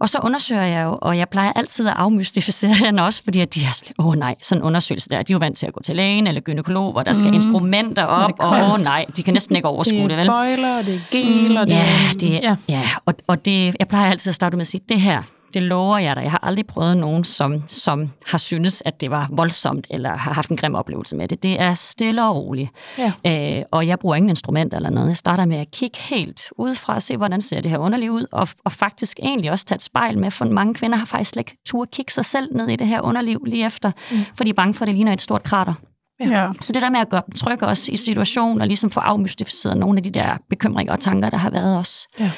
Og 0.04 0.10
så 0.10 0.20
undersøger 0.24 0.64
jeg 0.64 0.84
jo, 0.84 0.98
og 1.02 1.18
jeg 1.18 1.30
plejer 1.30 1.52
altid 1.56 1.88
at 1.88 1.94
afmystificere 1.98 2.74
den 2.88 3.00
også, 3.00 3.22
fordi 3.24 3.40
at 3.40 3.56
de 3.56 3.60
er 3.64 3.72
sådan, 3.74 3.94
åh 4.00 4.08
oh, 4.08 4.16
nej, 4.16 4.36
sådan 4.42 4.62
en 4.62 4.66
undersøgelse 4.66 5.10
der, 5.10 5.22
de 5.24 5.34
er 5.34 5.36
jo 5.36 5.38
vant 5.38 5.58
til 5.58 5.66
at 5.68 5.74
gå 5.74 5.82
til 5.84 5.96
lægen 5.96 6.28
eller 6.28 6.42
gynekolog, 6.42 6.92
hvor 6.92 7.04
der 7.04 7.14
skal 7.14 7.28
mm. 7.28 7.34
instrumenter 7.34 8.04
op, 8.04 8.32
og 8.40 8.50
åh 8.50 8.74
oh, 8.74 8.80
nej, 8.80 9.06
de 9.16 9.24
kan 9.24 9.34
næsten 9.34 9.56
ikke 9.56 9.68
overskue 9.68 10.00
Det 10.00 10.10
det, 10.10 10.14
er 10.14 10.18
vel? 10.18 10.28
bøjler, 10.28 10.82
det 10.82 10.96
er 10.96 11.00
gel, 11.12 11.58
og 11.58 11.68
det 11.68 11.74
Ja, 11.74 11.80
er... 11.82 12.14
det, 12.20 12.32
ja. 12.32 12.56
ja 12.70 12.82
og, 13.06 13.14
og 13.28 13.46
det, 13.46 13.76
jeg 13.80 13.88
plejer 13.88 14.12
altid 14.12 14.30
at 14.30 14.36
starte 14.36 14.58
med 14.58 14.62
at 14.62 14.68
sige, 14.68 14.82
det 14.90 15.02
her, 15.02 15.22
det 15.54 15.62
lover 15.62 15.98
jeg 15.98 16.16
dig. 16.16 16.22
Jeg 16.24 16.32
har 16.32 16.40
aldrig 16.44 16.68
prøvet 16.68 16.98
nogen, 16.98 17.24
som, 17.24 17.64
som 17.68 18.10
har 18.28 18.38
syntes, 18.38 18.84
at 18.86 19.02
det 19.02 19.12
var 19.12 19.28
voldsomt, 19.32 19.88
eller 19.90 20.18
har 20.18 20.34
haft 20.34 20.50
en 20.50 20.58
grim 20.58 20.76
oplevelse 20.76 21.16
med 21.16 21.28
det. 21.28 21.44
Det 21.44 21.62
er 21.62 21.74
stille 21.74 22.24
og 22.24 22.36
roligt. 22.36 22.70
Ja. 22.98 23.58
Øh, 23.58 23.64
og 23.72 23.88
jeg 23.88 24.00
bruger 24.00 24.16
ingen 24.16 24.30
instrumenter 24.30 24.78
eller 24.78 24.90
noget. 24.90 25.08
Jeg 25.08 25.18
starter 25.18 25.46
med 25.46 25.58
at 25.58 25.72
kigge 25.72 25.98
helt 26.00 26.42
udefra 26.58 26.96
og 26.96 27.02
se, 27.02 27.18
hvordan 27.18 27.42
ser 27.42 27.62
det 27.62 27.72
her 27.72 27.78
underliv 27.78 28.12
ud, 28.12 28.26
og, 28.32 28.48
og 28.66 28.72
faktisk 28.72 29.20
egentlig 29.24 29.52
også 29.52 29.66
tage 29.66 29.76
et 29.76 29.82
spejl 29.82 30.18
med, 30.18 30.32
for 30.32 30.46
mange 30.46 30.74
kvinder 30.74 30.98
har 30.98 31.06
faktisk 31.06 31.30
slet 31.32 31.42
ikke 31.42 31.58
tur 31.66 31.82
at 31.82 31.92
kigge 31.92 32.12
sig 32.12 32.26
selv 32.26 32.56
ned 32.56 32.68
i 32.70 32.76
det 32.76 32.88
her 32.88 33.02
underliv 33.02 33.44
lige 33.48 33.66
efter, 33.66 33.92
mm. 34.12 34.18
fordi 34.38 34.48
de 34.48 34.50
er 34.50 34.56
bange 34.56 34.74
for, 34.74 34.86
at 34.86 34.88
det 34.88 34.96
ligner 34.96 35.14
et 35.14 35.22
stort 35.22 35.44
krater. 35.44 35.74
Ja. 36.20 36.50
Så 36.62 36.74
det 36.74 36.82
der 36.82 36.90
med 36.90 37.00
at 37.00 37.10
gøre 37.10 37.22
dem 37.26 37.36
trygge 37.36 37.68
også 37.68 37.92
i 37.92 37.96
situationen, 37.96 38.62
og 38.62 38.68
ligesom 38.68 38.90
få 38.90 39.00
afmystificeret 39.00 39.78
nogle 39.78 39.98
af 39.98 40.04
de 40.04 40.10
der 40.10 40.38
bekymringer 40.50 40.94
og 40.94 41.00
tanker, 41.00 41.30
der 41.30 41.38
har 41.38 41.50
været 41.50 41.78
også, 41.78 42.08
Ja. 42.20 42.32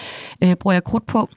øh, 0.43 0.55
bruger 0.55 0.73
jeg 0.73 0.83
krudt 0.83 1.05
på. 1.07 1.29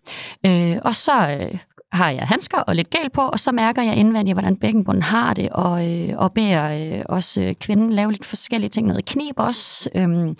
Øh, 0.47 0.77
og 0.85 0.95
så 0.95 1.29
øh, 1.31 1.59
har 1.92 2.11
jeg 2.11 2.22
handsker 2.27 2.59
og 2.59 2.77
lidt 2.77 2.90
gel 2.90 3.11
på, 3.14 3.20
og 3.22 3.38
så 3.38 3.53
mærker 3.53 3.83
jeg 3.83 3.96
indvendigt, 3.96 4.35
hvordan 4.35 4.57
bækkenbunden 4.57 5.03
har 5.03 5.35
det, 5.35 5.48
og, 5.48 5.88
øh, 5.92 6.14
og 6.18 6.33
beder 6.33 6.96
øh, 6.98 7.03
også 7.09 7.42
øh, 7.42 7.55
kvinden 7.55 7.90
lave 7.92 8.11
lidt 8.12 8.24
forskellige 8.24 8.70
ting, 8.70 8.87
noget 8.87 9.05
knib 9.05 9.35
også, 9.38 9.90
øh, 9.94 10.09
mm. 10.11 10.37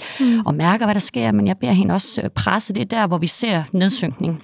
og 0.47 0.55
mærker, 0.55 0.87
hvad 0.87 0.95
der 0.95 1.01
sker, 1.01 1.33
men 1.33 1.47
jeg 1.47 1.57
beder 1.59 1.73
hende 1.73 1.95
også 1.95 2.21
øh, 2.25 2.31
presse 2.31 2.75
det 2.75 2.91
der, 2.91 3.07
hvor 3.07 3.19
vi 3.19 3.27
ser 3.27 3.63
nedsynkning. 3.73 4.43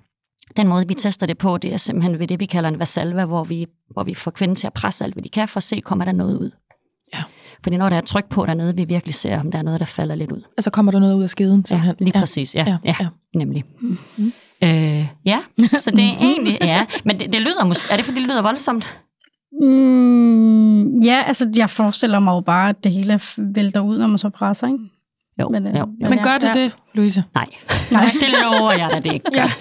Den 0.56 0.68
måde, 0.68 0.88
vi 0.88 0.94
tester 0.94 1.26
det 1.26 1.38
på, 1.38 1.58
det 1.58 1.72
er 1.72 1.76
simpelthen 1.76 2.18
ved 2.18 2.26
det, 2.28 2.40
vi 2.40 2.46
kalder 2.46 2.68
en 2.68 2.78
vasalva, 2.78 3.24
hvor 3.24 3.44
vi, 3.44 3.66
hvor 3.90 4.02
vi 4.04 4.14
får 4.14 4.30
kvinden 4.30 4.56
til 4.56 4.66
at 4.66 4.72
presse 4.72 5.04
alt, 5.04 5.14
hvad 5.14 5.22
de 5.22 5.28
kan, 5.28 5.48
for 5.48 5.56
at 5.58 5.62
se, 5.62 5.80
kommer 5.80 6.04
der 6.04 6.12
noget 6.12 6.38
ud. 6.38 6.50
Ja. 7.14 7.22
Fordi 7.62 7.76
når 7.76 7.88
der 7.88 7.96
er 7.96 8.00
tryk 8.00 8.28
på 8.28 8.46
dernede, 8.46 8.76
vi 8.76 8.84
virkelig 8.84 9.14
ser, 9.14 9.40
om 9.40 9.50
der 9.50 9.58
er 9.58 9.62
noget, 9.62 9.80
der 9.80 9.86
falder 9.86 10.14
lidt 10.14 10.32
ud. 10.32 10.42
Altså 10.58 10.70
kommer 10.70 10.92
der 10.92 10.98
noget 10.98 11.14
ud 11.14 11.22
af 11.22 11.30
skeden, 11.30 11.60
Ja, 11.60 11.62
simpelthen. 11.66 11.96
lige 11.98 12.12
præcis. 12.12 12.54
Ja, 12.54 12.64
Ja, 12.66 12.76
ja, 12.84 12.94
ja. 13.00 13.04
ja, 13.04 13.38
nemlig. 13.38 13.64
Mm. 13.80 14.32
Øh, 14.62 15.06
ja, 15.24 15.38
så 15.78 15.90
det 15.90 16.04
er 16.04 16.12
egentlig, 16.28 16.58
ja. 16.60 16.86
Men 17.04 17.18
det, 17.18 17.32
det 17.32 17.40
lyder 17.40 17.64
måske, 17.64 17.86
er 17.90 17.96
det 17.96 18.04
fordi, 18.04 18.18
det 18.20 18.26
lyder 18.28 18.42
voldsomt? 18.42 18.98
Mm, 19.62 21.00
ja, 21.00 21.22
altså 21.26 21.50
jeg 21.56 21.70
forestiller 21.70 22.18
mig 22.18 22.32
jo 22.32 22.40
bare, 22.40 22.68
at 22.68 22.84
det 22.84 22.92
hele 22.92 23.20
vælter 23.38 23.80
ud, 23.80 23.98
når 23.98 24.06
man 24.06 24.18
så 24.18 24.30
presser, 24.30 24.66
ikke? 24.66 24.78
Jo, 25.40 25.48
Men, 25.48 25.62
men, 25.62 25.72
øh, 25.72 25.78
jo, 25.78 25.80
jo. 25.80 25.86
men- 26.00 26.10
Men 26.10 26.18
gør 26.18 26.38
det 26.40 26.56
ja. 26.56 26.62
det, 26.64 26.76
Louise? 26.94 27.24
Nej, 27.34 27.46
Nej. 27.92 28.04
det 28.20 28.28
lover 28.42 28.72
jeg 28.72 28.90
dig, 28.92 29.04
det 29.04 29.12
ikke 29.12 29.30
gør. 29.34 29.40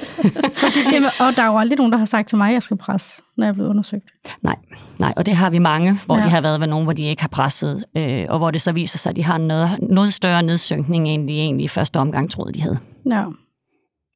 Ja. 0.86 0.92
Jamen, 0.94 1.10
og 1.20 1.36
der 1.36 1.42
er 1.44 1.48
jo 1.48 1.58
aldrig 1.58 1.78
nogen, 1.78 1.92
der 1.92 1.98
har 1.98 2.06
sagt 2.06 2.30
til 2.30 2.38
mig, 2.38 2.48
at 2.48 2.54
jeg 2.54 2.64
skal 2.64 2.78
presse, 2.78 3.22
når 3.38 3.46
jeg 3.46 3.50
er 3.50 3.54
blevet 3.54 3.70
undersøgt. 3.70 4.12
Nej, 4.44 4.56
nej, 5.00 5.14
og 5.18 5.26
det 5.26 5.36
har 5.36 5.50
vi 5.50 5.60
mange, 5.60 6.00
hvor. 6.06 6.18
Ja. 6.18 6.24
de 6.24 6.30
har 6.30 6.42
været 6.42 6.60
ved 6.60 6.68
nogen, 6.68 6.84
hvor 6.86 6.94
de 6.94 7.04
ikke 7.04 7.22
har 7.22 7.28
presset, 7.30 7.86
øh, 7.98 8.26
og 8.30 8.38
hvor 8.38 8.52
det 8.52 8.62
så 8.62 8.72
viser 8.72 8.98
sig, 8.98 9.10
at 9.10 9.16
de 9.16 9.24
har 9.24 9.38
noget, 9.38 9.70
noget 9.90 10.14
større 10.14 10.44
nedsynkning, 10.44 11.08
end 11.08 11.28
de 11.28 11.34
egentlig 11.34 11.64
i 11.64 11.68
første 11.68 11.98
omgang 11.98 12.32
troede, 12.32 12.54
de 12.54 12.62
havde. 12.62 12.78
Ja. 13.12 13.24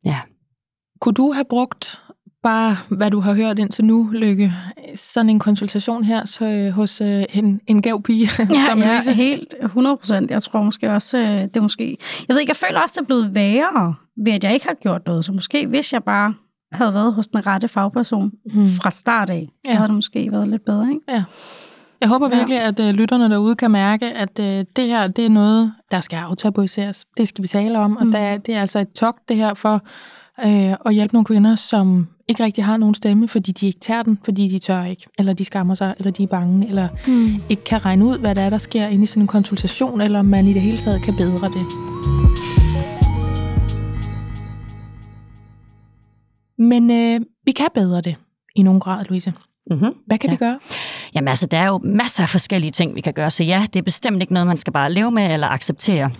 Ja. 0.05 0.17
Kunne 1.01 1.13
du 1.13 1.31
have 1.31 1.45
brugt 1.49 2.01
bare, 2.43 2.77
hvad 2.89 3.11
du 3.11 3.19
har 3.19 3.33
hørt 3.33 3.59
indtil 3.59 3.85
nu, 3.85 4.09
Lykke, 4.13 4.53
sådan 4.95 5.29
en 5.29 5.39
konsultation 5.39 6.03
her 6.03 6.25
så, 6.25 6.45
øh, 6.45 6.71
hos 6.71 7.01
øh, 7.01 7.23
en, 7.33 7.59
en 7.67 7.81
gav 7.81 8.01
pige 8.03 8.27
som 8.37 8.47
Ja, 8.49 8.73
Louise? 8.93 9.09
ja, 9.11 9.15
helt 9.15 9.55
100 9.63 9.97
procent. 9.97 10.31
Jeg 10.31 10.41
tror 10.43 10.61
måske 10.63 10.91
også, 10.93 11.17
øh, 11.17 11.25
det 11.41 11.57
er 11.57 11.61
måske... 11.61 11.97
Jeg 12.27 12.33
ved 12.33 12.39
ikke, 12.41 12.49
jeg 12.49 12.55
føler 12.69 12.81
også, 12.81 12.93
det 12.95 13.01
er 13.01 13.05
blevet 13.05 13.35
værre, 13.35 13.95
ved 14.25 14.33
at 14.33 14.43
jeg 14.43 14.53
ikke 14.53 14.67
har 14.67 14.73
gjort 14.73 15.01
noget. 15.05 15.25
Så 15.25 15.31
måske, 15.31 15.67
hvis 15.67 15.93
jeg 15.93 16.03
bare 16.03 16.33
havde 16.71 16.93
været 16.93 17.13
hos 17.13 17.27
den 17.27 17.47
rette 17.47 17.67
fagperson 17.67 18.31
Hmm. 18.53 18.67
fra 18.67 18.89
start 18.91 19.29
af, 19.29 19.49
så 19.65 19.71
Ja. 19.71 19.75
havde 19.77 19.87
det 19.87 19.95
måske 19.95 20.31
været 20.31 20.47
lidt 20.47 20.65
bedre, 20.65 20.89
ikke? 20.89 21.01
Ja. 21.09 21.23
Jeg 22.01 22.09
håber 22.09 22.29
virkelig, 22.29 22.61
at 22.61 22.79
øh, 22.79 22.89
lytterne 22.89 23.29
derude 23.29 23.55
kan 23.55 23.71
mærke, 23.71 24.05
at 24.05 24.39
øh, 24.39 24.45
det 24.75 24.85
her, 24.87 25.07
det 25.07 25.25
er 25.25 25.29
noget, 25.29 25.73
der 25.91 26.01
skal 26.01 26.17
aftabuiseres. 26.17 27.05
Det 27.17 27.27
skal 27.27 27.41
vi 27.43 27.47
tale 27.47 27.79
om, 27.79 27.97
og 27.97 28.05
Mm. 28.05 28.11
der, 28.11 28.19
er- 28.19 28.37
det 28.37 28.55
er 28.55 28.61
altså 28.61 28.79
et 28.79 28.89
togt, 28.89 29.29
det 29.29 29.37
her, 29.37 29.53
for 29.53 29.81
øh, 30.45 30.75
at 30.85 30.93
hjælpe 30.93 31.13
nogle 31.15 31.25
kvinder, 31.25 31.55
som 31.55 32.07
ikke 32.27 32.43
rigtig 32.43 32.65
har 32.65 32.77
nogen 32.77 32.95
stemme, 32.95 33.27
fordi 33.27 33.51
de 33.51 33.67
ikke 33.67 33.79
tager 33.79 34.03
den, 34.03 34.19
fordi 34.23 34.47
de 34.47 34.59
tør 34.59 34.83
ikke, 34.83 35.03
eller 35.19 35.33
de 35.33 35.45
skammer 35.45 35.75
sig, 35.75 35.95
eller 35.97 36.11
de 36.11 36.23
er 36.23 36.27
bange, 36.27 36.67
eller 36.67 36.87
Mm. 37.07 37.41
ikke 37.49 37.63
kan 37.63 37.85
regne 37.85 38.05
ud, 38.05 38.17
hvad 38.17 38.35
der 38.35 38.41
er, 38.41 38.49
der 38.49 38.57
sker 38.57 38.87
inde 38.87 39.03
i 39.03 39.05
sådan 39.05 39.23
en 39.23 39.27
konsultation, 39.27 40.01
eller 40.01 40.19
om 40.19 40.25
man 40.25 40.47
i 40.47 40.53
det 40.53 40.61
hele 40.61 40.77
taget 40.77 41.01
kan 41.03 41.15
bedre 41.15 41.49
det. 41.49 41.65
Men 46.57 46.91
øh, 46.91 47.21
vi 47.45 47.51
kan 47.51 47.67
bedre 47.73 48.01
det 48.01 48.15
i 48.55 48.63
nogen 48.63 48.79
grad, 48.79 49.05
Louise. 49.05 49.33
Mm-hmm. 49.71 49.93
Hvad 50.07 50.17
kan 50.17 50.29
Ja. 50.29 50.33
vi 50.33 50.37
gøre? 50.37 50.59
Jamen 51.15 51.27
altså, 51.27 51.47
der 51.47 51.57
er 51.57 51.67
jo 51.67 51.77
masser 51.83 52.23
af 52.23 52.29
forskellige 52.29 52.71
ting, 52.71 52.95
vi 52.95 53.01
kan 53.01 53.13
gøre. 53.13 53.29
Så 53.29 53.43
ja, 53.43 53.65
det 53.73 53.79
er 53.79 53.83
bestemt 53.83 54.21
ikke 54.21 54.33
noget, 54.33 54.47
man 54.47 54.57
skal 54.57 54.73
bare 54.73 54.93
leve 54.93 55.11
med 55.11 55.33
eller 55.33 55.47
acceptere. 55.47 56.11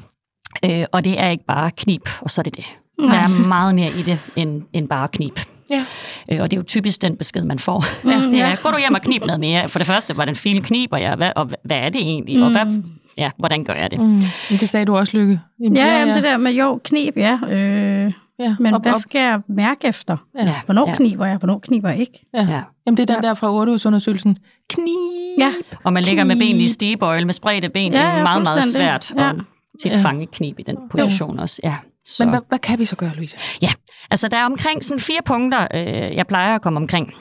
Øh, 0.66 0.86
og 0.92 1.04
det 1.06 1.20
er 1.20 1.30
ikke 1.30 1.46
bare 1.46 1.72
knip, 1.72 2.10
og 2.22 2.32
så 2.32 2.42
er 2.42 2.44
det 2.44 2.56
det. 2.56 2.66
Der 3.00 3.14
er 3.14 3.48
meget 3.48 3.76
mere 3.76 3.90
i 3.90 4.02
det, 4.02 4.20
end, 4.36 4.62
end 4.74 4.88
bare 4.90 5.08
knip. 5.08 5.40
Ja. 5.70 5.86
Øh, 6.32 6.42
og 6.42 6.52
det 6.52 6.58
er 6.58 6.62
jo 6.62 6.66
typisk 6.68 7.02
den 7.02 7.18
besked, 7.18 7.44
man 7.44 7.60
får. 7.60 7.86
Ja, 8.10 8.16
det 8.32 8.42
er, 8.42 8.56
gå 8.64 8.70
du 8.70 8.78
hjem 8.80 8.94
og 8.94 9.02
knip 9.02 9.26
noget 9.26 9.40
mere. 9.40 9.70
For 9.70 9.80
det 9.80 9.88
første, 9.88 10.18
var 10.18 10.26
den 10.26 10.36
fine 10.36 10.62
kniber 10.62 10.98
jeg, 10.98 11.16
hvad, 11.16 11.32
og 11.36 11.46
hvad, 11.46 11.58
hvad 11.64 11.78
er 11.78 11.90
det 11.90 12.02
egentlig? 12.02 12.44
Og 12.44 12.52
hvad, 12.52 12.82
ja, 13.18 13.32
hvordan 13.40 13.64
gør 13.64 13.74
jeg 13.74 13.92
det? 13.92 14.00
Mm. 14.00 14.06
Men 14.06 14.60
det 14.60 14.70
sagde 14.70 14.86
du 14.86 14.98
også, 14.98 15.18
Lykke. 15.18 15.40
Jamen, 15.64 15.78
Ja, 15.78 16.00
jamen, 16.00 16.16
det 16.16 16.24
der 16.24 16.38
med, 16.38 16.52
jo, 16.54 16.80
knib, 16.84 17.18
ja. 17.18 17.40
Øh, 17.50 18.14
Ja, 18.40 18.56
men 18.60 18.74
op, 18.74 18.82
hvad 18.82 18.94
op. 18.94 19.00
skal 19.00 19.20
jeg 19.22 19.40
mærke 19.50 19.88
efter? 19.88 20.18
Ja, 20.42 20.54
Hvornår 20.66 20.90
ja. 20.90 20.96
kniber 20.96 21.26
jeg, 21.26 21.38
hvornår 21.38 21.60
kniber 21.60 21.90
jeg 21.90 22.00
ikke? 22.00 22.26
Ja. 22.34 22.40
Ja. 22.50 22.62
Jamen, 22.86 22.98
det 22.98 23.10
er 23.10 23.14
den 23.16 23.24
der 23.24 23.34
fra 23.34 23.52
Ordehusundersøgelsen. 23.54 24.38
Knib! 24.70 24.94
Ja, 25.40 25.52
Og 25.84 25.94
man 25.94 26.04
ligger 26.04 26.24
med 26.24 26.36
benene 26.36 26.64
i 26.64 26.68
stigebøjle 26.68 27.26
med 27.26 27.34
spredte 27.34 27.70
ben. 27.70 27.94
Ja, 27.94 27.98
det 28.00 28.04
ja, 28.06 28.10
er 28.12 28.24
meget, 28.24 28.44
meget 28.44 28.64
svært 28.64 29.12
Ja. 29.18 29.30
at 29.30 29.36
tit 29.82 29.92
Ja. 29.92 30.02
fange 30.02 30.26
knib 30.28 30.60
i 30.60 30.64
den 30.64 30.76
position 30.92 31.40
også. 31.40 31.60
Ja. 31.64 31.76
Så. 32.08 32.24
Men 32.24 32.30
hvad, 32.30 32.40
hvad 32.50 32.60
kan 32.60 32.80
vi 32.80 32.86
så 32.86 32.96
gøre, 32.96 33.16
Louise? 33.16 33.38
Ja, 33.62 33.70
altså 34.12 34.28
der 34.28 34.38
er 34.38 34.46
omkring 34.46 34.84
sådan 34.84 35.00
fire 35.00 35.22
punkter, 35.26 35.68
øh, 35.74 36.16
jeg 36.16 36.28
plejer 36.28 36.56
at 36.56 36.62
komme 36.62 36.78
omkring. 36.78 37.14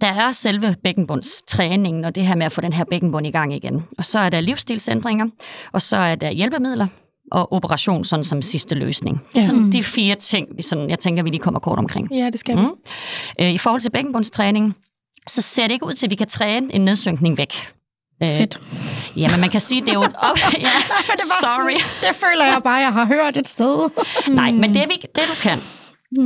Der 0.00 0.06
er 0.06 0.32
selve 0.32 0.74
bækkenbundstræningen, 0.84 2.04
og 2.04 2.14
det 2.14 2.26
her 2.26 2.36
med 2.36 2.46
at 2.46 2.52
få 2.52 2.60
den 2.60 2.72
her 2.72 2.84
bækkenbund 2.90 3.26
i 3.26 3.30
gang 3.30 3.54
igen. 3.54 3.84
Og 3.98 4.04
så 4.04 4.18
er 4.18 4.28
der 4.28 4.40
livsstilsændringer, 4.40 5.26
og 5.72 5.82
så 5.82 5.96
er 5.96 6.14
der 6.14 6.30
hjælpemidler, 6.30 6.86
og 7.32 7.52
operation 7.52 8.04
sådan 8.04 8.24
som 8.24 8.42
sidste 8.42 8.74
løsning. 8.74 9.26
Det 9.32 9.38
er 9.38 9.42
sådan 9.42 9.72
de 9.72 9.82
fire 9.82 10.14
ting, 10.14 10.64
sådan, 10.64 10.90
jeg 10.90 10.98
tænker, 10.98 11.22
vi 11.22 11.30
lige 11.30 11.40
kommer 11.40 11.60
kort 11.60 11.78
omkring. 11.78 12.14
Ja, 12.14 12.30
det 12.30 12.40
skal 12.40 12.56
vi. 12.56 12.62
Mm. 12.62 12.74
Øh, 13.40 13.50
I 13.50 13.58
forhold 13.58 13.80
til 13.80 13.90
bækkenbundstræning, 13.90 14.76
så 15.28 15.42
ser 15.42 15.62
det 15.62 15.72
ikke 15.72 15.86
ud 15.86 15.92
til, 15.92 16.06
at 16.06 16.10
vi 16.10 16.16
kan 16.16 16.28
træne 16.28 16.74
en 16.74 16.84
nedsynkning 16.84 17.38
væk. 17.38 17.54
Øh, 18.22 18.30
fedt. 18.30 18.60
Ja, 19.16 19.28
men 19.30 19.40
man 19.40 19.50
kan 19.50 19.60
sige, 19.60 19.80
det 19.80 19.88
er 19.88 19.94
jo... 19.94 20.02
Op, 20.02 20.12
ja, 20.66 20.76
det 21.18 21.20
sorry. 21.40 21.78
Sådan, 21.78 22.08
det 22.08 22.16
føler 22.16 22.44
jeg 22.44 22.60
bare, 22.64 22.74
jeg 22.74 22.92
har 22.92 23.04
hørt 23.04 23.36
et 23.36 23.48
sted. 23.48 23.90
Nej, 24.34 24.52
men 24.52 24.74
det, 24.74 24.88
vi, 24.88 24.94
det 24.94 25.24
du 25.28 25.34
kan, 25.42 25.58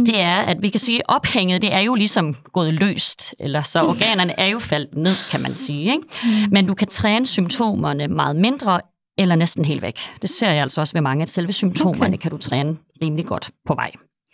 det 0.07 0.21
er, 0.21 0.37
at 0.37 0.63
vi 0.63 0.69
kan 0.69 0.81
sige, 0.81 0.99
at 0.99 1.05
ophænget, 1.09 1.63
det 1.63 1.73
er 1.73 1.81
jo 1.81 1.95
ligesom 1.95 2.35
gået 2.53 2.75
løst, 2.75 3.35
eller 3.39 3.63
så 3.63 3.83
organerne 3.83 4.41
er 4.41 4.47
jo 4.47 4.59
faldet 4.59 4.97
ned, 4.97 5.31
kan 5.31 5.43
man 5.43 5.55
sige. 5.55 5.93
Ikke? 5.93 6.07
Men 6.51 6.67
du 6.67 6.75
kan 6.75 6.89
træne 6.89 7.27
symptomerne 7.27 8.09
meget 8.09 8.37
mindre, 8.37 8.81
eller 9.19 9.37
næsten 9.37 9.65
helt 9.65 9.83
væk. 9.83 9.99
Det 10.23 10.31
ser 10.31 10.51
jeg 10.51 10.63
altså 10.63 10.81
også 10.81 10.93
ved 10.93 11.01
mange, 11.01 11.23
at 11.23 11.29
selve 11.29 11.53
symptomerne 11.53 12.15
okay. 12.15 12.23
kan 12.23 12.31
du 12.31 12.39
træne 12.39 12.77
rimelig 13.03 13.27
godt 13.27 13.51
på 13.67 13.75
vej. 13.75 13.91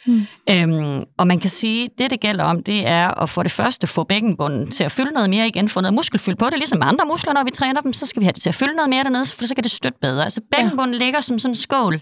Mm. 0.09 0.27
Øhm, 0.51 1.05
og 1.19 1.27
man 1.27 1.39
kan 1.39 1.51
sige, 1.51 1.89
det 1.99 2.11
det 2.11 2.21
gælder 2.21 2.45
om, 2.45 2.63
det 2.63 2.87
er 2.87 3.09
at 3.23 3.29
for 3.29 3.43
det 3.43 3.53
første 3.53 3.87
få 3.87 4.05
bækkenbunden 4.05 4.71
til 4.71 4.85
at 4.85 4.93
fylde 4.93 5.11
noget 5.11 5.31
mere 5.31 5.49
igen, 5.49 5.69
få 5.69 5.81
noget 5.81 5.95
muskelfyld 5.95 6.37
på 6.37 6.47
det, 6.51 6.59
ligesom 6.59 6.79
andre 6.83 7.05
muskler, 7.07 7.33
når 7.33 7.45
vi 7.45 7.51
træner 7.51 7.81
dem, 7.81 7.93
så 7.93 8.07
skal 8.07 8.21
vi 8.21 8.25
have 8.25 8.33
det 8.33 8.43
til 8.43 8.49
at 8.49 8.55
fylde 8.55 8.75
noget 8.77 8.91
mere 8.91 9.05
dernede, 9.05 9.25
for 9.25 9.47
så 9.47 9.55
kan 9.55 9.65
det 9.65 9.71
støtte 9.71 9.99
bedre. 10.01 10.25
Altså 10.25 10.41
bækkenbunden 10.57 10.95
ja. 10.95 11.05
ligger 11.05 11.21
som 11.21 11.39
sådan 11.39 11.51
en 11.51 11.55
skål 11.55 12.01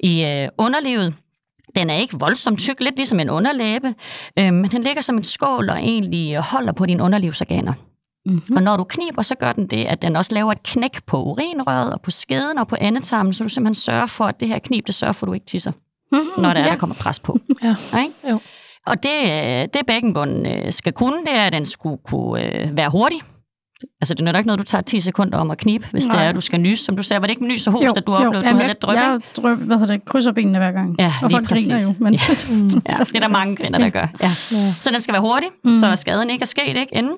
i 0.00 0.24
øh, 0.24 0.48
underlivet, 0.58 1.14
den 1.74 1.90
er 1.90 1.94
ikke 1.94 2.18
voldsomt 2.18 2.58
tyk, 2.58 2.80
lidt 2.80 2.96
ligesom 2.96 3.20
en 3.20 3.30
underlæbe, 3.30 3.94
øh, 4.38 4.52
men 4.52 4.64
den 4.64 4.82
ligger 4.82 5.02
som 5.02 5.16
en 5.16 5.24
skål 5.24 5.70
og 5.70 5.78
egentlig 5.78 6.36
holder 6.36 6.72
på 6.72 6.86
dine 6.86 7.02
underlivsorganer. 7.02 7.72
Mm-hmm. 8.26 8.56
Og 8.56 8.62
når 8.62 8.76
du 8.76 8.84
kniber, 8.84 9.22
så 9.22 9.34
gør 9.34 9.52
den 9.52 9.66
det, 9.66 9.84
at 9.84 10.02
den 10.02 10.16
også 10.16 10.34
laver 10.34 10.52
et 10.52 10.62
knæk 10.62 11.04
på 11.06 11.22
urinrøret 11.22 11.92
og 11.92 12.00
på 12.00 12.10
skeden 12.10 12.58
og 12.58 12.68
på 12.68 12.76
endetarmen, 12.80 13.32
så 13.32 13.44
du 13.44 13.48
simpelthen 13.48 13.74
sørger 13.74 14.06
for, 14.06 14.24
at 14.24 14.40
det 14.40 14.48
her 14.48 14.58
knib, 14.58 14.86
det 14.86 14.94
sørger 14.94 15.12
for, 15.12 15.26
at 15.26 15.28
du 15.28 15.32
ikke 15.32 15.46
tisser, 15.46 15.72
mm-hmm. 16.14 16.42
når 16.42 16.52
der, 16.52 16.60
er, 16.60 16.64
ja. 16.64 16.70
der 16.70 16.76
kommer 16.76 16.96
pres 17.00 17.20
på. 17.20 17.38
Ja. 17.62 17.76
Ikke? 18.02 18.14
Jo. 18.30 18.40
Og 18.86 19.02
det, 19.02 19.18
øh, 19.24 19.68
det 19.74 19.86
bækkenbunden 19.86 20.46
øh, 20.46 20.72
skal 20.72 20.92
kunne, 20.92 21.24
det 21.26 21.34
er, 21.34 21.46
at 21.46 21.52
den 21.52 21.64
skulle 21.64 21.98
kunne 22.04 22.44
øh, 22.44 22.76
være 22.76 22.90
hurtig. 22.90 23.20
Altså, 24.00 24.14
det 24.14 24.20
er 24.20 24.24
nok 24.24 24.36
ikke 24.36 24.46
noget, 24.46 24.58
du 24.58 24.64
tager 24.64 24.82
10 24.82 25.00
sekunder 25.00 25.38
om 25.38 25.50
at 25.50 25.58
knibe, 25.58 25.86
hvis 25.90 26.06
Nej. 26.06 26.16
det 26.16 26.24
er, 26.24 26.28
at 26.28 26.34
du 26.34 26.40
skal 26.40 26.60
nyse. 26.60 26.84
Som 26.84 26.96
du 26.96 27.02
sagde, 27.02 27.20
var 27.20 27.26
det 27.26 27.30
ikke 27.32 27.46
nys 27.46 27.66
og 27.66 27.72
host, 27.72 27.96
at 27.96 28.06
du 28.06 28.14
oplevede, 28.14 28.38
at 28.38 28.42
du 28.42 28.46
Jamen, 28.46 28.56
havde 28.56 28.68
lidt 28.68 28.82
dryp, 28.82 28.96
jeg, 28.96 29.02
jeg 29.02 29.42
drøb, 29.42 29.58
hvad 29.58 29.78
hedder 29.78 29.94
det, 29.94 30.04
krydser 30.04 30.32
benene 30.32 30.58
hver 30.58 30.72
gang. 30.72 30.96
Ja, 30.98 31.12
og 31.22 31.28
lige 31.28 31.36
folk 31.36 31.48
griner 31.48 31.74
præcis. 31.74 31.88
jo. 31.88 31.94
Men, 31.98 32.14
Ja, 32.88 32.96
det 33.04 33.14
er 33.14 33.20
der 33.20 33.28
mange 33.28 33.56
kvinder, 33.56 33.78
der 33.78 33.90
gør. 33.90 34.06
Ja. 34.20 34.30
Så 34.80 34.90
den 34.92 35.00
skal 35.00 35.12
være 35.12 35.22
hurtig, 35.22 35.48
mm. 35.64 35.72
så 35.72 35.96
skaden 35.96 36.30
ikke 36.30 36.42
er 36.42 36.46
sket 36.46 36.76
ikke, 36.76 36.88
inden. 36.92 37.12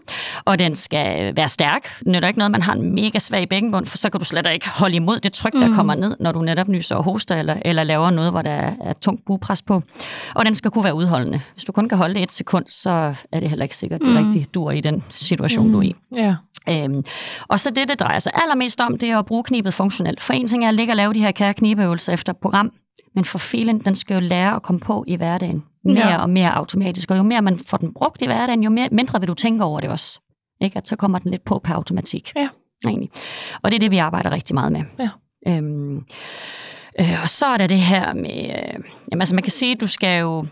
Og 0.45 0.59
den 0.59 0.75
skal 0.75 1.37
være 1.37 1.49
stærk. 1.49 1.99
Det 1.99 2.07
nytter 2.07 2.29
ikke 2.29 2.39
noget, 2.39 2.51
man 2.51 2.63
har 2.63 2.73
en 2.73 2.95
mega 2.95 3.19
svag 3.19 3.49
bækkenbund, 3.49 3.87
for 3.87 3.97
så 3.99 4.11
kan 4.11 4.19
du 4.19 4.25
slet 4.25 4.49
ikke 4.53 4.69
holde 4.69 4.97
imod 4.97 5.21
det 5.21 5.33
tryk, 5.33 5.53
der 5.53 5.67
mm. 5.67 5.75
kommer 5.75 5.95
ned, 5.95 6.17
når 6.21 6.33
du 6.33 6.43
netop 6.43 6.69
nyser 6.69 6.97
og 6.97 7.05
hoster, 7.05 7.37
eller, 7.37 7.57
eller 7.65 7.85
laver 7.85 8.11
noget, 8.11 8.31
hvor 8.31 8.43
der 8.43 8.51
er, 8.51 8.73
er 8.85 8.93
tungt 8.93 9.25
bugpres 9.27 9.63
på. 9.63 9.83
Og 10.35 10.45
den 10.45 10.55
skal 10.55 10.71
kunne 10.71 10.85
være 10.85 10.95
udholdende. 10.95 11.41
Hvis 11.55 11.65
du 11.65 11.73
kun 11.73 11.89
kan 11.89 11.99
holde 11.99 12.15
det 12.15 12.23
et 12.23 12.33
sekund, 12.33 12.65
så 12.69 13.15
er 13.33 13.41
det 13.41 13.49
heller 13.49 13.63
ikke 13.63 13.77
sikkert, 13.77 14.01
det 14.01 14.09
mm. 14.09 14.27
rigtig 14.27 14.47
dur 14.55 14.71
i 14.71 14.81
den 14.81 15.05
situation, 15.11 15.67
mm. 15.67 15.73
du 15.73 15.79
er 15.79 15.83
i. 15.83 15.95
Ja. 16.17 16.37
Øhm, 16.69 17.05
og 17.49 17.61
så 17.61 17.71
det, 17.71 17.89
det 17.89 18.01
drejer 18.01 18.19
sig 18.19 18.33
allermest 18.35 18.81
om, 18.81 18.99
det 18.99 19.11
er 19.11 19.19
at 19.19 19.25
bruge 19.27 19.45
knibet 19.45 19.75
funktionelt. 19.75 20.21
For 20.21 20.33
en 20.33 20.47
ting 20.47 20.65
er 20.65 20.69
at 20.69 20.75
ligge 20.75 20.93
og 20.93 20.97
lave 20.97 21.15
de 21.15 21.21
her 21.21 21.31
kære 21.31 21.55
knibeøvelser 21.55 22.13
efter 22.13 22.33
program, 22.33 22.73
men 23.15 23.25
for 23.25 23.39
filen, 23.39 23.79
den 23.79 23.95
skal 23.95 24.15
jo 24.15 24.21
lære 24.21 24.57
at 24.57 24.63
komme 24.63 24.81
på 24.81 25.05
i 25.07 25.17
hverdagen. 25.17 25.65
Mere 25.85 26.09
Ja. 26.09 26.17
og 26.23 26.31
mere 26.31 26.55
automatisk. 26.55 27.11
Og 27.11 27.19
jo 27.19 27.23
mere 27.23 27.43
man 27.43 27.59
får 27.67 27.77
den 27.77 27.95
brugt 27.95 28.23
i 28.23 28.27
hverdagen, 28.27 28.63
jo 28.63 28.71
mere, 28.71 28.89
mindre 28.93 29.21
vil 29.21 29.29
du 29.29 29.35
tænke 29.35 29.65
over 29.65 29.81
det 29.81 29.91
også. 29.91 30.21
Ikke? 30.61 30.79
At 30.79 30.89
så 30.89 30.97
kommer 30.97 31.19
den 31.19 31.31
lidt 31.31 31.45
på 31.45 31.59
per 31.65 31.75
automatik. 31.75 32.33
Ja. 32.37 32.49
Egentlig. 32.87 33.11
Og 33.63 33.71
det 33.71 33.77
er 33.77 33.81
det, 33.81 33.91
vi 33.91 33.99
arbejder 33.99 34.31
rigtig 34.31 34.55
meget 34.55 34.73
med. 34.73 34.83
Ja. 34.99 35.09
Øhm, 35.49 35.97
øh, 37.01 37.23
og 37.23 37.29
så 37.29 37.47
er 37.47 37.57
der 37.57 37.67
det 37.67 37.81
her 37.81 38.13
med... 38.15 38.45
Øh, 38.45 38.75
jamen, 39.11 39.21
altså 39.23 39.35
man 39.35 39.43
kan 39.45 39.53
sige, 39.53 39.73
at 39.73 39.81
du 39.81 39.87
skal 39.87 40.21
jo 40.21 40.47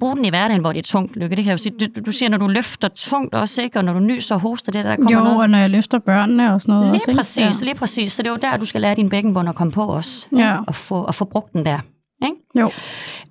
bruge 0.00 0.16
den 0.16 0.24
i 0.24 0.28
hverdagen, 0.28 0.60
hvor 0.60 0.72
det 0.72 0.78
er 0.78 0.82
tungt, 0.82 1.16
Lykke. 1.16 1.36
Det 1.36 1.44
kan 1.44 1.50
jeg 1.50 1.52
jo 1.52 1.58
sige. 1.58 1.74
Du, 1.80 2.00
du 2.06 2.12
siger, 2.12 2.28
når 2.30 2.38
du 2.38 2.46
løfter 2.46 2.88
tungt 2.88 3.34
også, 3.34 3.62
ikke? 3.62 3.78
Og 3.78 3.84
når 3.84 3.92
du 3.92 3.98
nyser 3.98 4.34
og 4.34 4.40
hoster, 4.40 4.72
det 4.72 4.84
der 4.84 4.96
kommer 4.96 5.12
jo, 5.18 5.24
noget. 5.24 5.40
og 5.40 5.50
når 5.50 5.58
jeg 5.58 5.70
løfter 5.70 5.98
børnene 5.98 6.54
og 6.54 6.62
sådan 6.62 6.72
noget 6.74 6.86
Lige 6.86 6.96
også. 6.96 7.10
ikke? 7.10 7.16
præcis, 7.18 7.60
ja. 7.60 7.64
lige 7.64 7.74
præcis. 7.74 8.12
Så 8.12 8.22
det 8.22 8.28
er 8.28 8.32
jo 8.32 8.38
der, 8.42 8.56
du 8.56 8.64
skal 8.64 8.80
lære 8.80 8.94
din 8.94 9.08
bækkenbund 9.10 9.48
at 9.48 9.54
komme 9.54 9.72
på 9.72 9.84
os. 9.94 10.28
Ja. 10.36 10.58
Og, 10.66 10.74
få, 10.74 10.94
og 10.94 11.14
få 11.14 11.24
brugt 11.24 11.52
den 11.52 11.64
der. 11.64 11.78
Ikke? 12.24 12.36
Jo. 12.54 12.70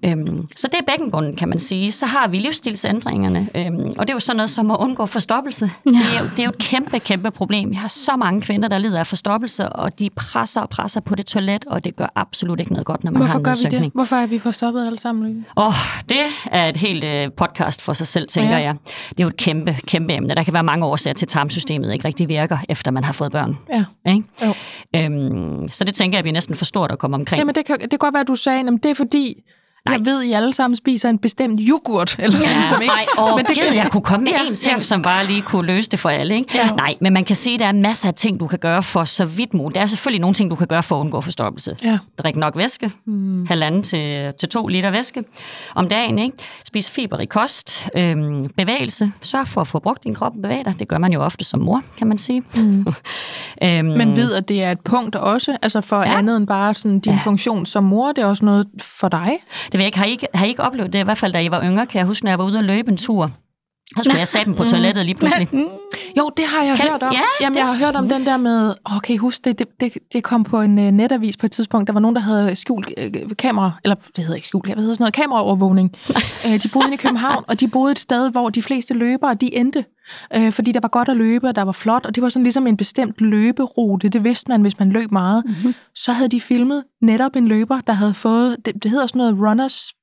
Øhm, 0.06 0.48
så 0.56 0.68
det 0.68 0.80
er 0.80 0.84
bækkenbunden, 0.92 1.36
kan 1.36 1.50
man 1.50 1.60
sige. 1.60 1.92
Så 1.92 2.06
har 2.06 2.28
vi 2.28 2.40
livsstilsændringerne, 2.40 3.50
øhm, 3.56 3.76
og 3.98 4.08
det 4.08 4.10
er 4.10 4.14
jo 4.14 4.20
sådan 4.20 4.38
noget 4.38 4.50
som 4.50 4.72
at 4.72 4.78
undgå 4.80 5.06
forstoppelse. 5.06 5.72
Ja. 5.86 5.92
Det, 5.92 5.98
er 6.18 6.24
jo, 6.24 6.30
det 6.30 6.40
er 6.40 6.44
jo 6.44 6.50
et 6.50 6.58
kæmpe, 6.58 7.00
kæmpe 7.00 7.32
problem. 7.32 7.70
Vi 7.70 7.76
har 7.76 7.88
så 7.88 8.16
mange 8.16 8.42
kvinder, 8.42 8.68
der 8.68 8.78
lider 8.78 9.00
af 9.00 9.08
forstoppelse, 9.08 9.70
og 9.70 10.00
de 10.00 10.10
presser 10.16 10.62
og 10.62 10.70
presser 10.70 11.02
på 11.02 11.16
det 11.16 11.26
toilet, 11.26 11.66
og 11.68 11.84
det 11.84 11.96
gør 11.96 12.06
absolut 12.16 12.60
ikke 12.60 12.72
noget 12.72 12.86
godt, 12.86 13.04
når 13.04 13.12
man 13.12 13.22
har 13.22 13.28
Hvorfor 13.28 13.38
en 13.40 13.44
gør 13.44 13.78
vi 13.80 13.84
det? 13.84 13.92
Hvorfor 13.94 14.16
er 14.16 14.26
vi 14.26 14.40
forstoppet 14.40 14.86
alle 14.86 15.00
sammen? 15.00 15.46
Åh, 15.58 15.68
oh, 15.68 15.74
det 16.10 16.18
er 16.52 16.66
et 16.70 16.78
helt 16.78 17.04
øh, 17.04 17.30
podcast 17.38 17.82
for 17.82 17.94
sig 17.94 18.08
selv, 18.08 18.28
tænker 18.28 18.58
Ja. 18.58 18.64
jeg. 18.64 18.76
Det 19.10 19.20
er 19.20 19.24
jo 19.24 19.28
et 19.28 19.38
kæmpe, 19.38 19.78
kæmpe 19.88 20.14
emne. 20.14 20.36
Der 20.36 20.44
kan 20.44 20.54
være 20.54 20.64
mange 20.64 20.86
årsager 20.86 21.14
til, 21.14 21.26
at 21.26 21.30
tarmsystemet 21.30 21.94
ikke 21.94 22.06
rigtig 22.08 22.30
virker, 22.30 22.58
efter 22.70 22.92
man 22.92 23.04
har 23.04 23.14
fået 23.14 23.32
børn. 23.32 23.58
Ja. 23.74 23.86
Ikke? 24.12 24.24
Jo. 24.46 24.54
Øhm, 24.96 25.68
så 25.72 25.84
det 25.84 25.94
tænker 25.94 26.18
jeg, 26.18 26.24
vi 26.24 26.30
er 26.30 26.34
næsten 26.34 26.56
for 26.56 26.66
stort 26.66 26.92
at 26.92 27.00
komme 27.00 27.16
omkring. 27.16 27.40
Jamen, 27.40 27.56
det 27.56 27.66
kan, 27.66 27.80
det 27.82 27.90
kan 27.90 28.00
godt 28.00 28.14
være, 28.14 28.22
at 28.22 28.28
du 28.28 28.36
sagde, 28.36 28.60
at 28.60 28.84
det 28.84 28.92
er 28.92 28.96
fordi, 28.96 29.13
地 29.14 29.44
Nej. 29.86 29.98
jeg 29.98 30.06
ved, 30.06 30.22
at 30.22 30.28
I 30.28 30.32
alle 30.32 30.54
sammen 30.54 30.76
spiser 30.76 31.10
en 31.10 31.18
bestemt 31.18 31.62
yoghurt, 31.70 32.16
eller 32.20 32.40
sådan, 32.40 32.56
Ja, 32.56 32.62
som 32.62 32.82
ikke... 32.82 32.94
nej, 32.94 33.06
og 33.18 33.36
Men 33.36 33.46
det 33.46 33.56
gid, 33.56 33.64
jeg 33.76 33.88
kunne 33.92 34.04
komme 34.04 34.24
med 34.24 34.32
Ja, 34.32 34.48
en 34.48 34.56
ting, 34.56 34.78
ja. 34.78 34.84
som 34.84 35.02
bare 35.02 35.26
lige 35.26 35.42
kunne 35.42 35.68
løse 35.68 35.90
det 35.90 36.00
for 36.00 36.10
alle. 36.10 36.36
Ikke? 36.36 36.50
Ja. 36.58 36.70
Nej, 36.76 36.96
men 37.02 37.14
man 37.14 37.26
kan 37.26 37.36
sige, 37.36 37.54
at 37.54 37.60
der 37.60 37.66
er 37.66 37.72
masser 37.72 38.08
af 38.08 38.14
ting, 38.14 38.40
du 38.40 38.48
kan 38.48 38.60
gøre 38.60 38.84
for 38.84 39.04
så 39.04 39.26
vidt 39.26 39.54
muligt. 39.54 39.76
Der 39.76 39.82
er 39.82 39.86
selvfølgelig 39.86 40.22
nogle 40.22 40.34
ting, 40.34 40.50
du 40.50 40.56
kan 40.56 40.68
gøre 40.68 40.84
for 40.84 40.96
at 40.96 41.00
undgå 41.00 41.22
forstoppelse. 41.22 41.78
Ja. 41.84 42.00
Drik 42.18 42.36
nok 42.36 42.58
væske, 42.58 42.92
mm. 43.06 43.46
halvanden 43.46 43.84
til, 43.84 44.34
til 44.40 44.50
to 44.50 44.68
liter 44.68 44.92
væske 44.92 45.24
om 45.76 45.88
dagen. 45.88 46.20
Ikke? 46.20 46.38
Spis 46.66 46.92
fiberrig 46.92 47.30
kost, 47.30 47.88
øhm, 47.98 48.50
bevægelse. 48.58 49.12
Sørg 49.22 49.48
for 49.48 49.62
at 49.62 49.68
få 49.68 49.80
brugt 49.80 50.04
din 50.04 50.16
krop 50.16 50.32
og 50.36 50.42
bevæge 50.42 50.64
dig. 50.64 50.76
Det 50.80 50.88
gør 50.88 50.98
man 50.98 51.14
jo 51.14 51.22
ofte 51.24 51.44
som 51.46 51.60
mor, 51.60 51.82
kan 51.98 52.08
man 52.08 52.18
sige. 52.18 52.44
Mm. 52.56 52.86
øhm, 53.64 53.86
Men 53.86 54.16
ved, 54.16 54.34
at 54.34 54.50
det 54.50 54.64
er 54.64 54.72
et 54.72 54.80
punkt 54.80 55.16
også, 55.16 55.58
altså 55.62 55.82
for. 55.82 56.04
Ja. 56.04 56.18
andet 56.18 56.38
end 56.38 56.48
bare 56.48 56.74
sådan 56.74 57.00
din 57.00 57.12
ja. 57.14 57.20
funktion 57.24 57.66
som 57.66 57.84
mor, 57.84 58.12
det 58.12 58.22
er 58.22 58.26
også 58.26 58.46
noget 58.46 58.68
for 58.82 59.10
dig. 59.10 59.32
Det 59.74 59.80
ved 59.80 59.84
jeg 59.84 59.88
ikke. 59.88 59.98
Har 59.98 60.06
I 60.06 60.12
ikke, 60.12 60.28
har 60.34 60.46
I 60.46 60.50
ikke 60.50 60.64
oplevet 60.64 60.94
det? 60.94 61.00
I 61.00 61.04
hvert 61.04 61.18
fald, 61.18 61.34
da 61.34 61.42
I 61.42 61.52
var 61.52 61.64
yngre, 61.64 61.86
kan 61.86 62.00
jeg 62.00 62.06
huske, 62.06 62.26
når 62.26 62.32
jeg 62.32 62.40
var 62.40 62.46
ude 62.46 62.58
og 62.58 62.64
løbe 62.64 62.92
en 62.92 62.98
tur. 62.98 63.32
Så 63.98 64.04
skulle 64.04 64.20
jeg 64.20 64.28
sætte 64.28 64.46
dem 64.46 64.56
på 64.56 64.64
toilettet 64.64 65.06
lige 65.06 65.16
pludselig. 65.16 65.48
Jo, 66.18 66.32
det 66.38 66.46
har 66.46 66.64
jeg 66.64 66.78
Kan- 66.78 66.90
hørt 66.92 67.04
om. 67.04 67.14
Ja, 67.14 67.20
Jamen, 67.42 67.54
det- 67.54 67.60
jeg 67.60 67.68
har 67.68 67.86
hørt 67.86 67.96
om 67.96 68.10
den 68.10 68.26
der 68.26 68.38
med, 68.38 68.74
åh, 68.92 69.00
kan 69.02 69.16
I 69.16 69.18
huske 69.18 69.42
det? 69.50 69.60
Det, 69.60 69.68
det, 69.80 69.94
det 70.14 70.24
kom 70.24 70.44
på 70.44 70.62
en 70.62 70.78
uh, 70.78 70.84
netavis 70.86 71.38
på 71.38 71.46
et 71.46 71.52
tidspunkt. 71.52 71.88
Der 71.88 71.94
var 71.94 72.00
nogen, 72.00 72.16
der 72.16 72.22
havde 72.22 72.56
skjult 72.56 72.88
uh, 72.88 73.32
kamera, 73.40 73.72
eller 73.84 73.96
det 73.96 74.18
hedder 74.18 74.36
ikke 74.36 74.48
skjult, 74.48 74.66
hvad 74.68 74.76
hedder 74.76 74.94
sådan 74.94 75.04
noget, 75.04 75.14
kameraovervågning. 75.14 75.92
uh, 76.46 76.56
de 76.64 76.70
boede 76.74 76.94
i 76.94 76.98
København, 76.98 77.44
og 77.48 77.60
de 77.60 77.68
boede 77.68 77.92
et 77.92 78.00
sted, 78.00 78.32
hvor 78.32 78.50
de 78.50 78.62
fleste 78.62 78.94
løbere, 78.94 79.34
de 79.34 79.56
endte. 79.56 79.86
Uh, 80.38 80.52
fordi 80.52 80.72
der 80.72 80.80
var 80.80 80.90
godt 80.90 81.10
at 81.10 81.18
løbe, 81.18 81.48
og 81.48 81.56
der 81.56 81.62
var 81.62 81.72
flot, 81.72 82.06
og 82.06 82.16
det 82.16 82.24
var 82.24 82.30
sådan 82.30 82.44
ligesom 82.44 82.68
en 82.68 82.78
bestemt 82.78 83.22
løberute. 83.22 84.10
Det 84.10 84.24
vidste 84.24 84.50
man, 84.52 84.62
hvis 84.62 84.80
man 84.80 84.90
løb 84.90 85.12
meget. 85.12 85.44
Mm-hmm. 85.46 85.76
Så 85.96 86.12
havde 86.12 86.30
de 86.30 86.42
filmet 86.42 86.84
netop 87.02 87.36
en 87.36 87.48
løber, 87.48 87.80
der 87.88 87.94
havde 87.94 88.14
fået, 88.14 88.56
det, 88.66 88.84
det 88.84 88.92
hedder 88.92 89.08
sådan 89.08 89.20
noget 89.20 89.36
runners 89.50 89.94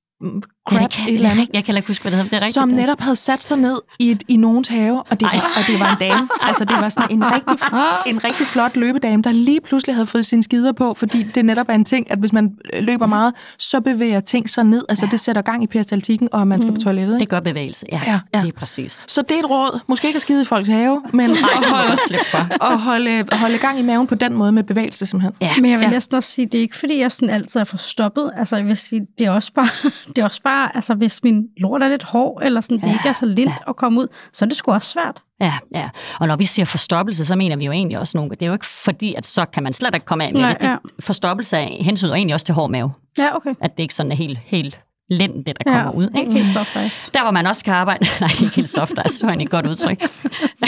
mm, 0.70 0.76
crab, 0.76 0.80
Ja, 0.80 0.84
det 0.86 0.90
kan, 0.94 1.08
et 1.08 1.14
eller 1.14 1.28
er 1.28 1.32
andet. 1.32 1.48
Jeg 1.54 1.64
kan 1.64 1.76
ikke 1.76 1.88
huske, 1.88 2.02
hvad 2.02 2.11
det 2.12 2.16
hedder. 2.18 2.30
Det 2.30 2.36
er 2.36 2.40
rigtigt. 2.46 2.54
som 2.54 2.68
det. 2.68 2.78
netop 2.78 3.00
havde 3.00 3.16
sat 3.16 3.42
sig 3.42 3.58
ned 3.58 3.78
i, 3.98 4.18
i 4.28 4.36
nogens 4.36 4.68
have, 4.68 5.02
og 5.02 5.20
det, 5.20 5.22
var, 5.22 5.32
og 5.56 5.66
det 5.66 5.80
var 5.80 5.92
en 5.92 5.98
dame. 6.00 6.28
Altså, 6.40 6.64
det 6.64 6.76
var 6.80 6.88
sådan 6.88 7.11
en 7.11 7.24
rigtig, 7.32 7.58
en 8.06 8.24
rigtig 8.24 8.46
flot 8.46 8.76
løbedame, 8.76 9.22
der 9.22 9.32
lige 9.32 9.61
pludselig 9.61 9.94
havde 9.94 10.06
fået 10.06 10.26
sine 10.26 10.42
skider 10.42 10.72
på, 10.72 10.94
fordi 10.94 11.22
det 11.22 11.44
netop 11.44 11.66
er 11.68 11.74
en 11.74 11.84
ting, 11.84 12.11
at 12.11 12.18
hvis 12.18 12.32
man 12.32 12.50
løber 12.80 13.06
meget, 13.06 13.34
så 13.58 13.80
bevæger 13.80 14.20
ting 14.20 14.50
sig 14.50 14.64
ned. 14.64 14.84
Altså, 14.88 15.06
det 15.11 15.20
sætter 15.20 15.42
gang 15.42 15.62
i 15.62 15.66
peristaltikken, 15.66 16.28
og 16.32 16.46
man 16.48 16.62
skal 16.62 16.74
på 16.74 16.80
toilettet. 16.80 17.14
Ikke? 17.14 17.20
Det 17.20 17.28
gør 17.28 17.40
bevægelse, 17.40 17.86
ja. 17.92 18.00
Ja, 18.06 18.20
ja. 18.34 18.42
Det 18.42 18.48
er 18.48 18.52
præcis. 18.58 19.04
Så 19.08 19.22
det 19.22 19.34
er 19.34 19.38
et 19.38 19.50
råd. 19.50 19.80
Måske 19.86 20.06
ikke 20.06 20.16
at 20.16 20.22
skide 20.22 20.42
i 20.42 20.44
folks 20.44 20.68
have, 20.68 21.02
men 21.12 21.30
at 21.30 21.36
holde, 21.68 22.18
at 22.61 22.78
holde, 22.78 23.24
holde 23.32 23.58
gang 23.58 23.78
i 23.78 23.82
maven 23.82 24.06
på 24.06 24.14
den 24.14 24.34
måde 24.34 24.52
med 24.52 24.62
bevægelse, 24.62 25.06
simpelthen. 25.06 25.32
Ja. 25.40 25.50
Men 25.56 25.70
jeg 25.70 25.78
vil 25.78 25.84
Ja. 25.84 25.90
næsten 25.90 26.16
også 26.16 26.30
sige, 26.30 26.46
det 26.46 26.54
er 26.54 26.62
ikke 26.62 26.76
fordi, 26.76 26.98
jeg 27.00 27.12
sådan 27.12 27.30
altid 27.30 27.61
er 27.61 27.64
forstoppet. 27.64 28.30
Altså, 28.36 28.56
jeg 28.56 28.68
vil 28.68 28.76
sige, 28.76 29.06
det 29.18 29.26
er 29.26 29.30
også 29.30 29.52
bare, 29.52 29.66
det 30.16 30.18
er 30.18 30.24
også 30.24 30.42
bare 30.42 30.49
altså, 30.53 30.94
hvis 30.94 31.22
min 31.22 31.42
lort 31.57 31.82
er 31.82 31.88
lidt 31.88 32.03
hård, 32.03 32.42
eller 32.42 32.61
sådan, 32.61 32.78
det 32.78 32.86
ikke 32.92 33.09
er 33.09 33.12
så 33.12 33.26
lint 33.26 33.55
at 33.68 33.76
komme 33.76 34.01
ud, 34.01 34.07
så 34.32 34.44
er 34.44 34.48
det 34.48 34.57
sgu 34.57 34.72
også 34.72 34.88
svært. 34.88 35.22
Ja, 35.40 35.55
ja. 35.74 35.90
Og 36.20 36.26
når 36.26 36.36
vi 36.36 36.44
siger 36.44 36.66
forstoppelse, 36.66 37.24
så 37.24 37.36
mener 37.36 37.57
vi 37.57 37.64
jo 37.64 37.72
egentlig 37.72 37.98
også 37.98 38.18
nogle... 38.18 38.30
Det 38.30 38.42
er 38.42 38.46
jo 38.46 38.53
ikke 38.53 38.66
fordi, 38.66 39.14
at 39.14 39.26
så 39.26 39.44
kan 39.44 39.62
man 39.62 39.72
slet 39.72 39.94
ikke 39.94 40.07
komme 40.07 40.24
af 40.24 40.32
med 40.32 40.40
Nej, 40.40 40.53
det. 40.53 40.68
ja. 40.68 40.76
Forstoppelse 41.01 41.57
hensyder 41.57 42.14
egentlig 42.14 42.34
også 42.34 42.46
til 42.46 42.55
hård 42.55 42.70
mave. 42.70 42.92
Ja, 43.18 43.36
okay. 43.36 43.55
At 43.61 43.76
det 43.76 43.82
ikke 43.82 43.94
sådan 43.94 44.12
er 44.12 44.16
helt, 44.16 44.38
helt 44.38 44.80
lent, 45.11 45.46
det 45.46 45.56
der 45.58 45.64
kommer 45.72 45.80
Ja, 45.80 45.90
ud. 45.90 46.08
Ikke? 46.18 46.32
helt 46.32 46.52
soft 46.52 46.76
ice. 46.86 47.11
Der, 47.14 47.22
hvor 47.22 47.30
man 47.30 47.46
også 47.46 47.64
kan 47.64 47.74
arbejde... 47.74 48.06
Nej, 48.20 48.28
det 48.28 48.38
er 48.40 48.42
ikke 48.44 48.56
helt 48.56 48.68
soft, 48.68 48.90
det 48.90 49.20
var 49.22 49.28
egentlig 49.28 49.44
et 49.44 49.50
godt 49.50 49.66
udtryk. 49.66 50.02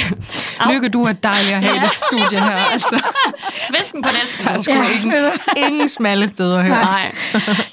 Lykke, 0.72 0.88
du 0.88 1.02
er 1.04 1.12
dejlig 1.12 1.52
at 1.54 1.62
have 1.62 1.74
ja, 1.76 1.82
det 1.82 1.90
studie 1.90 2.38
her. 2.40 2.70
Altså, 2.72 3.04
Svisken 3.68 4.02
på 4.02 4.08
næsten. 4.20 4.44
der 4.46 4.50
er 4.52 4.58
sgu 4.58 4.72
ingen, 5.02 5.14
ingen 5.68 5.88
smalle 5.88 6.28
steder 6.28 6.62
her. 6.62 6.70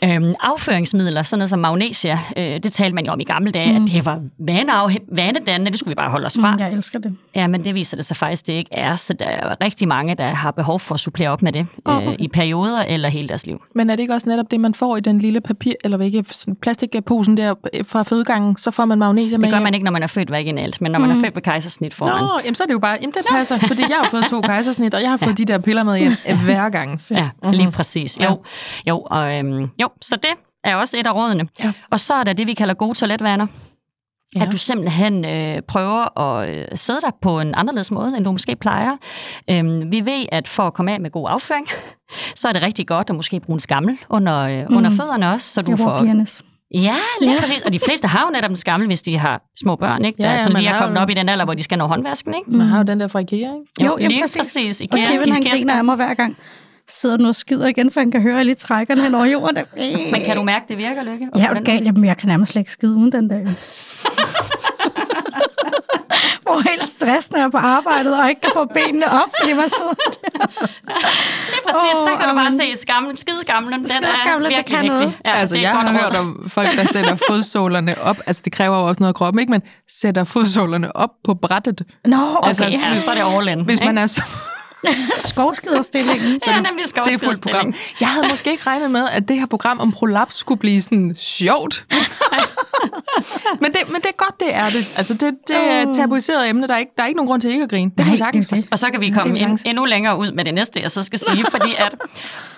Nej. 0.02 0.16
øhm, 0.16 0.34
afføringsmidler, 0.42 1.24
sådan 1.24 1.40
noget 1.40 1.50
som 1.50 1.60
magnesia, 1.60 2.20
øh, 2.38 2.44
det 2.44 2.72
talte 2.72 2.96
man 2.96 3.06
jo 3.06 3.12
om 3.12 3.20
i 3.20 3.24
gamle 3.24 3.52
dage, 3.52 3.80
mm. 3.80 3.84
at 3.86 3.92
det 3.92 4.06
var 4.06 4.20
vaneafhæ- 4.50 5.16
vanedannende, 5.16 5.72
det 5.72 5.80
skulle 5.80 5.92
vi 5.92 5.96
bare 5.96 6.10
holde 6.10 6.26
os 6.26 6.38
fra. 6.42 6.52
Mm, 6.52 6.60
Jeg 6.60 6.72
elsker 6.74 7.00
det. 7.00 7.16
Ja, 7.36 7.48
men 7.48 7.66
det 7.66 7.76
viser 7.76 7.98
det 7.98 8.06
sig 8.06 8.18
faktisk, 8.18 8.48
det 8.48 8.54
ikke 8.54 8.74
er, 8.74 8.96
så 8.96 9.14
der 9.14 9.26
er 9.26 9.56
rigtig 9.62 9.88
mange, 9.88 10.16
der 10.16 10.28
har 10.28 10.52
behov 10.52 10.80
for 10.80 10.94
at 10.96 11.00
supplere 11.00 11.30
op 11.30 11.42
med 11.42 11.52
det 11.52 11.68
øh, 11.88 12.16
i 12.20 12.28
perioder 12.28 12.82
eller 12.84 13.10
hele 13.10 13.28
deres 13.28 13.46
liv. 13.46 13.62
Men 13.76 13.90
er 13.90 13.96
det 13.96 14.04
ikke 14.04 14.14
også 14.14 14.30
netop 14.30 14.52
det, 14.52 14.60
man 14.60 14.74
får 14.74 14.98
i 14.98 15.00
den 15.00 15.20
lille 15.20 15.42
papir, 15.42 15.74
eller 15.84 16.00
ikke, 16.02 16.24
sådan 16.32 16.56
plastikposen 16.62 17.38
der 17.38 17.54
fra 17.88 18.04
fødegangen, 18.04 18.58
så 18.58 18.72
får 18.72 18.86
man 18.86 18.98
magnesium 18.98 19.42
Det 19.42 19.52
gør 19.52 19.60
man 19.60 19.74
ikke, 19.74 19.84
når 19.84 19.92
man 19.92 20.04
er 20.04 20.08
født 20.08 20.32
vaginalt, 20.32 20.82
men 20.82 20.92
når 20.92 21.00
man 21.00 21.12
er 21.12 21.16
født 21.16 21.36
med 21.36 21.42
kejsersnit 21.42 21.94
foran. 21.94 22.24
Nå, 22.24 22.30
jamen 22.44 22.56
så 22.56 22.64
er 22.64 22.68
det 22.68 22.74
jo 22.74 22.80
bare, 22.80 22.98
jamen 23.02 23.14
det 23.14 23.22
passer, 23.32 23.58
fordi 23.58 23.82
jeg 23.82 23.98
har 24.04 24.10
fået 24.10 24.24
to 24.30 24.42
kejsersnit, 24.52 24.94
og 24.94 25.02
jeg 25.02 25.10
har 25.10 25.18
fået 25.18 25.38
de 25.38 25.46
der 25.46 25.58
piller 25.58 25.84
med 25.84 25.98
hjem 26.00 26.12
øh, 26.30 26.44
hver 26.44 26.70
gang. 26.70 27.02
Ja, 27.12 27.30
Mhm. 27.44 27.52
lige 27.52 27.72
præcis. 27.72 28.20
Jo, 28.20 28.42
jo, 28.88 29.00
og, 29.06 29.38
øhm, 29.38 29.70
jo, 29.82 29.90
så 30.02 30.16
det 30.16 30.32
er 30.64 30.76
også 30.76 30.98
et 30.98 31.08
af 31.08 31.16
rådene. 31.16 31.48
Ja. 31.64 31.72
Og 31.92 32.00
så 32.00 32.14
er 32.14 32.24
der 32.24 32.34
det, 32.34 32.48
vi 32.48 32.54
kalder 32.54 32.74
gode 32.74 32.94
toiletvaner. 32.94 33.48
Ja. 34.36 34.40
Ja. 34.40 34.46
At 34.46 34.52
du 34.52 34.58
simpelthen 34.58 35.26
øh, 35.26 35.62
prøver 35.62 36.20
at 36.20 36.50
øh, 36.50 36.66
sidde 36.74 37.00
der 37.02 37.12
på 37.22 37.40
en 37.40 37.56
anderledes 37.56 37.92
måde, 37.92 38.18
end 38.18 38.26
du 38.26 38.32
måske 38.32 38.56
plejer. 38.56 38.92
Øhm, 39.50 39.92
vi 39.92 40.06
ved, 40.06 40.26
at 40.32 40.48
for 40.48 40.64
at 40.64 40.74
komme 40.74 40.92
af 40.94 41.00
med 41.02 41.12
god 41.12 41.28
afføring, 41.30 41.68
så 42.36 42.48
er 42.48 42.54
det 42.54 42.62
rigtig 42.62 42.88
godt 42.88 43.10
at 43.10 43.16
måske 43.16 43.40
bruge 43.40 43.56
en 43.56 43.60
skammel 43.60 43.98
under, 44.10 44.38
øh, 44.40 44.66
mm. 44.70 44.78
under 44.78 44.90
fødderne 44.90 45.32
også, 45.32 45.54
så 45.54 45.62
du 45.62 45.76
får... 45.76 46.04
Ja, 46.74 46.94
lige 47.22 47.32
ja. 47.34 47.40
præcis. 47.40 47.62
Og 47.62 47.74
de 47.74 47.80
fleste 47.80 48.08
har 48.08 48.26
jo 48.26 48.32
netop 48.34 48.50
en 48.50 48.56
skammel, 48.56 48.88
hvis 48.88 49.02
de 49.02 49.18
har 49.18 49.42
små 49.62 49.76
børn, 49.76 50.06
ikke? 50.06 50.22
Ja, 50.24 50.28
Der, 50.28 50.32
ja, 50.32 50.38
som 50.38 50.54
man 50.54 50.62
lige 50.62 50.70
er 50.70 50.74
har 50.76 50.82
kommet 50.82 50.98
jo- 50.98 51.02
op 51.04 51.10
i 51.10 51.14
den 51.14 51.30
alder, 51.30 51.46
hvor 51.46 51.54
de 51.54 51.64
skal 51.64 51.78
nå 51.78 51.86
håndvasken, 51.88 52.34
ikke? 52.34 52.52
Man 52.52 52.68
har 52.68 52.78
jo 52.78 52.84
den 52.84 53.00
der 53.00 53.08
fra 53.08 53.20
IKEA, 53.20 53.38
ikke? 53.38 53.86
Jo, 53.86 53.96
lige 54.00 54.14
ja, 54.16 54.22
præcis. 54.22 54.38
præcis. 54.40 54.82
IKEA, 54.82 55.02
Og 55.02 55.08
Kevin, 55.08 55.32
han 55.32 55.44
griner 55.44 55.74
af 55.78 55.86
mig 55.86 55.96
hver 55.96 56.14
gang. 56.14 56.38
Sidder 56.90 57.18
nu 57.18 57.28
og 57.28 57.36
skider 57.36 57.68
igen, 57.68 57.92
for 57.92 58.00
han 58.00 58.12
kan 58.12 58.22
høre, 58.22 58.34
at 58.34 58.38
jeg 58.38 58.46
lige 58.46 58.56
trækker 58.56 58.96
den 58.96 59.04
hen 59.04 59.16
over 59.16 59.26
jorden. 59.26 59.58
Men 60.12 60.22
kan 60.26 60.36
du 60.38 60.44
mærke, 60.44 60.66
det 60.70 60.78
virker, 60.78 61.04
Lykke? 61.04 61.28
Ja, 61.36 61.40
få 61.40 61.50
er 61.50 61.54
den 61.54 61.64
du 61.66 61.72
gal? 61.72 61.84
Jamen, 61.84 62.06
jeg 62.06 62.18
kan 62.18 62.28
nærmest 62.28 62.52
slet 62.52 62.60
ikke 62.62 62.72
skide 62.72 62.96
uden 62.96 63.12
den 63.12 63.30
der. 63.30 63.40
får 66.48 66.70
helt 66.70 66.84
stress, 66.84 67.32
når 67.32 67.40
jeg 67.40 67.46
er 67.46 67.50
på 67.50 67.58
arbejdet, 67.58 68.20
og 68.22 68.30
ikke 68.30 68.42
kan 68.42 68.52
få 68.54 68.66
benene 68.74 69.06
op, 69.06 69.30
fordi 69.42 69.54
man 69.54 69.70
sidder 69.70 69.94
der. 69.94 70.48
Lige 70.90 71.62
præcis, 71.66 71.98
Åh, 72.02 72.08
der 72.10 72.18
kan 72.20 72.30
du 72.30 72.36
bare 72.36 72.48
amen. 72.48 72.60
se 72.60 72.82
skamlen, 72.82 73.16
skideskamlen. 73.16 73.74
Den 73.74 73.86
er 73.86 73.90
Skideskamlen, 73.90 74.52
det 74.52 74.58
virkelig 74.58 74.78
kan 74.78 74.86
noget. 74.86 75.02
vigtig. 75.02 75.20
Ja, 75.26 75.32
altså, 75.32 75.56
er 75.56 75.60
jeg 75.60 75.72
har 75.72 75.88
råd. 75.94 76.02
hørt 76.02 76.16
om 76.16 76.46
folk, 76.48 76.76
der 76.76 76.86
sætter 76.88 77.16
fodsålerne 77.30 78.02
op. 78.02 78.18
Altså, 78.26 78.42
det 78.46 78.54
kræver 78.54 78.78
jo 78.78 78.86
også 78.88 79.00
noget 79.00 79.14
af 79.14 79.16
kroppen, 79.16 79.40
ikke? 79.40 79.52
Men 79.52 79.62
sætter 79.92 80.24
fodsålerne 80.24 80.96
op 80.96 81.10
på 81.26 81.34
brættet. 81.34 81.82
Nå, 82.06 82.18
Okay, 82.38 82.48
Altså, 82.48 82.66
ja, 82.66 82.96
så 82.96 83.12
er 83.12 83.42
det 83.44 83.52
in. 83.52 83.66
Hvis 83.66 83.80
man 83.80 83.98
er 83.98 84.08
så... 84.08 84.24
skovskiderstillingen. 85.20 86.40
Ja, 86.48 86.56
nemlig 86.56 86.86
Det 87.06 87.14
er 87.14 87.20
fuldt 87.20 87.42
program. 87.42 87.74
Jeg 88.00 88.08
havde 88.10 88.28
måske 88.30 88.52
ikke 88.52 88.64
regnet 88.68 88.92
med, 88.92 89.08
at 89.12 89.28
det 89.28 89.40
her 89.40 89.46
program 89.46 89.80
om 89.80 89.92
prolaps 89.92 90.36
skulle 90.36 90.60
blive 90.60 90.82
sådan 90.82 91.16
sjovt. 91.18 91.86
men, 93.62 93.72
det, 93.72 93.82
men 93.88 93.96
det 93.96 94.06
er 94.06 94.18
godt, 94.18 94.40
det 94.40 94.56
er 94.56 94.66
det. 94.66 94.98
Altså, 94.98 95.14
det, 95.14 95.34
det 95.48 95.56
er 95.56 95.82
et 95.82 95.96
tabuiseret 95.96 96.50
emne. 96.50 96.68
Der 96.68 96.74
er, 96.74 96.78
ikke, 96.78 96.92
der 96.98 97.04
er 97.04 97.08
ikke 97.08 97.18
nogen 97.18 97.28
grund 97.28 97.42
til 97.42 97.52
ikke 97.52 97.64
at 97.64 97.70
grine. 97.70 97.90
Det 97.90 97.98
kan 97.98 98.06
Nej, 98.06 98.12
vi 98.12 98.18
sagtens. 98.18 98.48
det. 98.48 98.68
Og 98.72 98.80
så 98.80 98.90
kan 98.92 99.02
vi 99.02 99.10
komme 99.10 99.40
en 99.40 99.60
endnu 99.66 99.86
længere 99.86 100.18
ud 100.20 100.32
med 100.32 100.46
det 100.46 100.54
næste, 100.54 100.82
jeg 100.82 100.92
så 100.92 101.04
skal 101.04 101.20
sige, 101.20 101.46
fordi 101.52 101.76
at 101.78 101.96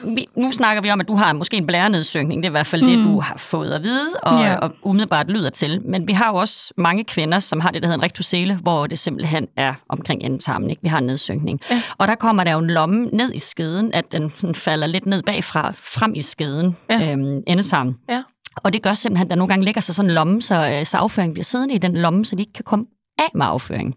vi, 0.03 0.27
nu 0.37 0.51
snakker 0.51 0.81
vi 0.81 0.89
om, 0.91 0.99
at 1.01 1.07
du 1.07 1.15
har 1.15 1.33
måske 1.33 1.57
en 1.57 1.67
blærenedsøgning, 1.67 2.43
det 2.43 2.47
er 2.47 2.51
i 2.51 2.51
hvert 2.51 2.67
fald 2.67 2.81
mm. 2.81 2.87
det, 2.87 3.05
du 3.05 3.19
har 3.19 3.37
fået 3.37 3.71
at 3.71 3.83
vide, 3.83 4.07
og, 4.23 4.41
Ja. 4.43 4.55
og 4.55 4.71
umiddelbart 4.83 5.27
lyder 5.27 5.49
til. 5.49 5.81
Men 5.85 6.07
vi 6.07 6.13
har 6.13 6.27
jo 6.31 6.35
også 6.35 6.73
mange 6.77 7.03
kvinder, 7.03 7.39
som 7.39 7.59
har 7.59 7.71
det, 7.71 7.81
der 7.81 7.87
hedder 7.87 7.97
en 7.99 8.03
rektosele, 8.03 8.55
hvor 8.55 8.87
det 8.87 8.99
simpelthen 8.99 9.47
er 9.57 9.73
omkring 9.89 10.23
endetarmen, 10.23 10.69
ikke? 10.69 10.81
Vi 10.81 10.87
har 10.89 10.97
en 10.97 11.05
nedsynkning. 11.05 11.59
Ja. 11.71 11.81
Og 11.97 12.07
der 12.07 12.15
kommer 12.15 12.43
der 12.43 12.51
jo 12.51 12.59
en 12.59 12.67
lomme 12.69 13.05
ned 13.05 13.33
i 13.33 13.39
skeden, 13.39 13.93
at 13.93 14.11
den, 14.11 14.33
den 14.41 14.55
falder 14.55 14.87
lidt 14.87 15.05
ned 15.05 15.23
bagfra, 15.23 15.73
frem 15.77 16.13
i 16.15 16.21
skeden, 16.21 16.77
ja. 16.91 17.11
øhm, 17.11 17.39
endetarmen. 17.47 17.95
Ja. 18.09 18.23
Og 18.63 18.73
det 18.73 18.81
gør 18.83 18.93
simpelthen, 18.93 19.25
at 19.25 19.29
der 19.29 19.35
nogle 19.35 19.49
gange 19.49 19.65
lægger 19.65 19.81
sig 19.81 19.95
sådan 19.95 20.09
en 20.09 20.15
lomme, 20.15 20.41
så, 20.41 20.71
øh, 20.73 20.85
så 20.85 20.97
afføringen 20.97 21.33
bliver 21.33 21.43
siddende 21.43 21.75
i 21.75 21.77
den 21.77 21.97
lomme, 21.97 22.25
så 22.25 22.35
de 22.35 22.41
ikke 22.41 22.53
kan 22.53 22.63
komme 22.63 22.85
af 23.17 23.29
med 23.33 23.45
afføringen. 23.45 23.93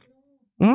Mm. 0.60 0.74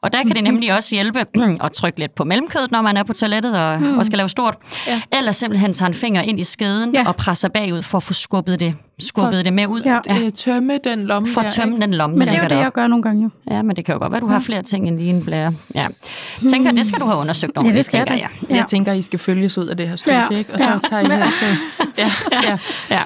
Og 0.00 0.12
der 0.12 0.22
kan 0.22 0.30
det 0.30 0.44
nemlig 0.44 0.74
også 0.74 0.94
hjælpe 0.94 1.24
at 1.64 1.72
trykke 1.72 1.98
lidt 1.98 2.14
på 2.14 2.24
mellemkødet, 2.24 2.70
når 2.70 2.82
man 2.82 2.96
er 2.96 3.02
på 3.02 3.12
toilettet 3.12 3.58
og, 3.58 3.80
mm. 3.80 3.98
og 3.98 4.06
skal 4.06 4.16
lave 4.16 4.28
stort. 4.28 4.56
Ja. 4.86 5.00
Eller 5.18 5.32
simpelthen 5.32 5.72
tage 5.72 5.86
en 5.86 5.94
finger 5.94 6.22
ind 6.22 6.40
i 6.40 6.42
skeden 6.42 6.94
Ja. 6.94 7.08
og 7.08 7.16
presser 7.16 7.48
bagud 7.48 7.82
for 7.82 7.98
at 7.98 8.02
få 8.02 8.12
skubbet 8.12 8.60
det, 8.60 8.74
skubbet 9.00 9.34
For- 9.38 9.42
det 9.42 9.52
med 9.52 9.66
ud. 9.66 9.82
Ja. 9.82 9.98
Øh, 10.10 10.32
tømme 10.32 10.78
den 10.84 11.04
lomme 11.06 11.28
For 11.28 11.40
der, 11.40 11.48
at 11.48 11.54
tømme 11.54 11.74
ikke? 11.74 11.86
den 11.86 11.94
lomme, 11.94 12.16
Men 12.16 12.28
der 12.28 12.32
det 12.32 12.38
er 12.38 12.42
jo 12.44 12.48
det, 12.48 12.56
jeg 12.64 12.72
gør 12.72 12.86
nogle 12.86 13.02
gange 13.02 13.22
jo. 13.22 13.30
Ja, 13.54 13.62
men 13.62 13.76
det 13.76 13.84
kan 13.84 13.92
jo 13.92 13.98
godt 13.98 14.12
være, 14.12 14.20
du 14.20 14.26
har 14.26 14.38
flere 14.40 14.62
ting 14.62 14.88
end 14.88 14.98
lige 14.98 15.10
en 15.10 15.24
blære. 15.24 15.52
Ja. 15.74 15.86
Tænker, 16.50 16.70
det 16.72 16.86
skal 16.86 17.00
du 17.00 17.04
have 17.06 17.18
undersøgt 17.18 17.52
Ja, 17.54 17.58
ordentligt, 17.58 17.76
det 17.76 17.84
skal 17.84 17.98
tænker 17.98 18.14
jeg. 18.14 18.28
jeg. 18.48 18.56
Jeg 18.56 18.66
tænker, 18.68 18.92
I 18.92 19.02
skal 19.02 19.18
følges 19.18 19.58
ud 19.58 19.66
af 19.66 19.76
det 19.76 19.88
her 19.88 19.96
studie, 19.96 20.26
Ja. 20.30 20.36
ikke? 20.38 20.52
Og 20.54 20.60
så 20.60 20.70
Ja. 20.70 20.78
tager 20.88 21.02
I 21.02 21.06
her 21.16 21.26
til... 21.38 21.56
Ja, 21.98 22.10
ja. 22.50 22.58
Ja. 22.90 23.02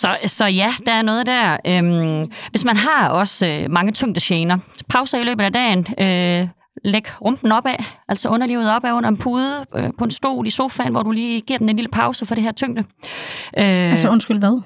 Så, 0.00 0.16
så 0.26 0.46
ja, 0.46 0.68
der 0.86 0.92
er 0.92 1.02
noget 1.02 1.26
der. 1.26 1.56
Øhm, 1.66 2.32
hvis 2.50 2.64
man 2.64 2.76
har 2.76 3.08
også 3.08 3.46
øh, 3.46 3.70
mange 3.70 3.92
tyngdegener, 3.92 4.58
pauser 4.88 5.18
i 5.18 5.24
løbet 5.24 5.44
af 5.44 5.52
dagen, 5.52 5.86
øh, 6.00 6.48
læg 6.84 7.04
rumpen 7.24 7.52
opad, 7.52 7.84
altså 8.08 8.28
underlivet 8.28 8.74
opad 8.76 8.92
under 8.92 9.08
en 9.08 9.16
pude, 9.16 9.66
øh, 9.76 9.90
på 9.98 10.04
en 10.04 10.10
stol 10.10 10.46
i 10.46 10.50
sofaen, 10.50 10.92
hvor 10.92 11.02
du 11.02 11.10
lige 11.10 11.40
giver 11.40 11.58
den 11.58 11.68
en 11.68 11.76
lille 11.76 11.90
pause 11.90 12.26
for 12.26 12.34
det 12.34 12.44
her 12.44 12.52
tyngde. 12.52 12.80
Øh, 13.58 13.64
Altså, 13.90 14.08
undskyld, 14.08 14.38
hvad? 14.38 14.62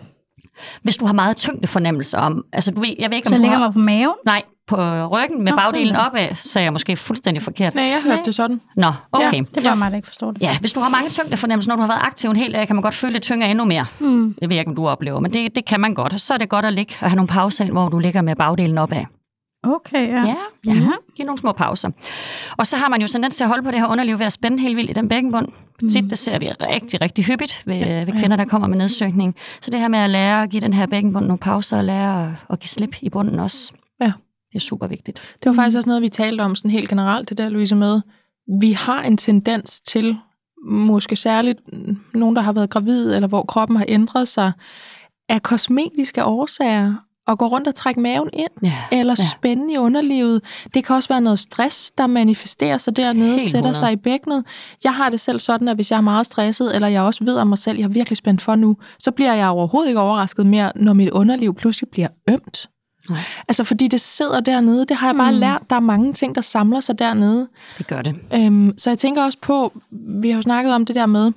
Hvis 0.83 0.97
du 0.97 1.07
har 1.07 1.13
meget 1.13 1.37
tyngdefornemmelse 1.37 2.19
om, 2.19 2.45
altså 2.53 2.71
du 2.71 2.81
ved, 2.81 2.95
jeg 2.99 3.11
ved 3.11 3.17
ikke, 3.17 3.27
om 3.27 3.29
Så 3.29 3.35
jeg 3.35 3.39
du 3.39 3.43
lægger 3.43 3.59
har, 3.59 3.67
mig 3.67 3.73
på 3.73 3.79
maven? 3.79 4.15
nej, 4.25 4.43
på 4.67 4.77
ryggen 5.07 5.45
med 5.45 5.53
Nå, 5.53 5.57
bagdelen 5.57 5.97
opad, 5.97 6.29
sagde 6.35 6.65
jeg 6.65 6.73
måske 6.73 6.97
fuldstændig 6.97 7.43
forkert. 7.43 7.75
Nej, 7.75 7.85
jeg 7.85 8.03
hørte 8.05 8.23
det 8.25 8.35
sådan. 8.35 8.61
Nå, 8.77 8.93
okay. 9.13 9.37
Ja, 9.37 9.43
det 9.55 9.65
var 9.65 9.75
mig, 9.75 9.91
der 9.91 9.97
ikke 9.97 10.09
forstår 10.09 10.31
det. 10.31 10.43
Ja, 10.43 10.59
hvis 10.61 10.73
du 10.73 10.81
har 10.81 10.91
mange 10.91 11.11
tyngdefornemmelser, 11.11 11.71
når 11.71 11.77
du 11.77 11.83
har 11.83 11.89
været 11.89 12.07
aktiv 12.07 12.31
en 12.31 12.37
hel 12.37 12.53
dag, 12.53 12.67
kan 12.67 12.77
man 12.77 12.83
godt 12.83 12.95
føle, 12.95 13.13
det 13.13 13.23
tynger 13.23 13.47
endnu 13.47 13.65
mere. 13.65 13.87
Mm. 13.99 14.35
Jeg 14.41 14.49
ved 14.49 14.57
ikke, 14.59 14.69
om 14.69 14.75
du 14.77 14.89
oplever, 14.89 15.21
men 15.21 15.33
det, 15.33 15.57
det 15.57 15.65
kan 15.65 15.81
man 15.81 15.95
godt. 15.95 16.21
Så 16.21 16.35
er 16.35 16.39
det 16.39 16.49
godt 16.49 16.65
at 16.65 16.73
ligge 16.73 16.95
og 17.01 17.11
have 17.11 17.17
nogle 17.17 17.29
pauser, 17.29 17.65
ind, 17.65 17.73
hvor 17.73 17.89
du 17.89 17.99
ligger 17.99 18.23
med 18.23 18.37
bagdelen 18.37 18.79
opad. 18.79 19.05
Okay, 19.63 20.09
ja. 20.09 20.25
Ja, 20.25 20.37
ja. 20.67 20.91
Giv 21.17 21.25
nogle 21.27 21.39
små 21.39 21.53
pauser. 21.53 21.91
Og 22.59 22.67
så 22.67 22.77
har 22.77 22.89
man 22.89 23.01
jo 23.01 23.07
tendens 23.07 23.37
til 23.37 23.45
at 23.45 23.49
holde 23.49 23.63
på 23.63 23.71
det 23.71 23.81
her 23.81 23.87
underliv 23.87 24.19
ved 24.19 24.27
at 24.27 24.33
spænde 24.33 24.59
helt 24.59 24.77
vildt 24.77 24.91
i 24.91 24.93
den 24.93 25.09
bækkenbund. 25.09 25.49
Mm. 25.83 25.89
Tit, 25.89 26.11
det 26.11 26.19
ser 26.19 26.39
vi 26.39 26.49
rigtig, 26.49 27.01
rigtig 27.01 27.25
hyppigt 27.25 27.63
ved, 27.67 28.07
ved 28.07 28.21
kvinder, 28.21 28.37
der 28.37 28.45
kommer 28.45 28.69
med 28.69 28.77
nedsøgning. 28.79 29.35
Så 29.61 29.71
det 29.71 29.81
her 29.81 29.89
med 29.89 29.99
at 29.99 30.11
lære 30.11 30.43
at 30.43 30.51
give 30.51 30.61
den 30.61 30.73
her 30.73 30.87
bækkenbund 30.87 31.27
nogle 31.27 31.39
pauser 31.39 31.79
og 31.79 31.85
lære 31.85 32.25
at, 32.27 32.31
at 32.51 32.59
give 32.61 32.69
slip 32.69 32.97
i 33.03 33.11
bunden 33.11 33.39
også, 33.41 33.73
Ja. 34.01 34.13
det 34.49 34.55
er 34.55 34.61
super 34.61 34.87
vigtigt. 34.87 35.23
Det 35.43 35.47
var 35.47 35.53
faktisk 35.53 35.77
også 35.77 35.89
noget, 35.89 36.03
vi 36.03 36.09
talte 36.09 36.43
om 36.43 36.55
sådan 36.57 36.71
helt 36.71 36.89
generelt, 36.89 37.29
det 37.29 37.39
der, 37.39 37.49
Louise, 37.49 37.77
med. 37.77 38.01
Vi 38.61 38.73
har 38.73 39.03
en 39.03 39.17
tendens 39.17 39.81
til, 39.81 40.17
måske 40.69 41.17
særligt 41.17 41.59
nogen, 42.15 42.37
der 42.37 42.43
har 42.43 42.53
været 42.53 42.71
gravid, 42.71 43.15
eller 43.15 43.29
hvor 43.29 43.43
kroppen 43.43 43.77
har 43.77 43.85
ændret 43.89 44.29
sig, 44.29 44.53
af 45.29 45.43
kosmetiske 45.43 46.25
årsager, 46.25 46.95
at 47.31 47.39
gå 47.39 47.47
rundt 47.47 47.69
og 47.69 47.75
trække 47.75 48.01
maven 48.01 48.31
ind, 48.33 48.51
Ja, 48.63 48.73
eller 48.93 49.15
ja. 49.19 49.25
spænde 49.25 49.73
i 49.73 49.77
underlivet. 49.77 50.43
Det 50.75 50.85
kan 50.85 50.97
også 50.97 51.09
være 51.09 51.21
noget 51.21 51.39
stress, 51.39 51.91
der 51.91 52.07
manifesterer 52.07 52.79
sig 52.79 52.97
dernede, 52.97 53.31
Helt 53.31 53.43
sætter 53.43 53.73
sig 53.73 53.93
i 53.93 53.97
bækkenet. 53.97 54.45
Jeg 54.85 54.95
har 54.95 55.11
det 55.11 55.21
selv 55.21 55.41
sådan, 55.41 55.69
at 55.69 55.75
hvis 55.77 55.91
jeg 55.91 55.97
er 55.97 56.01
meget 56.01 56.27
stresset, 56.27 56.75
eller 56.75 56.89
jeg 56.89 57.03
også 57.03 57.25
ved 57.25 57.37
om 57.37 57.47
mig 57.47 57.59
selv, 57.59 57.79
jeg 57.79 57.85
er 57.85 57.89
virkelig 57.89 58.17
spændt 58.17 58.43
for 58.43 58.55
nu, 58.55 58.77
så 58.99 59.11
bliver 59.11 59.35
jeg 59.35 59.49
overhovedet 59.49 59.89
ikke 59.89 60.01
overrasket 60.01 60.47
mere, 60.47 60.73
når 60.77 60.93
mit 60.93 61.11
underliv 61.11 61.55
pludselig 61.55 61.89
bliver 61.89 62.09
ømt. 62.31 62.69
Nej. 63.11 63.19
Altså 63.49 63.65
fordi 63.65 63.89
det 63.89 64.01
sidder 64.01 64.41
dernede, 64.41 64.87
det 64.87 64.97
har 64.97 65.09
jeg 65.09 65.17
bare 65.17 65.33
mm. 65.33 65.39
lært. 65.39 65.63
Der 65.71 65.77
er 65.77 65.81
mange 65.81 66.13
ting, 66.13 66.35
der 66.35 66.41
samler 66.41 66.81
sig 66.81 66.99
dernede. 66.99 67.49
Det 67.79 67.87
gør 67.87 68.03
det. 68.03 68.15
Øhm, 68.35 68.75
så 68.79 68.91
jeg 68.91 68.99
tænker 68.99 69.23
også 69.23 69.39
på, 69.43 69.73
vi 69.91 70.31
har 70.31 70.37
jo 70.37 70.43
snakket 70.43 70.75
om 70.75 70.85
det 70.85 70.97
der 70.97 71.07
med, 71.07 71.33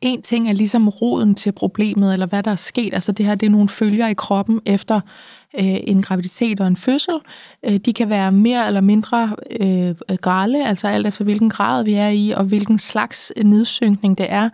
en 0.00 0.22
ting 0.22 0.48
er 0.48 0.52
ligesom 0.52 0.88
roden 0.88 1.34
til 1.34 1.52
problemet, 1.52 2.12
eller 2.12 2.26
hvad 2.26 2.42
der 2.42 2.50
er 2.50 2.56
sket. 2.56 2.94
Altså 2.94 3.12
det 3.12 3.26
her, 3.26 3.34
det 3.34 3.46
er 3.46 3.50
nogle 3.50 3.68
følger 3.68 4.08
i 4.08 4.14
kroppen 4.14 4.60
efter 4.66 5.00
øh, 5.60 5.76
en 5.84 6.02
graviditet 6.02 6.60
og 6.60 6.66
en 6.66 6.76
fødsel. 6.76 7.14
Øh, 7.68 7.76
de 7.76 7.92
kan 7.92 8.08
være 8.08 8.32
mere 8.32 8.66
eller 8.66 8.80
mindre 8.80 9.36
øh, 9.60 9.94
grale, 10.20 10.66
altså 10.66 10.88
alt 10.88 11.06
efter 11.06 11.24
hvilken 11.24 11.50
grad 11.50 11.84
vi 11.84 11.94
er 11.94 12.08
i, 12.08 12.30
og 12.30 12.44
hvilken 12.44 12.78
slags 12.78 13.32
nedsynkning 13.44 14.18
det 14.18 14.26
er. 14.28 14.48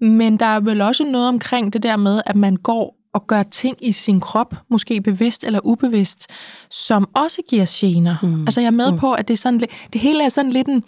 Men 0.00 0.36
der 0.36 0.46
er 0.46 0.60
vel 0.60 0.80
også 0.80 1.04
noget 1.04 1.28
omkring 1.28 1.72
det 1.72 1.82
der 1.82 1.96
med, 1.96 2.20
at 2.26 2.36
man 2.36 2.56
går 2.56 2.96
og 3.14 3.26
gør 3.26 3.42
ting 3.42 3.76
i 3.80 3.92
sin 3.92 4.20
krop, 4.20 4.54
måske 4.68 5.00
bevidst 5.00 5.44
eller 5.44 5.60
ubevidst, 5.64 6.26
som 6.70 7.08
også 7.14 7.42
giver 7.48 7.64
gener. 7.68 8.16
Mm. 8.22 8.42
Altså 8.42 8.60
jeg 8.60 8.66
er 8.66 8.70
med 8.70 8.92
mm. 8.92 8.98
på, 8.98 9.12
at 9.12 9.28
det, 9.28 9.34
er 9.34 9.38
sådan, 9.38 9.60
det 9.92 10.00
hele 10.00 10.24
er 10.24 10.28
sådan 10.28 10.50
lidt 10.50 10.68
en 10.68 10.84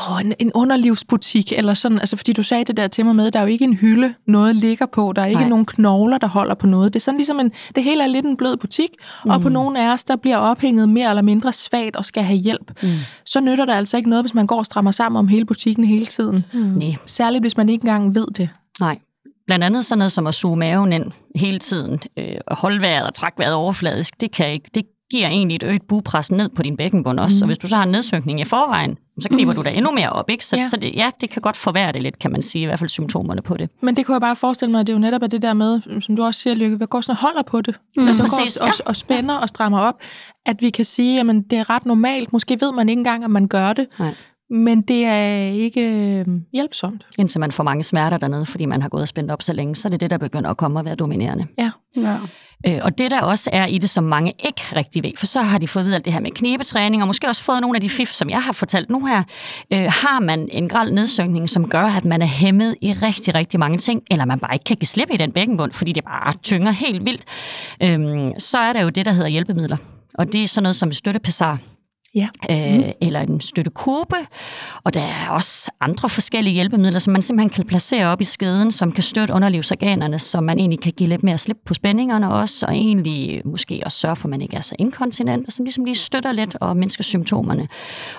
åh, 0.00 0.20
en, 0.20 0.34
en 0.38 0.52
underlivsbutik, 0.54 1.52
eller 1.56 1.74
sådan, 1.74 1.98
altså 1.98 2.16
fordi 2.16 2.32
du 2.32 2.42
sagde 2.42 2.64
det 2.64 2.76
der 2.76 2.88
til 2.88 3.04
mig 3.04 3.16
med, 3.16 3.30
der 3.30 3.38
er 3.38 3.42
jo 3.42 3.48
ikke 3.48 3.64
en 3.64 3.74
hylde, 3.74 4.14
noget 4.26 4.56
ligger 4.56 4.86
på, 4.86 5.12
der 5.16 5.22
er 5.22 5.26
ikke 5.26 5.40
Nej. 5.40 5.48
nogen 5.48 5.66
knogler, 5.66 6.18
der 6.18 6.26
holder 6.26 6.54
på 6.54 6.66
noget. 6.66 6.92
Det 6.92 6.98
er 6.98 7.02
sådan 7.02 7.18
ligesom 7.18 7.40
en, 7.40 7.52
det 7.74 7.84
hele 7.84 8.02
er 8.02 8.06
lidt 8.06 8.26
en 8.26 8.36
blød 8.36 8.56
butik, 8.56 8.90
mm. 9.24 9.30
og 9.30 9.40
på 9.40 9.48
mm. 9.48 9.52
nogle 9.52 9.84
af 9.84 9.92
os, 9.92 10.04
der 10.04 10.16
bliver 10.16 10.36
ophænget 10.36 10.88
mere 10.88 11.08
eller 11.08 11.22
mindre 11.22 11.52
svagt 11.52 11.96
og 11.96 12.04
skal 12.04 12.22
have 12.22 12.38
hjælp. 12.38 12.82
Mm. 12.82 12.88
Så 13.26 13.40
nytter 13.40 13.64
det 13.64 13.72
altså 13.72 13.96
ikke 13.96 14.08
noget, 14.08 14.24
hvis 14.24 14.34
man 14.34 14.46
går 14.46 14.58
og 14.58 14.66
strammer 14.66 14.90
sammen 14.90 15.18
om 15.18 15.28
hele 15.28 15.44
butikken 15.44 15.84
hele 15.84 16.06
tiden. 16.06 16.44
Mm. 16.52 16.60
Nej. 16.60 16.94
Særligt, 17.06 17.42
hvis 17.42 17.56
man 17.56 17.68
ikke 17.68 17.82
engang 17.82 18.14
ved 18.14 18.26
det. 18.36 18.48
Nej. 18.80 18.98
Blandt 19.46 19.64
andet 19.64 19.84
sådan 19.84 19.98
noget 19.98 20.12
som 20.12 20.26
at 20.26 20.34
suge 20.34 20.56
maven 20.56 20.92
ind 20.92 21.12
hele 21.36 21.58
tiden, 21.58 22.00
øh, 22.18 22.36
og 22.46 22.56
holde 22.56 22.80
vejret 22.80 23.06
og 23.06 23.14
trække 23.14 23.38
vejret 23.38 23.54
overfladisk, 23.54 24.20
det 24.20 24.32
kan 24.32 24.52
ikke, 24.52 24.70
det 24.74 24.84
giver 25.10 25.28
egentlig 25.28 25.54
et 25.56 25.62
øget 25.62 25.82
bugpres 25.88 26.30
ned 26.30 26.48
på 26.48 26.62
din 26.62 26.76
bækkenbund 26.76 27.20
også. 27.20 27.34
Mm. 27.34 27.38
Så 27.38 27.46
hvis 27.46 27.58
du 27.58 27.68
så 27.68 27.76
har 27.76 27.82
en 27.82 27.90
nedsynkning 27.90 28.40
i 28.40 28.44
forvejen, 28.44 28.98
så 29.20 29.28
kniber 29.28 29.52
mm. 29.52 29.56
du 29.56 29.62
dig 29.62 29.74
endnu 29.76 29.90
mere 29.90 30.10
op. 30.10 30.30
Ikke? 30.30 30.44
Så, 30.44 30.56
ja. 30.56 30.62
så 30.62 30.76
det, 30.76 30.94
ja, 30.94 31.10
det 31.20 31.30
kan 31.30 31.42
godt 31.42 31.56
forværre 31.56 31.92
det 31.92 32.02
lidt, 32.02 32.18
kan 32.18 32.32
man 32.32 32.42
sige, 32.42 32.62
i 32.62 32.66
hvert 32.66 32.78
fald 32.78 32.88
symptomerne 32.88 33.42
på 33.42 33.56
det. 33.56 33.70
Men 33.82 33.96
det 33.96 34.06
kunne 34.06 34.14
jeg 34.14 34.20
bare 34.20 34.36
forestille 34.36 34.72
mig, 34.72 34.80
at 34.80 34.86
det 34.86 34.92
er 34.92 34.96
jo 34.96 35.00
netop 35.00 35.22
det 35.30 35.42
der 35.42 35.52
med, 35.52 36.00
som 36.00 36.16
du 36.16 36.24
også 36.24 36.40
siger, 36.40 36.54
Lykke, 36.54 36.78
vi 36.78 36.86
går 36.86 37.00
sådan 37.00 37.12
og 37.12 37.16
holder 37.16 37.42
på 37.42 37.60
det. 37.60 37.80
Mm. 37.96 38.06
Altså 38.06 38.22
Præcis, 38.22 38.58
går 38.58 38.66
og, 38.66 38.72
ja. 38.78 38.88
og 38.88 38.96
spænder 38.96 39.34
og 39.34 39.48
strammer 39.48 39.78
op, 39.78 39.94
at 40.46 40.56
vi 40.60 40.70
kan 40.70 40.84
sige, 40.84 41.20
at 41.20 41.26
det 41.26 41.58
er 41.58 41.70
ret 41.70 41.86
normalt. 41.86 42.32
Måske 42.32 42.60
ved 42.60 42.72
man 42.72 42.88
ikke 42.88 43.00
engang, 43.00 43.24
at 43.24 43.30
man 43.30 43.48
gør 43.48 43.72
det. 43.72 43.86
Nej. 43.98 44.14
Men 44.50 44.82
det 44.82 45.04
er 45.04 45.46
ikke 45.50 45.80
øh, 45.80 46.26
hjælpsomt. 46.52 47.06
Indtil 47.18 47.40
man 47.40 47.52
får 47.52 47.64
mange 47.64 47.82
smerter 47.82 48.18
dernede, 48.18 48.46
fordi 48.46 48.66
man 48.66 48.82
har 48.82 48.88
gået 48.88 49.00
og 49.00 49.08
spændt 49.08 49.30
op 49.30 49.42
så 49.42 49.52
længe, 49.52 49.76
så 49.76 49.88
er 49.88 49.90
det 49.90 50.00
det, 50.00 50.10
der 50.10 50.18
begynder 50.18 50.50
at 50.50 50.56
komme 50.56 50.80
og 50.80 50.84
være 50.84 50.94
dominerende. 50.94 51.46
Ja. 51.58 51.70
ja. 51.96 52.16
Øh, 52.66 52.80
og 52.82 52.98
det 52.98 53.10
der 53.10 53.20
også 53.20 53.50
er 53.52 53.66
i 53.66 53.78
det, 53.78 53.90
som 53.90 54.04
mange 54.04 54.32
ikke 54.38 54.62
rigtig 54.76 55.02
ved, 55.02 55.10
for 55.16 55.26
så 55.26 55.42
har 55.42 55.58
de 55.58 55.68
fået 55.68 55.94
alt 55.94 56.04
det 56.04 56.12
her 56.12 56.20
med 56.20 56.30
knebetræning, 56.30 57.02
og 57.02 57.06
måske 57.06 57.28
også 57.28 57.42
fået 57.42 57.60
nogle 57.60 57.76
af 57.76 57.80
de 57.80 57.88
fif, 57.88 58.08
som 58.08 58.30
jeg 58.30 58.42
har 58.42 58.52
fortalt 58.52 58.90
nu 58.90 59.06
her, 59.06 59.22
øh, 59.72 59.84
har 59.84 60.20
man 60.20 60.48
en 60.52 60.68
græld 60.68 60.92
nedsynkning, 60.92 61.48
som 61.48 61.68
gør, 61.68 61.84
at 61.84 62.04
man 62.04 62.22
er 62.22 62.26
hæmmet 62.26 62.76
i 62.80 62.92
rigtig, 62.92 63.34
rigtig 63.34 63.60
mange 63.60 63.78
ting, 63.78 64.02
eller 64.10 64.24
man 64.24 64.38
bare 64.38 64.54
ikke 64.54 64.64
kan 64.64 64.76
give 64.76 64.86
slip 64.86 65.08
i 65.12 65.16
den 65.16 65.32
bækkenbund, 65.32 65.72
fordi 65.72 65.92
det 65.92 66.04
bare 66.04 66.34
tynger 66.42 66.70
helt 66.70 67.04
vildt, 67.04 67.24
øh, 67.82 68.32
så 68.38 68.58
er 68.58 68.72
der 68.72 68.82
jo 68.82 68.88
det, 68.88 69.06
der 69.06 69.12
hedder 69.12 69.28
hjælpemidler. 69.28 69.76
Og 70.14 70.32
det 70.32 70.42
er 70.42 70.48
sådan 70.48 70.62
noget 70.62 70.76
som 70.76 70.92
støttepessar, 70.92 71.58
ja. 72.14 72.28
øh, 72.50 72.78
mm. 72.78 72.92
eller 73.00 73.20
en 73.20 73.40
støttekube. 73.40 74.16
Og 74.84 74.94
der 74.94 75.00
er 75.00 75.30
også 75.30 75.70
andre 75.80 76.08
forskellige 76.08 76.54
hjælpemidler, 76.54 76.98
som 76.98 77.12
man 77.12 77.22
simpelthen 77.22 77.50
kan 77.50 77.66
placere 77.66 78.06
op 78.06 78.20
i 78.20 78.24
skeden, 78.24 78.70
som 78.70 78.92
kan 78.92 79.02
støtte 79.02 79.34
underlivsorganerne, 79.34 80.18
så 80.18 80.40
man 80.40 80.58
egentlig 80.58 80.80
kan 80.80 80.92
give 80.92 81.08
lidt 81.08 81.22
mere 81.22 81.38
slip 81.38 81.56
på 81.66 81.74
spændingerne 81.74 82.32
også, 82.32 82.66
og 82.66 82.74
egentlig 82.74 83.42
måske 83.44 83.82
også 83.84 83.98
sørge 83.98 84.16
for, 84.16 84.26
at 84.26 84.30
man 84.30 84.40
ikke 84.40 84.56
er 84.56 84.60
så 84.60 84.74
inkontinent, 84.78 85.46
og 85.46 85.52
som 85.52 85.64
ligesom 85.64 85.84
lige 85.84 85.94
støtter 85.94 86.32
lidt 86.32 86.56
og 86.60 86.76
mindsker 86.76 87.04
symptomerne. 87.04 87.68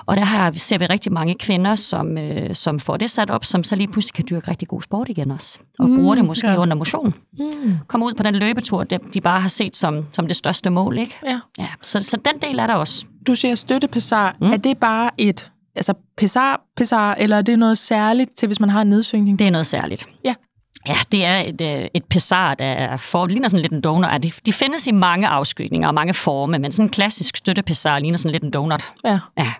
Og 0.05 0.17
der 0.17 0.23
har, 0.23 0.51
ser 0.51 0.77
vi 0.77 0.85
rigtig 0.85 1.11
mange 1.11 1.33
kvinder, 1.33 1.75
som, 1.75 2.17
øh, 2.17 2.55
som 2.55 2.79
får 2.79 2.97
det 2.97 3.09
sat 3.09 3.31
op, 3.31 3.45
som 3.45 3.63
så 3.63 3.75
lige 3.75 3.87
pludselig 3.87 4.13
kan 4.13 4.25
dyrke 4.29 4.51
rigtig 4.51 4.67
god 4.67 4.81
sport 4.81 5.09
igen 5.09 5.31
også, 5.31 5.59
og 5.79 5.89
mm, 5.89 5.97
bruger 5.97 6.15
det 6.15 6.25
måske 6.25 6.47
ja. 6.47 6.57
under 6.57 6.75
motion. 6.75 7.13
Mm. 7.39 7.77
Kommer 7.87 8.07
ud 8.07 8.13
på 8.13 8.23
den 8.23 8.35
løbetur, 8.35 8.83
de 8.83 9.21
bare 9.21 9.39
har 9.41 9.49
set 9.49 9.75
som, 9.75 10.05
som 10.13 10.27
det 10.27 10.35
største 10.35 10.69
mål. 10.69 10.97
Ikke? 10.97 11.15
Ja. 11.25 11.39
Ja, 11.59 11.67
så, 11.81 11.99
så 11.99 12.17
den 12.25 12.41
del 12.41 12.59
er 12.59 12.67
der 12.67 12.73
også. 12.73 13.05
Du 13.27 13.35
siger 13.35 13.55
støttepessar. 13.55 14.35
Mm. 14.41 14.47
Er 14.47 14.57
det 14.57 14.77
bare 14.77 15.11
et 15.17 15.51
altså 15.75 15.93
pessar, 16.17 16.61
pessar, 16.77 17.15
eller 17.19 17.37
er 17.37 17.41
det 17.41 17.59
noget 17.59 17.77
særligt 17.77 18.37
til, 18.37 18.47
hvis 18.47 18.59
man 18.59 18.69
har 18.69 18.81
en 18.81 18.89
nedsynkning? 18.89 19.39
Det 19.39 19.47
er 19.47 19.51
noget 19.51 19.65
særligt. 19.65 20.07
Ja. 20.25 20.33
Ja, 20.87 20.95
det 21.11 21.25
er 21.25 21.37
et, 21.37 21.61
øh, 21.61 21.87
et 21.93 22.03
pessar, 22.03 22.53
der 22.53 22.65
er 22.65 22.97
for, 22.97 23.27
ligner 23.27 23.47
sådan 23.47 23.61
lidt 23.61 23.73
en 23.73 23.81
donut. 23.81 24.23
De, 24.23 24.31
de 24.45 24.53
findes 24.53 24.87
i 24.87 24.91
mange 24.91 25.27
afskygninger 25.27 25.87
og 25.87 25.93
mange 25.93 26.13
former, 26.13 26.57
men 26.57 26.71
sådan 26.71 26.85
en 26.85 26.89
klassisk 26.89 27.37
støttepessar 27.37 27.99
ligner 27.99 28.17
sådan 28.17 28.31
lidt 28.31 28.43
en 28.43 28.51
donut. 28.51 28.83
Ja. 29.05 29.19
ja 29.37 29.53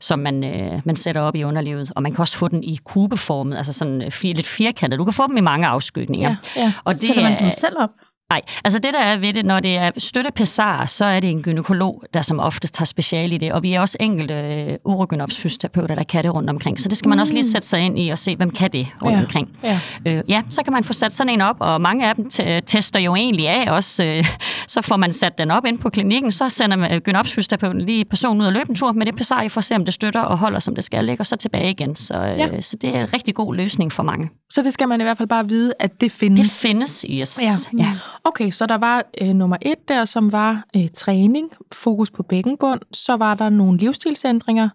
som 0.00 0.18
man, 0.18 0.44
øh, 0.44 0.80
man 0.84 0.96
sætter 0.96 1.20
op 1.20 1.36
i 1.36 1.44
underlivet. 1.44 1.92
Og 1.96 2.02
man 2.02 2.12
kan 2.12 2.20
også 2.20 2.36
få 2.36 2.48
den 2.48 2.64
i 2.64 2.78
kubeformet, 2.84 3.56
altså 3.56 3.72
sådan 3.72 4.02
øh, 4.02 4.10
fir, 4.10 4.34
lidt 4.34 4.46
firkantet. 4.46 4.98
Du 4.98 5.04
kan 5.04 5.12
få 5.12 5.26
dem 5.26 5.36
i 5.36 5.40
mange 5.40 5.66
afskygninger. 5.66 6.36
Ja, 6.56 6.62
ja. 6.62 6.72
Og 6.84 6.92
det 6.92 7.00
Sætter 7.00 7.22
man 7.22 7.38
den 7.38 7.52
selv 7.52 7.76
op? 7.78 7.90
Nej, 8.30 8.42
altså 8.64 8.78
det 8.78 8.94
der 8.94 9.00
er 9.00 9.16
ved 9.16 9.32
det, 9.32 9.44
når 9.44 9.60
det 9.60 9.76
er 9.76 9.90
støttepessar, 9.98 10.86
så 10.86 11.04
er 11.04 11.20
det 11.20 11.30
en 11.30 11.42
gynekolog, 11.42 12.02
der 12.14 12.22
som 12.22 12.40
oftest 12.40 12.74
tager 12.74 12.84
speciale 12.84 13.34
i 13.34 13.38
det, 13.38 13.52
og 13.52 13.62
vi 13.62 13.72
er 13.72 13.80
også 13.80 13.96
enkelte 14.00 14.34
øh, 14.34 14.76
urogynopsfysioterapeuter, 14.84 15.94
der 15.94 16.02
kan 16.02 16.24
det 16.24 16.34
rundt 16.34 16.50
omkring. 16.50 16.80
Så 16.80 16.88
det 16.88 16.98
skal 16.98 17.08
man 17.08 17.20
også 17.20 17.32
lige 17.32 17.40
mm. 17.40 17.52
sætte 17.52 17.68
sig 17.68 17.80
ind 17.80 17.98
i 17.98 18.08
og 18.08 18.18
se, 18.18 18.36
hvem 18.36 18.50
kan 18.50 18.72
det 18.72 18.86
rundt 19.02 19.16
ja. 19.16 19.22
omkring. 19.22 19.48
Ja. 19.64 19.80
Øh, 20.06 20.22
ja, 20.28 20.42
så 20.50 20.62
kan 20.62 20.72
man 20.72 20.84
få 20.84 20.92
sat 20.92 21.12
sådan 21.12 21.32
en 21.32 21.40
op, 21.40 21.56
og 21.58 21.80
mange 21.80 22.08
af 22.08 22.14
dem 22.14 22.30
tester 22.66 23.00
jo 23.00 23.14
egentlig 23.14 23.48
af 23.48 23.72
også. 23.72 24.04
Øh, 24.04 24.24
så 24.74 24.82
får 24.82 24.96
man 24.96 25.12
sat 25.12 25.38
den 25.38 25.50
op 25.50 25.64
ind 25.64 25.78
på 25.78 25.90
klinikken, 25.90 26.30
så 26.30 26.48
sender 26.48 26.76
man 26.76 27.00
gynopsfysioterapeuten 27.00 27.80
lige 27.80 28.04
personen 28.04 28.40
ud 28.40 28.46
og 28.46 28.52
løbe 28.52 28.70
en 28.70 28.76
tur 28.76 28.92
med 28.92 29.06
det 29.06 29.16
pessar, 29.16 29.48
for 29.48 29.58
at 29.58 29.64
se, 29.64 29.74
om 29.74 29.84
det 29.84 29.94
støtter 29.94 30.20
og 30.20 30.38
holder, 30.38 30.58
som 30.58 30.74
det 30.74 30.84
skal 30.84 31.04
ligge, 31.04 31.20
og 31.20 31.26
så 31.26 31.36
tilbage 31.36 31.70
igen. 31.70 31.96
Så, 31.96 32.14
øh, 32.14 32.38
ja. 32.38 32.60
så 32.60 32.76
det 32.76 32.96
er 32.96 33.02
en 33.02 33.12
rigtig 33.12 33.34
god 33.34 33.54
løsning 33.54 33.92
for 33.92 34.02
mange. 34.02 34.30
Så 34.50 34.62
det 34.62 34.72
skal 34.72 34.88
man 34.88 35.00
i 35.00 35.04
hvert 35.04 35.16
fald 35.16 35.28
bare 35.28 35.48
vide, 35.48 35.72
at 35.78 36.00
det 36.00 36.12
findes? 36.12 36.40
Det 36.40 36.50
findes, 36.50 37.04
yes. 37.10 37.40
Ja. 37.78 37.84
ja. 37.84 37.92
Okay, 38.24 38.50
så 38.50 38.66
der 38.66 38.78
var 38.78 39.04
øh, 39.22 39.28
nummer 39.28 39.56
et 39.62 39.88
der, 39.88 40.04
som 40.04 40.32
var 40.32 40.64
øh, 40.76 40.88
træning, 40.94 41.50
fokus 41.72 42.10
på 42.10 42.22
bækkenbund. 42.22 42.80
Så 42.92 43.16
var 43.16 43.34
der 43.34 43.48
nogle 43.48 43.78
livsstilsændringer. 43.78 44.68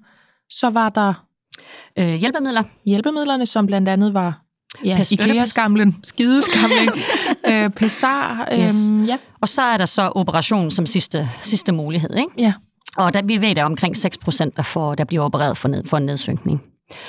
Så 0.49 0.69
var 0.69 0.89
der... 0.89 1.13
Øh, 1.99 2.13
hjælpemidler. 2.13 2.63
Hjælpemidlerne, 2.85 3.45
som 3.45 3.65
blandt 3.65 3.89
andet 3.89 4.13
var 4.13 4.41
ja, 4.85 4.99
IKEA-skamlen, 5.11 5.95
skideskamlen, 6.03 6.89
øh, 7.49 7.69
Pessar. 7.69 8.47
Øh, 8.51 8.59
yes. 8.59 8.91
ja. 9.07 9.17
Og 9.41 9.49
så 9.49 9.61
er 9.61 9.77
der 9.77 9.85
så 9.85 10.11
operationen 10.15 10.71
som 10.71 10.85
sidste, 10.85 11.29
sidste 11.41 11.71
mulighed. 11.71 12.15
Ikke? 12.15 12.31
Ja. 12.37 12.53
Og 12.97 13.13
der, 13.13 13.21
vi 13.21 13.41
ved, 13.41 13.47
at 13.47 13.55
der 13.55 13.61
er 13.61 13.65
omkring 13.65 13.97
6 13.97 14.17
procent, 14.17 14.57
der, 14.57 14.63
får, 14.63 14.95
der 14.95 15.03
bliver 15.03 15.23
opereret 15.23 15.57
for, 15.57 15.67
ned, 15.67 15.83
for 15.85 15.97
en 15.97 16.05
nedsynkning. 16.05 16.63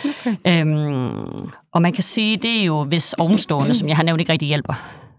Okay. 0.04 0.36
Øhm, 0.46 1.50
og 1.72 1.82
man 1.82 1.92
kan 1.92 2.02
sige, 2.02 2.36
det 2.36 2.60
er 2.60 2.64
jo, 2.64 2.84
hvis 2.84 3.12
ovenstående, 3.12 3.74
som 3.78 3.88
jeg 3.88 3.96
har 3.96 4.04
nævnt, 4.04 4.20
ikke 4.20 4.32
rigtig 4.32 4.48
hjælper. 4.48 4.74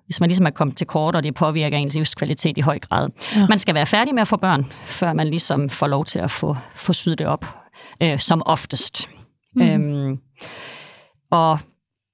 Hvis 0.07 0.19
man 0.19 0.29
ligesom 0.29 0.45
er 0.45 0.49
kommet 0.49 0.77
til 0.77 0.87
kort, 0.87 1.15
og 1.15 1.23
det 1.23 1.35
påvirker 1.35 1.77
ens 1.77 1.95
livskvalitet 1.95 2.57
i 2.57 2.61
høj 2.61 2.79
grad. 2.79 3.09
Ja. 3.35 3.47
Man 3.47 3.57
skal 3.57 3.75
være 3.75 3.85
færdig 3.85 4.13
med 4.13 4.21
at 4.21 4.27
få 4.27 4.37
børn, 4.37 4.65
før 4.83 5.13
man 5.13 5.27
ligesom 5.27 5.69
får 5.69 5.87
lov 5.87 6.05
til 6.05 6.19
at 6.19 6.31
få, 6.31 6.55
få 6.75 6.93
syet 6.93 7.19
det 7.19 7.27
op, 7.27 7.45
øh, 8.03 8.19
som 8.19 8.41
oftest. 8.45 9.09
Mm. 9.55 9.61
Øhm, 9.61 10.17
og 11.31 11.59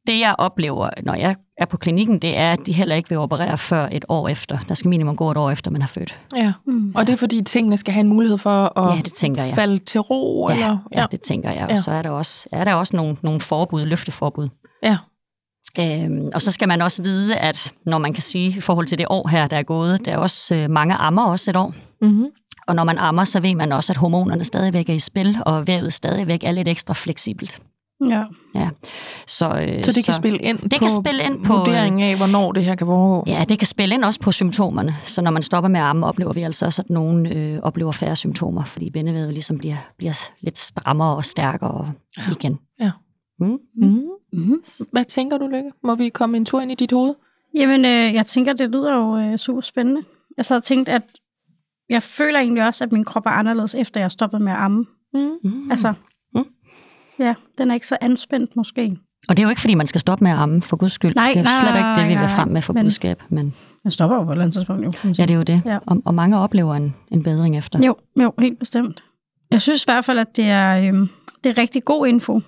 det 0.07 0.19
jeg 0.19 0.35
oplever, 0.37 0.89
når 1.03 1.13
jeg 1.13 1.35
er 1.57 1.65
på 1.65 1.77
klinikken, 1.77 2.19
det 2.19 2.37
er, 2.37 2.51
at 2.51 2.59
de 2.65 2.73
heller 2.73 2.95
ikke 2.95 3.09
vil 3.09 3.17
operere 3.17 3.57
før 3.57 3.87
et 3.91 4.05
år 4.09 4.27
efter. 4.27 4.57
Der 4.67 4.73
skal 4.73 4.89
minimum 4.89 5.15
gå 5.15 5.31
et 5.31 5.37
år 5.37 5.51
efter, 5.51 5.71
man 5.71 5.81
har 5.81 5.87
født. 5.87 6.19
Ja, 6.35 6.53
mm. 6.67 6.91
og 6.95 7.07
det 7.07 7.13
er 7.13 7.17
fordi 7.17 7.41
tingene 7.41 7.77
skal 7.77 7.93
have 7.93 8.01
en 8.01 8.07
mulighed 8.07 8.37
for 8.37 8.79
at 8.79 8.95
ja, 8.95 9.01
det 9.01 9.13
tænker 9.13 9.43
jeg. 9.43 9.53
falde 9.53 9.79
til 9.79 10.01
ro? 10.01 10.49
Ja, 10.49 10.53
eller? 10.53 10.77
Ja. 10.93 11.01
ja, 11.01 11.05
det 11.11 11.21
tænker 11.21 11.51
jeg. 11.51 11.63
Og 11.63 11.69
ja. 11.69 11.75
så 11.75 11.91
er 11.91 12.01
der 12.01 12.09
også, 12.09 12.47
er 12.51 12.63
der 12.63 12.73
også 12.73 12.95
nogle, 12.95 13.17
nogle 13.21 13.41
forbud, 13.41 13.85
løfteforbud. 13.85 14.49
Ja. 14.83 14.97
Øhm, 15.79 16.29
og 16.33 16.41
så 16.41 16.51
skal 16.51 16.67
man 16.67 16.81
også 16.81 17.03
vide, 17.03 17.37
at 17.37 17.73
når 17.85 17.97
man 17.97 18.13
kan 18.13 18.23
sige, 18.23 18.57
i 18.57 18.61
forhold 18.61 18.87
til 18.87 18.97
det 18.97 19.05
år 19.09 19.27
her, 19.27 19.47
der 19.47 19.57
er 19.57 19.63
gået, 19.63 20.05
der 20.05 20.11
er 20.11 20.17
også 20.17 20.55
øh, 20.55 20.69
mange 20.69 20.95
ammer 20.95 21.25
også 21.25 21.51
et 21.51 21.55
år. 21.55 21.73
Mm-hmm. 22.01 22.25
Og 22.67 22.75
når 22.75 22.83
man 22.83 22.97
ammer, 22.97 23.23
så 23.23 23.39
ved 23.39 23.55
man 23.55 23.71
også, 23.71 23.91
at 23.93 23.97
hormonerne 23.97 24.43
stadigvæk 24.43 24.89
er 24.89 24.93
i 24.93 24.99
spil, 24.99 25.37
og 25.45 25.67
vævet 25.67 25.93
stadigvæk 25.93 26.43
er 26.43 26.51
lidt 26.51 26.67
ekstra 26.67 26.93
fleksibelt. 26.93 27.61
Ja. 28.09 28.23
ja. 28.55 28.69
Så, 29.27 29.45
øh, 29.45 29.83
så 29.83 29.91
det 29.91 30.05
kan 30.05 30.13
så, 30.13 30.13
spille 30.13 30.37
ind 30.37 30.57
det 30.57 30.71
på 30.71 30.77
kan 30.77 30.89
spille 30.89 31.23
ind 31.23 31.45
på 31.45 31.57
vurderingen 31.57 32.01
af, 32.01 32.17
hvornår 32.17 32.51
det 32.51 32.65
her 32.65 32.75
kan 32.75 32.87
være? 32.87 33.23
Ja, 33.27 33.45
det 33.49 33.59
kan 33.59 33.67
spille 33.67 33.95
ind 33.95 34.03
også 34.03 34.19
på 34.19 34.31
symptomerne. 34.31 34.93
Så 35.03 35.21
når 35.21 35.31
man 35.31 35.41
stopper 35.41 35.69
med 35.69 35.79
armen, 35.79 36.03
oplever 36.03 36.33
vi 36.33 36.41
altså 36.41 36.65
også, 36.65 36.81
at 36.81 36.89
nogen 36.89 37.25
øh, 37.25 37.59
oplever 37.63 37.91
færre 37.91 38.15
symptomer, 38.15 38.63
fordi 38.63 38.89
bindevævet 38.89 39.33
ligesom 39.33 39.57
bliver, 39.57 39.77
bliver 39.97 40.29
lidt 40.41 40.57
strammere 40.57 41.15
og 41.15 41.25
stærkere 41.25 41.91
igen. 42.31 42.59
Ja. 42.79 42.91
Mm. 43.39 43.57
Mm. 43.75 44.01
Mm. 44.33 44.63
Hvad 44.91 45.05
tænker 45.05 45.37
du, 45.37 45.47
Lykke? 45.47 45.71
Må 45.83 45.95
vi 45.95 46.09
komme 46.09 46.37
en 46.37 46.45
tur 46.45 46.61
ind 46.61 46.71
i 46.71 46.75
dit 46.75 46.91
hoved? 46.91 47.13
Jamen, 47.55 47.85
øh, 47.85 48.13
jeg 48.13 48.25
tænker, 48.25 48.53
det 48.53 48.69
lyder 48.69 48.95
jo 48.95 49.17
øh, 49.17 49.37
super 49.37 49.61
spændende. 49.61 50.01
Jeg 50.37 50.45
så 50.45 50.53
havde 50.53 50.61
tænkt, 50.61 50.89
at 50.89 51.03
jeg 51.89 52.03
føler 52.03 52.39
egentlig 52.39 52.65
også, 52.65 52.83
at 52.83 52.91
min 52.91 53.05
krop 53.05 53.25
er 53.25 53.29
anderledes, 53.29 53.75
efter 53.75 54.01
jeg 54.01 54.11
stoppet 54.11 54.41
med 54.41 54.51
at 54.51 54.57
amme. 54.57 54.85
Mm. 55.13 55.71
Altså, 55.71 55.93
Ja, 57.19 57.35
den 57.57 57.69
er 57.69 57.73
ikke 57.73 57.87
så 57.87 57.97
anspændt 58.01 58.55
måske. 58.55 58.97
Og 59.29 59.37
det 59.37 59.43
er 59.43 59.43
jo 59.43 59.49
ikke, 59.49 59.61
fordi 59.61 59.73
man 59.73 59.87
skal 59.87 60.01
stoppe 60.01 60.23
med 60.23 60.31
at 60.31 60.37
amme, 60.37 60.61
for 60.61 60.77
guds 60.77 60.93
skyld. 60.93 61.15
Nej, 61.15 61.29
det 61.33 61.39
er 61.39 61.43
nej, 61.43 61.59
slet 61.61 61.75
ikke 61.75 62.01
det, 62.01 62.17
vi 62.17 62.21
vil 62.21 62.29
frem 62.29 62.47
med 62.47 62.61
for 62.61 62.73
men, 62.73 62.85
budskab. 62.85 63.23
Men 63.29 63.55
man 63.83 63.91
stopper 63.91 64.15
jo 64.17 64.23
på 64.23 64.29
et 64.29 64.33
eller 64.33 64.43
andet 64.43 64.53
tidspunkt. 64.53 64.85
Jo, 64.85 64.93
ja, 65.03 65.23
det 65.23 65.31
er 65.31 65.35
jo 65.35 65.43
det. 65.43 65.61
Ja. 65.65 65.77
Og, 65.85 66.01
og 66.05 66.15
mange 66.15 66.37
oplever 66.37 66.75
en, 66.75 66.95
en 67.11 67.23
bedring 67.23 67.57
efter. 67.57 67.79
Jo, 67.85 67.95
jo, 68.21 68.33
helt 68.39 68.59
bestemt. 68.59 69.03
Jeg 69.51 69.61
synes 69.61 69.83
i 69.83 69.87
hvert 69.87 70.05
fald, 70.05 70.19
at 70.19 70.35
det 70.35 70.45
er, 70.45 70.87
øhm, 70.87 71.09
det 71.43 71.49
er 71.49 71.57
rigtig 71.57 71.85
god 71.85 72.07
info. 72.07 72.41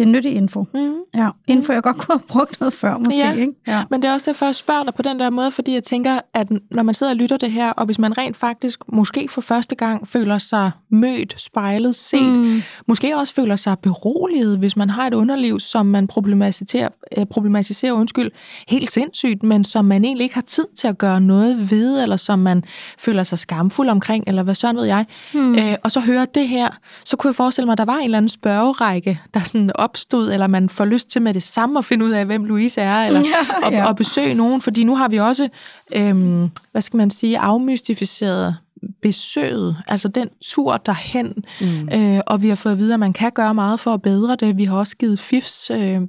Det 0.00 0.06
er 0.08 0.12
nyttig 0.12 0.34
info. 0.34 0.66
Mm. 0.74 0.94
Ja, 1.14 1.28
info, 1.46 1.72
jeg 1.72 1.82
godt 1.82 1.96
kunne 1.96 2.18
have 2.18 2.26
brugt 2.28 2.60
noget 2.60 2.72
før, 2.72 2.98
måske. 2.98 3.20
Ja. 3.20 3.32
Ikke? 3.32 3.52
Ja. 3.66 3.84
Men 3.90 4.02
det 4.02 4.08
er 4.08 4.12
også 4.12 4.30
derfor, 4.30 4.46
jeg 4.46 4.54
spørger 4.54 4.82
dig 4.82 4.94
på 4.94 5.02
den 5.02 5.20
der 5.20 5.30
måde, 5.30 5.50
fordi 5.50 5.74
jeg 5.74 5.82
tænker, 5.82 6.20
at 6.34 6.48
når 6.70 6.82
man 6.82 6.94
sidder 6.94 7.12
og 7.12 7.16
lytter 7.16 7.36
det 7.36 7.50
her, 7.50 7.70
og 7.70 7.84
hvis 7.86 7.98
man 7.98 8.18
rent 8.18 8.36
faktisk 8.36 8.80
måske 8.92 9.28
for 9.30 9.40
første 9.40 9.74
gang 9.74 10.08
føler 10.08 10.38
sig 10.38 10.70
mødt, 10.90 11.40
spejlet, 11.40 11.94
set, 11.94 12.38
mm. 12.38 12.62
måske 12.88 13.16
også 13.16 13.34
føler 13.34 13.56
sig 13.56 13.78
beroliget, 13.78 14.58
hvis 14.58 14.76
man 14.76 14.90
har 14.90 15.06
et 15.06 15.14
underliv, 15.14 15.60
som 15.60 15.86
man 15.86 16.06
problematiserer, 16.06 16.88
øh, 17.18 17.26
problematiserer 17.26 17.92
undskyld, 17.92 18.30
helt 18.68 18.90
sindssygt, 18.90 19.42
men 19.42 19.64
som 19.64 19.84
man 19.84 20.04
egentlig 20.04 20.24
ikke 20.24 20.34
har 20.34 20.42
tid 20.42 20.66
til 20.76 20.88
at 20.88 20.98
gøre 20.98 21.20
noget 21.20 21.70
ved, 21.70 22.02
eller 22.02 22.16
som 22.16 22.38
man 22.38 22.64
føler 22.98 23.22
sig 23.22 23.38
skamfuld 23.38 23.88
omkring, 23.88 24.24
eller 24.26 24.42
hvad 24.42 24.54
sådan 24.54 24.76
ved 24.76 24.84
jeg. 24.84 25.06
Mm. 25.34 25.54
Øh, 25.54 25.74
og 25.84 25.92
så 25.92 26.00
hører 26.00 26.24
det 26.24 26.48
her, 26.48 26.68
så 27.04 27.16
kunne 27.16 27.28
jeg 27.28 27.34
forestille 27.34 27.66
mig, 27.66 27.72
at 27.72 27.78
der 27.78 27.84
var 27.84 27.96
en 27.96 28.04
eller 28.04 28.18
anden 28.18 28.28
spørgerække, 28.28 29.20
der 29.34 29.40
sådan 29.40 29.70
opstod, 29.90 30.32
eller 30.32 30.46
man 30.46 30.68
får 30.68 30.84
lyst 30.84 31.10
til 31.10 31.22
med 31.22 31.34
det 31.34 31.42
samme 31.42 31.78
at 31.78 31.84
finde 31.84 32.04
ud 32.04 32.10
af, 32.10 32.26
hvem 32.26 32.44
Louise 32.44 32.80
er, 32.80 33.06
eller 33.06 33.20
Ja, 33.30 33.66
og, 33.66 33.72
ja. 33.72 33.86
og 33.88 33.96
besøge 33.96 34.34
nogen, 34.34 34.60
fordi 34.60 34.84
nu 34.84 34.96
har 34.96 35.08
vi 35.08 35.16
også, 35.16 35.48
øhm, 35.96 36.50
hvad 36.72 36.82
skal 36.82 36.96
man 36.96 37.10
sige, 37.10 37.38
afmystificeret 37.38 38.56
besøget, 39.02 39.76
altså 39.86 40.08
den 40.08 40.28
tur 40.42 40.76
derhen, 40.76 41.34
mm. 41.60 41.88
øh, 41.94 42.20
og 42.26 42.42
vi 42.42 42.48
har 42.48 42.56
fået 42.56 42.72
at 42.72 42.78
vide, 42.78 42.94
at 42.94 43.00
man 43.00 43.12
kan 43.12 43.32
gøre 43.32 43.54
meget 43.54 43.80
for 43.80 43.94
at 43.94 44.02
bedre 44.02 44.36
det. 44.36 44.58
Vi 44.58 44.64
har 44.64 44.76
også 44.76 44.96
givet 44.96 45.18
fifs, 45.18 45.70
øh, 45.70 46.00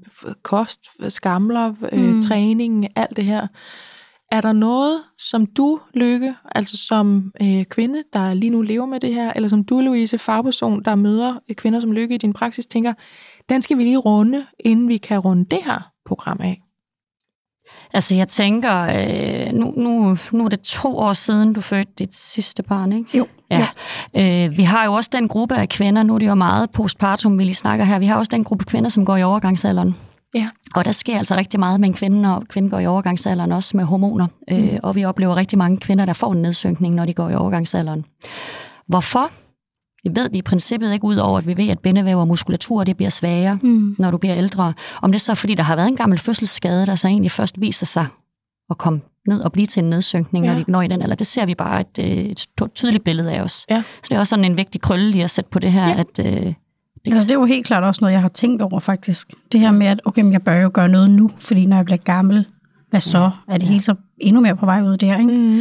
kost, 0.44 0.80
skamler, 1.10 1.74
øh, 1.92 2.14
mm. 2.14 2.22
træning, 2.22 2.88
alt 2.96 3.18
det 3.18 3.26
her. 3.26 3.48
Er 4.32 4.42
der 4.42 4.54
noget, 4.54 5.00
som 5.18 5.46
du, 5.46 5.80
Lykke, 5.94 6.36
altså 6.56 6.78
som 6.78 7.32
øh, 7.42 7.66
kvinde, 7.66 8.04
der 8.14 8.34
lige 8.34 8.50
nu 8.50 8.62
lever 8.62 8.86
med 8.86 9.00
det 9.00 9.14
her, 9.14 9.34
eller 9.36 9.50
som 9.50 9.64
du, 9.64 9.80
Louise, 9.80 10.18
fagperson, 10.18 10.84
der 10.84 10.96
møder 10.96 11.40
kvinder 11.58 11.80
som 11.80 11.92
Lykke 11.92 12.16
i 12.16 12.18
din 12.18 12.34
praksis, 12.34 12.68
tænker, 12.68 12.94
den 13.52 13.62
skal 13.62 13.78
vi 13.78 13.84
lige 13.84 13.98
runde, 13.98 14.46
inden 14.60 14.88
vi 14.88 14.98
kan 14.98 15.20
runde 15.20 15.46
det 15.46 15.60
her 15.66 15.92
program 16.06 16.40
af? 16.44 16.62
Altså, 17.94 18.16
jeg 18.16 18.28
tænker, 18.28 18.82
øh, 18.82 19.54
nu, 19.54 19.74
nu, 19.78 20.18
nu 20.32 20.46
er 20.46 20.50
det 20.50 20.62
to 20.62 20.98
år 20.98 21.14
siden, 21.14 21.54
du 21.54 21.62
fødte 21.62 21.92
dit 22.00 22.16
sidste 22.16 22.64
barn, 22.64 22.94
ikke? 22.94 23.18
Jo. 23.18 23.28
Ja. 23.52 23.68
Øh, 24.18 24.58
vi 24.58 24.64
har 24.64 24.86
jo 24.86 24.94
også 24.94 25.10
den 25.14 25.28
gruppe 25.28 25.56
af 25.56 25.70
kvinder, 25.70 26.04
nu 26.04 26.16
er 26.16 26.20
det 26.20 26.28
jo 26.28 26.36
meget 26.36 26.72
postpartum, 26.72 27.40
vi 27.40 27.44
lige 27.44 27.56
snakker 27.56 27.86
her, 27.86 28.00
vi 28.00 28.06
har 28.06 28.16
også 28.16 28.30
den 28.30 28.44
gruppe 28.44 28.66
kvinder, 28.66 28.90
som 28.90 29.06
går 29.06 29.18
i 29.18 29.24
overgangsalderen. 29.24 29.96
Ja. 30.36 30.50
Og 30.76 30.86
der 30.86 30.92
sker 30.92 31.18
altså 31.18 31.36
rigtig 31.36 31.60
meget 31.60 31.80
med 31.80 31.90
en 31.90 31.94
kvinde, 31.94 32.22
når 32.22 32.44
kvinden 32.50 32.72
går 32.72 32.80
i 32.80 32.86
overgangsalderen, 32.86 33.52
også 33.52 33.78
med 33.78 33.86
hormoner. 33.86 34.28
Mm. 34.52 34.58
Øh, 34.58 34.80
og 34.84 34.96
vi 34.96 35.06
oplever 35.06 35.38
rigtig 35.38 35.58
mange 35.58 35.78
kvinder, 35.78 36.06
der 36.06 36.14
får 36.14 36.34
en 36.34 36.42
nedsynkning, 36.42 36.96
når 36.96 37.06
de 37.06 37.14
går 37.14 37.30
i 37.30 37.36
overgangsalderen. 37.36 38.06
Hvorfor? 38.88 39.32
Det 40.04 40.16
ved 40.16 40.30
vi 40.30 40.38
i 40.38 40.42
princippet 40.42 40.94
ikke, 40.94 41.06
ud 41.06 41.16
over 41.16 41.38
at 41.38 41.48
vi 41.48 41.58
ved, 41.58 41.70
at 41.70 41.80
bindevæv 41.80 42.20
og 42.20 42.28
muskulatur 42.28 42.84
det 42.84 42.98
bliver 42.98 43.10
svagere, 43.10 43.60
mm. 43.62 43.96
når 44.00 44.12
du 44.12 44.18
bliver 44.18 44.36
ældre. 44.36 44.74
Om 45.02 45.12
det 45.12 45.22
så 45.22 45.32
er, 45.32 45.36
fordi 45.36 45.56
der 45.56 45.64
har 45.64 45.76
været 45.76 45.88
en 45.88 45.96
gammel 45.96 46.20
fødselsskade, 46.20 46.86
der 46.86 46.96
så 46.96 47.08
egentlig 47.08 47.32
først 47.32 47.62
viser 47.62 47.86
sig 47.86 48.08
at 48.70 48.78
komme 48.78 49.02
ned 49.28 49.42
og 49.42 49.52
blive 49.52 49.66
til 49.66 49.84
en 49.84 49.90
nedsynkning, 49.90 50.46
ja. 50.46 50.52
Ja. 50.52 50.58
når 50.58 50.64
de 50.64 50.72
når 50.72 50.82
i 50.82 50.88
den 50.88 51.02
alder. 51.02 51.16
Det 51.16 51.28
ser 51.28 51.46
vi 51.46 51.56
bare 51.56 51.82
et, 51.82 52.00
øh, 52.00 52.06
et 52.08 52.48
tydeligt 52.76 53.04
billede 53.04 53.32
af 53.32 53.42
os. 53.42 53.66
Ja. 53.70 53.84
Så 54.04 54.08
det 54.10 54.16
er 54.16 54.20
også 54.20 54.30
sådan 54.30 54.46
en 54.46 54.58
vigtig 54.58 54.82
krølle 54.82 55.12
lige 55.12 55.24
at 55.24 55.30
sætte 55.30 55.50
på 55.50 55.60
det 55.60 55.72
her, 55.72 55.88
ja. 55.88 56.00
at 56.00 56.46
øh, 56.46 56.54
Altså, 57.08 57.28
det 57.28 57.32
er 57.32 57.40
jo 57.40 57.46
helt 57.46 57.66
klart 57.66 57.84
også 57.84 58.02
noget, 58.02 58.14
jeg 58.14 58.22
har 58.22 58.30
tænkt 58.30 58.62
over, 58.62 58.80
faktisk. 58.80 59.34
Det 59.52 59.60
her 59.60 59.72
med, 59.72 59.88
at 59.88 60.02
okay, 60.06 60.22
men 60.22 60.34
jeg 60.34 60.42
bør 60.42 60.56
jo 60.56 60.72
gøre 60.74 60.90
noget 60.90 61.12
nu, 61.12 61.30
fordi 61.38 61.66
når 61.66 61.76
jeg 61.76 61.86
bliver 61.86 61.98
gammel, 61.98 62.46
hvad 62.90 63.02
så? 63.02 63.32
Er 63.48 63.58
det 63.58 63.68
hele 63.68 63.82
så 63.82 63.96
endnu 64.18 64.42
mere 64.42 64.56
på 64.56 64.66
vej 64.66 64.82
ud 64.82 64.98
der, 64.98 65.18
ikke? 65.18 65.32
Mm. 65.32 65.60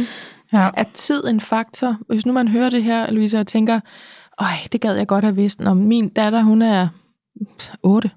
Ja. 0.53 0.69
Er 0.73 0.83
tid 0.93 1.27
en 1.27 1.39
faktor? 1.39 1.97
Hvis 2.09 2.25
nu 2.25 2.33
man 2.33 2.47
hører 2.47 2.69
det 2.69 2.83
her, 2.83 3.11
Louise, 3.11 3.39
og 3.39 3.47
tænker, 3.47 3.79
øj, 4.39 4.47
det 4.71 4.81
gad 4.81 4.95
jeg 4.95 5.07
godt 5.07 5.23
have 5.23 5.35
vidst, 5.35 5.59
når 5.59 5.73
min 5.73 6.09
datter, 6.09 6.41
hun 6.41 6.61
er 6.61 6.87
8. 7.83 8.11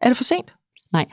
Er 0.00 0.08
det 0.08 0.16
for 0.16 0.24
sent? 0.24 0.54
nej, 0.92 1.06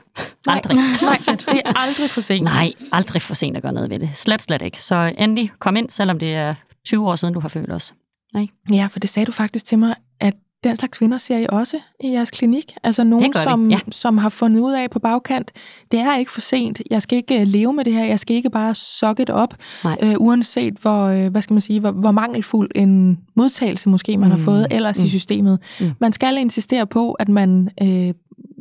aldrig. 0.46 0.76
Nej, 1.02 1.18
det 1.26 1.62
er 1.64 1.78
aldrig 1.78 2.10
for 2.10 2.20
sent. 2.20 2.44
Nej, 2.44 2.72
aldrig 2.92 3.22
for 3.22 3.34
sent 3.34 3.56
at 3.56 3.62
gøre 3.62 3.72
noget 3.72 3.90
ved 3.90 3.98
det. 3.98 4.10
Slet, 4.14 4.42
slet 4.42 4.62
ikke. 4.62 4.82
Så 4.82 5.14
endelig, 5.18 5.52
kom 5.58 5.76
ind, 5.76 5.90
selvom 5.90 6.18
det 6.18 6.34
er 6.34 6.54
20 6.84 7.08
år 7.08 7.14
siden, 7.14 7.34
du 7.34 7.40
har 7.40 7.48
født 7.48 7.72
os. 7.72 7.94
Nej. 8.34 8.46
Ja, 8.70 8.86
for 8.90 8.98
det 8.98 9.10
sagde 9.10 9.26
du 9.26 9.32
faktisk 9.32 9.64
til 9.64 9.78
mig, 9.78 9.94
at 10.20 10.34
den 10.64 10.76
slags 10.76 10.98
kvinder 10.98 11.18
ser 11.18 11.38
I 11.38 11.46
også 11.48 11.76
i 12.00 12.10
jeres 12.12 12.30
klinik. 12.30 12.74
Altså 12.82 13.04
nogen, 13.04 13.32
som, 13.32 13.70
ja. 13.70 13.78
som 13.90 14.18
har 14.18 14.28
fundet 14.28 14.60
ud 14.60 14.72
af 14.72 14.90
på 14.90 14.98
bagkant, 14.98 15.52
det 15.92 16.00
er 16.00 16.16
ikke 16.16 16.32
for 16.32 16.40
sent. 16.40 16.82
Jeg 16.90 17.02
skal 17.02 17.16
ikke 17.16 17.40
øh, 17.40 17.46
leve 17.46 17.72
med 17.72 17.84
det 17.84 17.92
her. 17.92 18.04
Jeg 18.04 18.20
skal 18.20 18.36
ikke 18.36 18.50
bare 18.50 18.74
suck 18.74 19.20
it 19.20 19.30
op, 19.30 19.54
Nej. 19.84 19.98
øh, 20.02 20.14
uanset 20.18 20.74
hvor, 20.74 21.04
øh, 21.04 21.30
hvad 21.30 21.42
skal 21.42 21.54
man 21.54 21.60
sige, 21.60 21.80
hvor, 21.80 21.90
hvor 21.90 22.10
mangelfuld 22.10 22.70
en 22.74 23.18
modtagelse 23.34 23.88
måske 23.88 24.18
man 24.18 24.28
mm. 24.28 24.30
har 24.30 24.38
fået 24.38 24.66
ellers 24.70 24.98
mm. 24.98 25.04
i 25.04 25.08
systemet. 25.08 25.58
Mm. 25.80 25.92
Man 26.00 26.12
skal 26.12 26.36
insistere 26.36 26.86
på, 26.86 27.12
at 27.12 27.28
man 27.28 27.70
øh, 27.82 28.14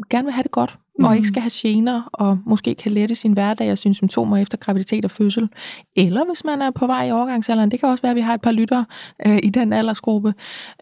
gerne 0.09 0.25
vil 0.25 0.33
have 0.33 0.43
det 0.43 0.51
godt, 0.51 0.77
mm. 0.99 1.05
og 1.05 1.15
ikke 1.15 1.27
skal 1.27 1.41
have 1.41 1.51
gener, 1.53 2.01
og 2.13 2.37
måske 2.45 2.75
kan 2.75 2.91
lette 2.91 3.15
sin 3.15 3.33
hverdag 3.33 3.71
og 3.71 3.77
sine 3.77 3.95
symptomer 3.95 4.37
efter 4.37 4.57
graviditet 4.57 5.05
og 5.05 5.11
fødsel. 5.11 5.49
Eller 5.95 6.25
hvis 6.25 6.43
man 6.45 6.61
er 6.61 6.71
på 6.71 6.87
vej 6.87 7.07
i 7.07 7.11
overgangsalderen, 7.11 7.71
det 7.71 7.79
kan 7.79 7.89
også 7.89 8.01
være, 8.01 8.09
at 8.09 8.15
vi 8.15 8.21
har 8.21 8.33
et 8.33 8.41
par 8.41 8.51
lyttere 8.51 8.85
øh, 9.27 9.39
i 9.43 9.49
den 9.49 9.73
aldersgruppe, 9.73 10.33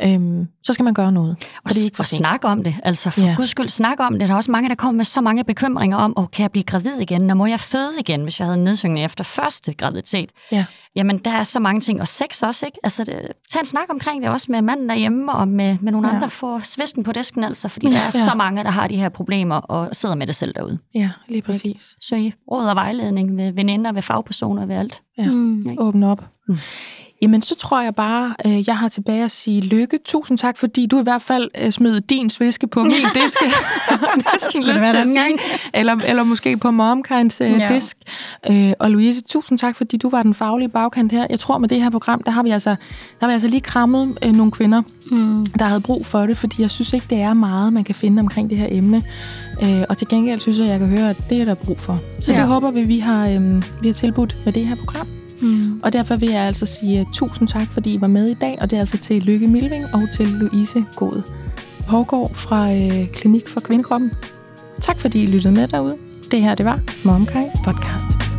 øhm, 0.03 0.47
så 0.63 0.73
skal 0.73 0.83
man 0.83 0.93
gøre 0.93 1.11
noget. 1.11 1.35
Og, 1.63 1.69
det 1.69 1.77
er 1.79 1.83
ikke 1.83 1.95
for 1.95 2.03
og 2.03 2.07
snak 2.07 2.45
om 2.45 2.63
det. 2.63 2.75
Altså 2.83 3.09
for 3.09 3.21
Ja. 3.21 3.33
guds 3.37 3.49
skyld, 3.49 3.69
snak 3.69 3.99
om 3.99 4.19
det. 4.19 4.27
Der 4.27 4.33
er 4.33 4.37
også 4.37 4.51
mange, 4.51 4.69
der 4.69 4.75
kommer 4.75 4.97
med 4.97 5.05
så 5.05 5.21
mange 5.21 5.43
bekymringer 5.43 5.97
om, 5.97 6.13
oh, 6.17 6.25
kan 6.33 6.43
jeg 6.43 6.51
blive 6.51 6.63
gravid 6.63 6.99
igen? 6.99 7.29
Og 7.29 7.37
må 7.37 7.45
jeg 7.45 7.59
føde 7.59 7.91
igen, 7.99 8.21
hvis 8.23 8.39
jeg 8.39 8.45
havde 8.47 8.57
en 8.57 8.63
nedsyngning 8.63 9.05
efter 9.05 9.23
første 9.23 9.73
graviditet? 9.73 10.29
Ja. 10.51 10.65
Jamen, 10.95 11.17
der 11.17 11.31
er 11.31 11.43
så 11.43 11.59
mange 11.59 11.81
ting. 11.81 12.01
Og 12.01 12.07
sex 12.07 12.43
også, 12.43 12.65
ikke? 12.65 12.77
Altså, 12.83 13.03
det, 13.03 13.15
tag 13.51 13.59
en 13.59 13.65
snak 13.65 13.85
omkring 13.89 14.21
det 14.21 14.29
også 14.29 14.47
med 14.49 14.61
manden 14.61 14.89
derhjemme, 14.89 15.31
og 15.33 15.47
med, 15.47 15.77
med 15.81 15.91
nogle 15.91 16.07
Ja. 16.07 16.15
andre. 16.15 16.29
Få 16.29 16.59
svisten 16.59 17.03
på 17.03 17.11
disken, 17.11 17.43
altså. 17.43 17.69
Fordi 17.69 17.85
der 17.87 17.97
er 17.97 18.03
Ja. 18.05 18.09
så 18.11 18.31
mange, 18.35 18.63
der 18.63 18.69
har 18.71 18.87
de 18.87 18.95
her 18.95 19.09
problemer, 19.09 19.55
og 19.55 19.89
sidder 19.95 20.15
med 20.15 20.27
det 20.27 20.35
selv 20.35 20.53
derude. 20.55 20.79
Ja, 20.95 21.09
lige 21.27 21.41
præcis. 21.41 21.95
Søg 22.01 22.33
råd 22.51 22.65
og 22.65 22.75
vejledning 22.75 23.37
ved 23.37 23.53
veninder, 23.53 23.91
ved 23.91 24.01
fagpersoner, 24.01 24.65
ved 24.65 24.75
alt. 24.75 25.01
Ja. 25.17 25.31
Mm. 25.31 25.75
Åbne 25.77 26.11
op. 26.11 26.23
Mm. 26.47 26.57
Jamen, 27.23 27.41
så 27.41 27.55
tror 27.55 27.81
jeg 27.81 27.95
bare, 27.95 28.35
øh, 28.45 28.67
jeg 28.67 28.77
har 28.77 28.89
tilbage 28.89 29.23
at 29.23 29.31
sige 29.31 29.61
lykke. 29.61 29.99
Tusind 30.05 30.37
tak, 30.37 30.57
fordi 30.57 30.85
du 30.85 30.99
i 30.99 31.03
hvert 31.03 31.21
fald 31.21 31.49
øh, 31.63 31.71
smed 31.71 32.01
din 32.01 32.29
sviske 32.29 32.67
på 32.67 32.83
min 32.83 32.91
disk. 33.23 33.37
Næsten 34.33 34.63
lyst 34.63 34.79
til 34.79 34.85
at 34.85 35.07
sige. 35.07 35.39
Eller, 35.73 35.95
eller 36.05 36.23
måske 36.23 36.57
på 36.57 36.71
Momkinds 36.71 37.41
øh, 37.41 37.51
Ja. 37.51 37.73
disk. 37.73 37.97
Øh, 38.49 38.71
og 38.79 38.91
Louise, 38.91 39.21
tusind 39.21 39.59
tak, 39.59 39.75
fordi 39.75 39.97
du 39.97 40.09
var 40.09 40.23
den 40.23 40.33
faglige 40.33 40.69
bagkant 40.69 41.11
her. 41.11 41.27
Jeg 41.29 41.39
tror, 41.39 41.57
med 41.57 41.69
det 41.69 41.81
her 41.81 41.89
program, 41.89 42.23
der 42.23 42.31
har 42.31 42.43
vi 42.43 42.49
altså, 42.49 42.69
der 42.69 42.75
har 43.19 43.27
vi 43.27 43.33
altså 43.33 43.47
lige 43.47 43.61
krammet 43.61 44.17
øh, 44.25 44.31
nogle 44.31 44.51
kvinder, 44.51 44.81
Mm. 45.11 45.45
der 45.45 45.65
havde 45.65 45.81
brug 45.81 46.05
for 46.05 46.25
det, 46.25 46.37
fordi 46.37 46.61
jeg 46.61 46.71
synes 46.71 46.93
ikke, 46.93 47.05
det 47.09 47.17
er 47.21 47.33
meget, 47.33 47.73
man 47.73 47.83
kan 47.83 47.95
finde 47.95 48.19
omkring 48.19 48.49
det 48.49 48.57
her 48.57 48.67
emne. 48.71 49.01
Øh, 49.63 49.81
og 49.89 49.97
til 49.97 50.07
gengæld 50.07 50.39
synes 50.39 50.59
jeg, 50.59 50.67
jeg 50.67 50.79
kan 50.79 50.87
høre, 50.87 51.09
at 51.09 51.17
det 51.29 51.41
er 51.41 51.45
der 51.45 51.53
brug 51.53 51.79
for. 51.79 51.99
Så. 52.21 52.33
Ja. 52.33 52.39
det 52.39 52.47
håber 52.47 52.71
vi, 52.71 52.83
vi 52.83 52.99
har, 52.99 53.27
øh, 53.27 53.63
vi 53.81 53.87
har 53.87 53.93
tilbudt 53.93 54.37
med 54.45 54.53
det 54.53 54.67
her 54.67 54.75
program. 54.75 55.07
Mm. 55.43 55.79
Og 55.83 55.93
derfor 55.93 56.15
vil 56.15 56.29
jeg 56.29 56.41
altså 56.41 56.65
sige 56.65 56.99
øh, 56.99 57.05
tusind 57.13 57.47
tak, 57.47 57.67
fordi 57.67 57.93
I 57.93 58.01
var 58.01 58.07
med 58.07 58.29
i 58.29 58.33
dag, 58.33 58.57
og 58.61 58.69
det 58.69 58.75
er 58.75 58.79
altså 58.79 58.97
til 58.97 59.21
Lykke 59.21 59.47
Milving 59.47 59.85
og 59.93 60.01
til 60.17 60.27
Louise 60.27 60.85
God 60.95 61.21
Hårgaard 61.87 62.35
fra 62.35 62.73
øh, 62.73 63.07
Klinik 63.13 63.47
for 63.47 63.59
Kvindekroppen. 63.59 64.11
Tak 64.81 64.99
fordi 64.99 65.23
I 65.23 65.25
lyttede 65.25 65.53
med 65.53 65.67
derude. 65.67 65.97
Det 66.31 66.41
her, 66.41 66.55
det 66.55 66.65
var 66.65 66.79
Momkai 67.05 67.45
Podcast. 67.65 68.32